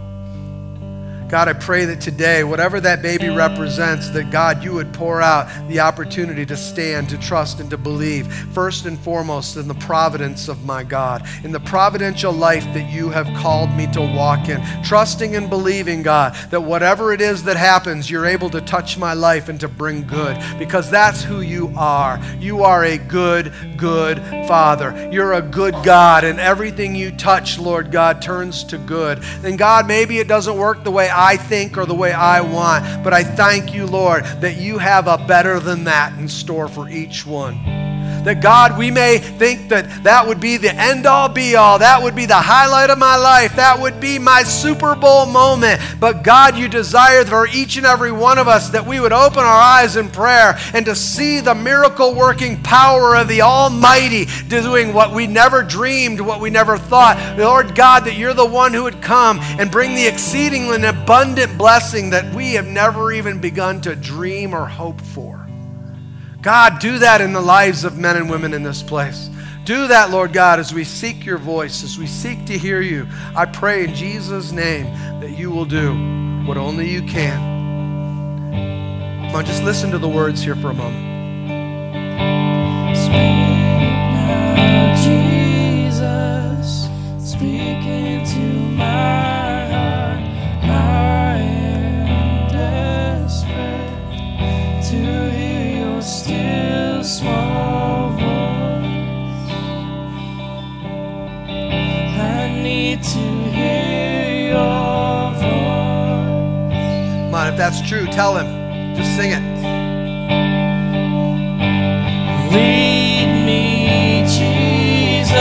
God, 1.28 1.46
I 1.46 1.52
pray 1.52 1.84
that 1.84 2.00
today, 2.00 2.42
whatever 2.42 2.80
that 2.80 3.02
baby 3.02 3.28
represents, 3.28 4.08
that 4.10 4.30
God, 4.30 4.64
you 4.64 4.72
would 4.72 4.94
pour 4.94 5.20
out 5.20 5.46
the 5.68 5.80
opportunity 5.80 6.46
to 6.46 6.56
stand, 6.56 7.10
to 7.10 7.18
trust, 7.18 7.60
and 7.60 7.68
to 7.68 7.76
believe, 7.76 8.32
first 8.54 8.86
and 8.86 8.98
foremost, 8.98 9.58
in 9.58 9.68
the 9.68 9.74
providence 9.74 10.48
of 10.48 10.64
my 10.64 10.82
God, 10.82 11.28
in 11.44 11.52
the 11.52 11.60
providential 11.60 12.32
life 12.32 12.64
that 12.72 12.90
you 12.90 13.10
have 13.10 13.26
called 13.36 13.70
me 13.72 13.86
to 13.92 14.00
walk 14.00 14.48
in, 14.48 14.62
trusting 14.82 15.36
and 15.36 15.50
believing, 15.50 16.02
God, 16.02 16.34
that 16.50 16.62
whatever 16.62 17.12
it 17.12 17.20
is 17.20 17.44
that 17.44 17.58
happens, 17.58 18.10
you're 18.10 18.24
able 18.24 18.48
to 18.48 18.62
touch 18.62 18.96
my 18.96 19.12
life 19.12 19.50
and 19.50 19.60
to 19.60 19.68
bring 19.68 20.06
good, 20.06 20.38
because 20.58 20.90
that's 20.90 21.22
who 21.22 21.42
you 21.42 21.74
are. 21.76 22.18
You 22.38 22.62
are 22.62 22.84
a 22.84 22.96
good, 22.96 23.52
good 23.76 24.18
Father. 24.48 25.10
You're 25.12 25.34
a 25.34 25.42
good 25.42 25.74
God, 25.84 26.24
and 26.24 26.40
everything 26.40 26.94
you 26.94 27.10
touch, 27.10 27.58
Lord 27.58 27.92
God, 27.92 28.22
turns 28.22 28.64
to 28.64 28.78
good. 28.78 29.22
And 29.44 29.58
God, 29.58 29.86
maybe 29.86 30.18
it 30.20 30.26
doesn't 30.26 30.56
work 30.56 30.84
the 30.84 30.90
way 30.90 31.10
I 31.18 31.36
think 31.36 31.76
or 31.76 31.84
the 31.84 31.94
way 31.94 32.12
I 32.12 32.40
want. 32.40 33.02
But 33.02 33.12
I 33.12 33.24
thank 33.24 33.74
you, 33.74 33.86
Lord, 33.86 34.24
that 34.40 34.56
you 34.56 34.78
have 34.78 35.08
a 35.08 35.18
better 35.18 35.58
than 35.58 35.84
that 35.84 36.16
in 36.18 36.28
store 36.28 36.68
for 36.68 36.88
each 36.88 37.26
one. 37.26 37.87
That 38.28 38.42
God, 38.42 38.76
we 38.76 38.90
may 38.90 39.16
think 39.16 39.70
that 39.70 40.04
that 40.04 40.26
would 40.26 40.38
be 40.38 40.58
the 40.58 40.74
end 40.74 41.06
all 41.06 41.30
be 41.30 41.56
all. 41.56 41.78
That 41.78 42.02
would 42.02 42.14
be 42.14 42.26
the 42.26 42.34
highlight 42.34 42.90
of 42.90 42.98
my 42.98 43.16
life. 43.16 43.56
That 43.56 43.80
would 43.80 44.00
be 44.00 44.18
my 44.18 44.42
Super 44.42 44.94
Bowl 44.94 45.24
moment. 45.24 45.80
But 45.98 46.24
God, 46.24 46.54
you 46.58 46.68
desire 46.68 47.24
for 47.24 47.48
each 47.48 47.78
and 47.78 47.86
every 47.86 48.12
one 48.12 48.36
of 48.36 48.46
us 48.46 48.68
that 48.68 48.84
we 48.84 49.00
would 49.00 49.14
open 49.14 49.38
our 49.38 49.46
eyes 49.46 49.96
in 49.96 50.10
prayer 50.10 50.58
and 50.74 50.84
to 50.84 50.94
see 50.94 51.40
the 51.40 51.54
miracle 51.54 52.14
working 52.14 52.62
power 52.62 53.16
of 53.16 53.28
the 53.28 53.40
Almighty 53.40 54.26
doing 54.48 54.92
what 54.92 55.14
we 55.14 55.26
never 55.26 55.62
dreamed, 55.62 56.20
what 56.20 56.42
we 56.42 56.50
never 56.50 56.76
thought. 56.76 57.38
Lord 57.38 57.74
God, 57.74 58.04
that 58.04 58.18
you're 58.18 58.34
the 58.34 58.44
one 58.44 58.74
who 58.74 58.82
would 58.82 59.00
come 59.00 59.38
and 59.40 59.70
bring 59.70 59.94
the 59.94 60.06
exceeding 60.06 60.70
and 60.70 60.84
abundant 60.84 61.56
blessing 61.56 62.10
that 62.10 62.34
we 62.34 62.52
have 62.52 62.66
never 62.66 63.10
even 63.10 63.40
begun 63.40 63.80
to 63.80 63.96
dream 63.96 64.52
or 64.52 64.66
hope 64.66 65.00
for. 65.00 65.37
God, 66.40 66.78
do 66.78 66.98
that 67.00 67.20
in 67.20 67.32
the 67.32 67.40
lives 67.40 67.84
of 67.84 67.98
men 67.98 68.16
and 68.16 68.30
women 68.30 68.54
in 68.54 68.62
this 68.62 68.82
place. 68.82 69.28
Do 69.64 69.88
that, 69.88 70.10
Lord 70.10 70.32
God, 70.32 70.60
as 70.60 70.72
we 70.72 70.84
seek 70.84 71.26
your 71.26 71.36
voice, 71.36 71.84
as 71.84 71.98
we 71.98 72.06
seek 72.06 72.46
to 72.46 72.56
hear 72.56 72.80
you. 72.80 73.06
I 73.36 73.44
pray 73.44 73.84
in 73.84 73.94
Jesus' 73.94 74.52
name 74.52 74.86
that 75.20 75.36
you 75.36 75.50
will 75.50 75.66
do 75.66 75.92
what 76.46 76.56
only 76.56 76.88
you 76.88 77.02
can. 77.02 77.58
Come 79.26 79.36
on, 79.36 79.44
just 79.44 79.62
listen 79.62 79.90
to 79.90 79.98
the 79.98 80.08
words 80.08 80.42
here 80.42 80.56
for 80.56 80.70
a 80.70 80.74
moment. 80.74 81.08
That's 107.58 107.82
true, 107.86 108.06
tell 108.06 108.36
him. 108.36 108.94
Just 108.94 109.16
sing 109.16 109.32
it. 109.32 109.42
Lead 112.52 113.44
me, 113.44 114.22
Jesus. 114.22 115.32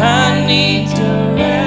I 0.00 0.44
need 0.46 0.88
direction. 0.88 1.59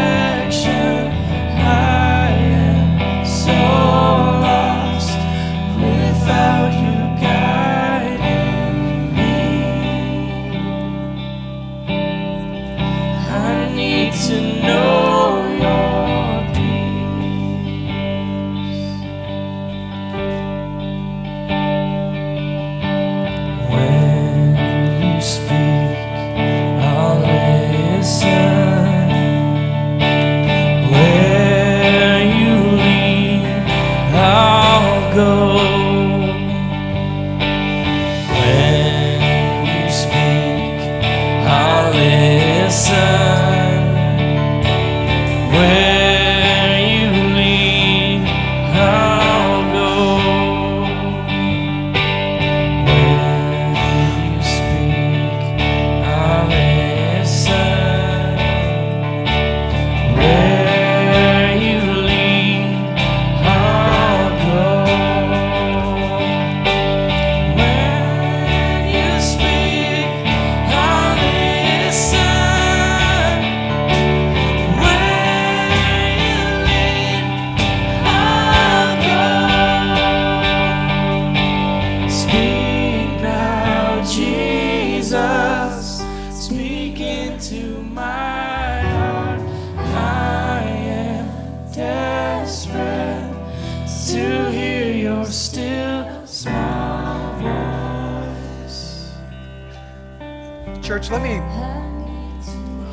Church, 100.84 101.10
let 101.10 101.22
me 101.22 101.40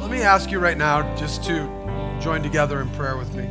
let 0.00 0.12
me 0.12 0.22
ask 0.22 0.48
you 0.52 0.60
right 0.60 0.78
now 0.78 1.02
just 1.16 1.42
to 1.46 1.66
join 2.20 2.40
together 2.40 2.80
in 2.80 2.88
prayer 2.90 3.16
with 3.16 3.34
me. 3.34 3.50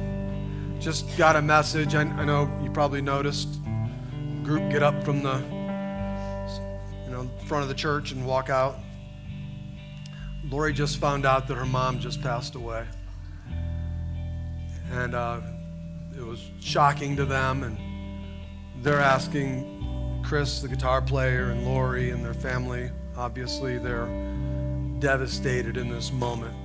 Just 0.79 1.17
got 1.17 1.35
a 1.35 1.41
message. 1.41 1.93
I, 1.93 2.03
I 2.03 2.23
know 2.23 2.49
you 2.63 2.71
probably 2.71 3.01
noticed. 3.01 3.49
Group 4.43 4.71
get 4.71 4.81
up 4.81 5.03
from 5.03 5.23
the 5.23 5.39
you 7.03 7.11
know 7.11 7.29
front 7.47 7.63
of 7.63 7.67
the 7.67 7.75
church 7.75 8.13
and 8.13 8.25
walk 8.25 8.49
out. 8.49 8.77
Lori 10.45 10.71
just 10.71 10.99
found 10.99 11.25
out 11.25 11.49
that 11.49 11.55
her 11.55 11.65
mom 11.65 11.99
just 11.99 12.21
passed 12.21 12.55
away, 12.55 12.87
and 14.89 15.15
uh, 15.15 15.41
it 16.17 16.25
was 16.25 16.41
shocking 16.61 17.17
to 17.17 17.25
them. 17.25 17.63
And 17.63 17.77
they're 18.85 19.01
asking 19.01 20.21
Chris, 20.23 20.61
the 20.61 20.69
guitar 20.69 21.01
player, 21.01 21.49
and 21.51 21.65
Lori 21.65 22.11
and 22.11 22.23
their 22.23 22.33
family. 22.33 22.89
Obviously, 23.17 23.77
they're 23.77 24.28
devastated 24.99 25.77
in 25.77 25.89
this 25.89 26.11
moment. 26.11 26.55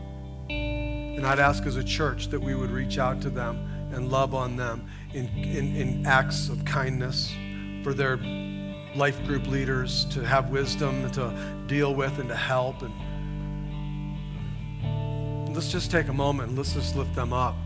And 0.50 1.24
I'd 1.26 1.38
ask 1.38 1.64
as 1.66 1.76
a 1.76 1.84
church 1.84 2.28
that 2.28 2.40
we 2.40 2.54
would 2.54 2.70
reach 2.70 2.98
out 2.98 3.20
to 3.22 3.30
them 3.30 3.56
and 3.92 4.10
love 4.10 4.34
on 4.34 4.56
them 4.56 4.88
in, 5.12 5.28
in, 5.28 5.76
in 5.76 6.06
acts 6.06 6.48
of 6.48 6.64
kindness 6.64 7.32
for 7.82 7.94
their 7.94 8.16
life 8.96 9.24
group 9.24 9.46
leaders 9.46 10.04
to 10.06 10.24
have 10.24 10.50
wisdom 10.50 11.10
to 11.12 11.32
deal 11.66 11.94
with 11.94 12.18
and 12.18 12.28
to 12.28 12.36
help. 12.36 12.82
And 12.82 12.92
let's 15.54 15.70
just 15.70 15.90
take 15.90 16.08
a 16.08 16.12
moment 16.12 16.48
and 16.50 16.58
let's 16.58 16.74
just 16.74 16.96
lift 16.96 17.14
them 17.14 17.32
up. 17.32 17.56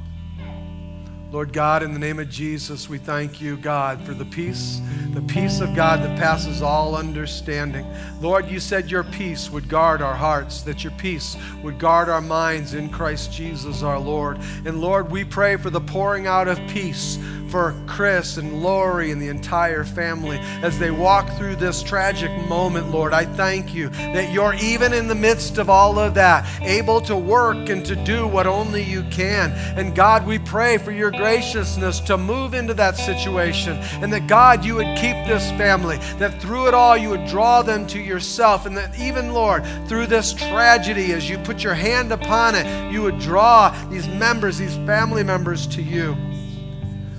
Lord 1.30 1.52
God, 1.52 1.82
in 1.82 1.92
the 1.92 1.98
name 1.98 2.18
of 2.18 2.30
Jesus, 2.30 2.88
we 2.88 2.96
thank 2.96 3.38
you, 3.38 3.58
God, 3.58 4.02
for 4.06 4.14
the 4.14 4.24
peace, 4.24 4.80
the 5.12 5.20
peace 5.20 5.60
of 5.60 5.76
God 5.76 6.00
that 6.00 6.18
passes 6.18 6.62
all 6.62 6.96
understanding. 6.96 7.86
Lord, 8.22 8.48
you 8.48 8.58
said 8.58 8.90
your 8.90 9.04
peace 9.04 9.50
would 9.50 9.68
guard 9.68 10.00
our 10.00 10.14
hearts, 10.14 10.62
that 10.62 10.84
your 10.84 10.92
peace 10.94 11.36
would 11.62 11.78
guard 11.78 12.08
our 12.08 12.22
minds 12.22 12.72
in 12.72 12.88
Christ 12.88 13.30
Jesus 13.30 13.82
our 13.82 13.98
Lord. 13.98 14.38
And 14.64 14.80
Lord, 14.80 15.10
we 15.10 15.22
pray 15.22 15.56
for 15.56 15.68
the 15.68 15.82
pouring 15.82 16.26
out 16.26 16.48
of 16.48 16.58
peace 16.68 17.18
for 17.48 17.74
Chris 17.86 18.36
and 18.36 18.62
Lori 18.62 19.10
and 19.10 19.20
the 19.20 19.28
entire 19.28 19.84
family 19.84 20.38
as 20.62 20.78
they 20.78 20.90
walk 20.90 21.28
through 21.36 21.56
this 21.56 21.82
tragic 21.82 22.30
moment, 22.48 22.90
Lord. 22.90 23.12
I 23.12 23.24
thank 23.24 23.74
you 23.74 23.88
that 23.88 24.32
you're 24.32 24.54
even 24.54 24.92
in 24.92 25.08
the 25.08 25.14
midst 25.14 25.58
of 25.58 25.70
all 25.70 25.98
of 25.98 26.14
that, 26.14 26.46
able 26.62 27.00
to 27.02 27.16
work 27.16 27.68
and 27.68 27.84
to 27.86 27.96
do 27.96 28.26
what 28.26 28.46
only 28.46 28.82
you 28.82 29.02
can. 29.10 29.52
And 29.78 29.94
God, 29.94 30.26
we 30.26 30.38
pray 30.38 30.78
for 30.78 30.92
your 30.92 31.10
graciousness 31.10 32.00
to 32.00 32.16
move 32.18 32.54
into 32.54 32.74
that 32.74 32.96
situation 32.96 33.78
and 34.02 34.12
that 34.12 34.26
God, 34.26 34.64
you 34.64 34.76
would 34.76 34.96
keep 34.98 35.16
this 35.26 35.50
family, 35.52 35.96
that 36.18 36.40
through 36.40 36.68
it 36.68 36.74
all 36.74 36.96
you 36.96 37.10
would 37.10 37.26
draw 37.26 37.62
them 37.62 37.86
to 37.88 38.00
yourself, 38.00 38.66
and 38.66 38.76
that 38.76 38.98
even, 38.98 39.32
Lord, 39.32 39.64
through 39.88 40.06
this 40.06 40.32
tragedy, 40.32 41.12
as 41.12 41.28
you 41.28 41.38
put 41.38 41.62
your 41.62 41.74
hand 41.74 42.12
upon 42.12 42.54
it, 42.54 42.92
you 42.92 43.02
would 43.02 43.18
draw 43.18 43.70
these 43.88 44.08
members, 44.08 44.58
these 44.58 44.76
family 44.86 45.22
members 45.22 45.66
to 45.68 45.82
you. 45.82 46.16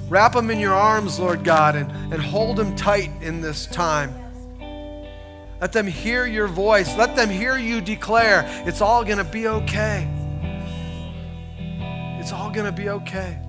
Wrap 0.09 0.33
them 0.33 0.49
in 0.49 0.59
your 0.59 0.73
arms, 0.73 1.19
Lord 1.19 1.43
God, 1.43 1.75
and, 1.75 1.91
and 2.11 2.21
hold 2.21 2.57
them 2.57 2.75
tight 2.75 3.11
in 3.21 3.41
this 3.41 3.67
time. 3.67 4.13
Let 5.61 5.71
them 5.71 5.87
hear 5.87 6.25
your 6.25 6.47
voice. 6.47 6.95
Let 6.97 7.15
them 7.15 7.29
hear 7.29 7.57
you 7.57 7.79
declare 7.81 8.45
it's 8.65 8.81
all 8.81 9.03
going 9.03 9.17
to 9.17 9.23
be 9.23 9.47
okay. 9.47 10.07
It's 12.19 12.31
all 12.31 12.49
going 12.49 12.65
to 12.65 12.71
be 12.71 12.89
okay. 12.89 13.39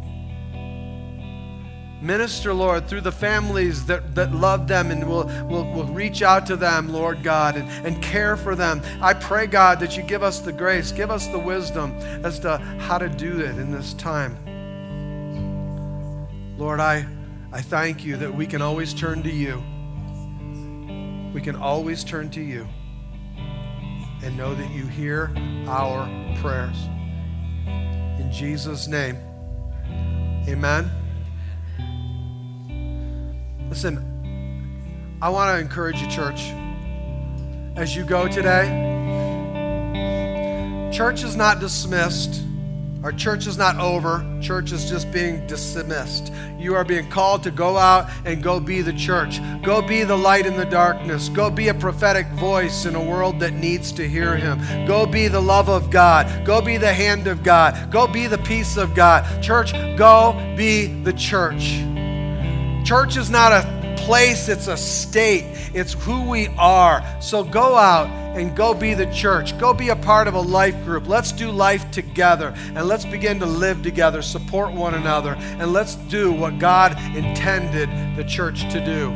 Minister, 2.02 2.54
Lord, 2.54 2.88
through 2.88 3.02
the 3.02 3.12
families 3.12 3.84
that, 3.86 4.14
that 4.14 4.32
love 4.32 4.66
them 4.66 4.90
and 4.90 5.06
will, 5.06 5.26
will, 5.46 5.70
will 5.72 5.84
reach 5.84 6.22
out 6.22 6.46
to 6.46 6.56
them, 6.56 6.88
Lord 6.88 7.22
God, 7.22 7.56
and, 7.56 7.68
and 7.86 8.02
care 8.02 8.36
for 8.36 8.54
them. 8.54 8.80
I 9.02 9.12
pray, 9.12 9.46
God, 9.46 9.80
that 9.80 9.96
you 9.98 10.02
give 10.02 10.22
us 10.22 10.40
the 10.40 10.52
grace, 10.52 10.92
give 10.92 11.10
us 11.10 11.26
the 11.26 11.38
wisdom 11.38 11.92
as 12.24 12.38
to 12.40 12.56
how 12.56 12.96
to 12.96 13.08
do 13.08 13.40
it 13.40 13.58
in 13.58 13.70
this 13.70 13.92
time. 13.94 14.38
Lord, 16.60 16.78
I, 16.78 17.06
I 17.54 17.62
thank 17.62 18.04
you 18.04 18.18
that 18.18 18.34
we 18.34 18.46
can 18.46 18.60
always 18.60 18.92
turn 18.92 19.22
to 19.22 19.30
you. 19.30 19.62
We 21.32 21.40
can 21.40 21.56
always 21.56 22.04
turn 22.04 22.28
to 22.32 22.42
you 22.42 22.68
and 24.22 24.36
know 24.36 24.54
that 24.54 24.70
you 24.70 24.86
hear 24.86 25.32
our 25.66 26.04
prayers. 26.42 26.76
In 27.64 28.30
Jesus' 28.30 28.88
name, 28.88 29.16
amen. 30.46 30.90
Listen, 33.70 35.16
I 35.22 35.30
want 35.30 35.56
to 35.56 35.60
encourage 35.62 35.98
you, 36.02 36.10
church, 36.10 36.42
as 37.74 37.96
you 37.96 38.04
go 38.04 38.28
today. 38.28 38.66
Church 40.92 41.24
is 41.24 41.36
not 41.36 41.58
dismissed. 41.58 42.49
Our 43.02 43.12
church 43.12 43.46
is 43.46 43.56
not 43.56 43.76
over. 43.76 44.22
Church 44.42 44.72
is 44.72 44.90
just 44.90 45.10
being 45.10 45.46
dismissed. 45.46 46.30
You 46.58 46.74
are 46.74 46.84
being 46.84 47.08
called 47.08 47.42
to 47.44 47.50
go 47.50 47.78
out 47.78 48.10
and 48.26 48.42
go 48.42 48.60
be 48.60 48.82
the 48.82 48.92
church. 48.92 49.40
Go 49.62 49.80
be 49.80 50.04
the 50.04 50.16
light 50.16 50.44
in 50.44 50.58
the 50.58 50.66
darkness. 50.66 51.30
Go 51.30 51.48
be 51.48 51.68
a 51.68 51.74
prophetic 51.74 52.26
voice 52.32 52.84
in 52.84 52.94
a 52.94 53.02
world 53.02 53.40
that 53.40 53.54
needs 53.54 53.90
to 53.92 54.06
hear 54.06 54.36
him. 54.36 54.58
Go 54.86 55.06
be 55.06 55.28
the 55.28 55.40
love 55.40 55.70
of 55.70 55.90
God. 55.90 56.44
Go 56.44 56.60
be 56.60 56.76
the 56.76 56.92
hand 56.92 57.26
of 57.26 57.42
God. 57.42 57.90
Go 57.90 58.06
be 58.06 58.26
the 58.26 58.36
peace 58.36 58.76
of 58.76 58.94
God. 58.94 59.42
Church, 59.42 59.72
go 59.96 60.34
be 60.54 60.88
the 61.02 61.14
church. 61.14 61.80
Church 62.86 63.16
is 63.16 63.30
not 63.30 63.52
a 63.52 63.96
place, 63.96 64.50
it's 64.50 64.66
a 64.66 64.76
state. 64.76 65.44
It's 65.72 65.94
who 65.94 66.28
we 66.28 66.48
are. 66.58 67.02
So 67.22 67.44
go 67.44 67.76
out 67.76 68.19
and 68.40 68.56
go 68.56 68.72
be 68.72 68.94
the 68.94 69.06
church. 69.12 69.56
Go 69.58 69.74
be 69.74 69.90
a 69.90 69.96
part 69.96 70.26
of 70.26 70.34
a 70.34 70.40
life 70.40 70.82
group. 70.84 71.06
Let's 71.06 71.30
do 71.30 71.50
life 71.50 71.90
together 71.90 72.54
and 72.56 72.86
let's 72.86 73.04
begin 73.04 73.38
to 73.40 73.46
live 73.46 73.82
together, 73.82 74.22
support 74.22 74.72
one 74.72 74.94
another, 74.94 75.34
and 75.38 75.72
let's 75.72 75.94
do 75.94 76.32
what 76.32 76.58
God 76.58 76.92
intended 77.14 77.90
the 78.16 78.24
church 78.24 78.62
to 78.72 78.82
do. 78.82 79.10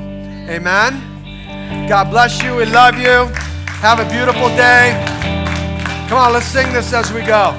Amen. 0.51 1.89
God 1.89 2.11
bless 2.11 2.43
you. 2.43 2.55
We 2.57 2.67
love 2.67 2.99
you. 2.99 3.33
Have 3.81 3.99
a 3.99 4.09
beautiful 4.11 4.49
day. 4.49 4.93
Come 6.09 6.19
on, 6.19 6.33
let's 6.35 6.47
sing 6.47 6.71
this 6.73 6.93
as 6.93 7.11
we 7.13 7.23
go. 7.23 7.57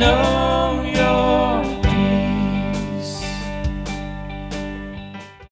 Know 0.00 0.39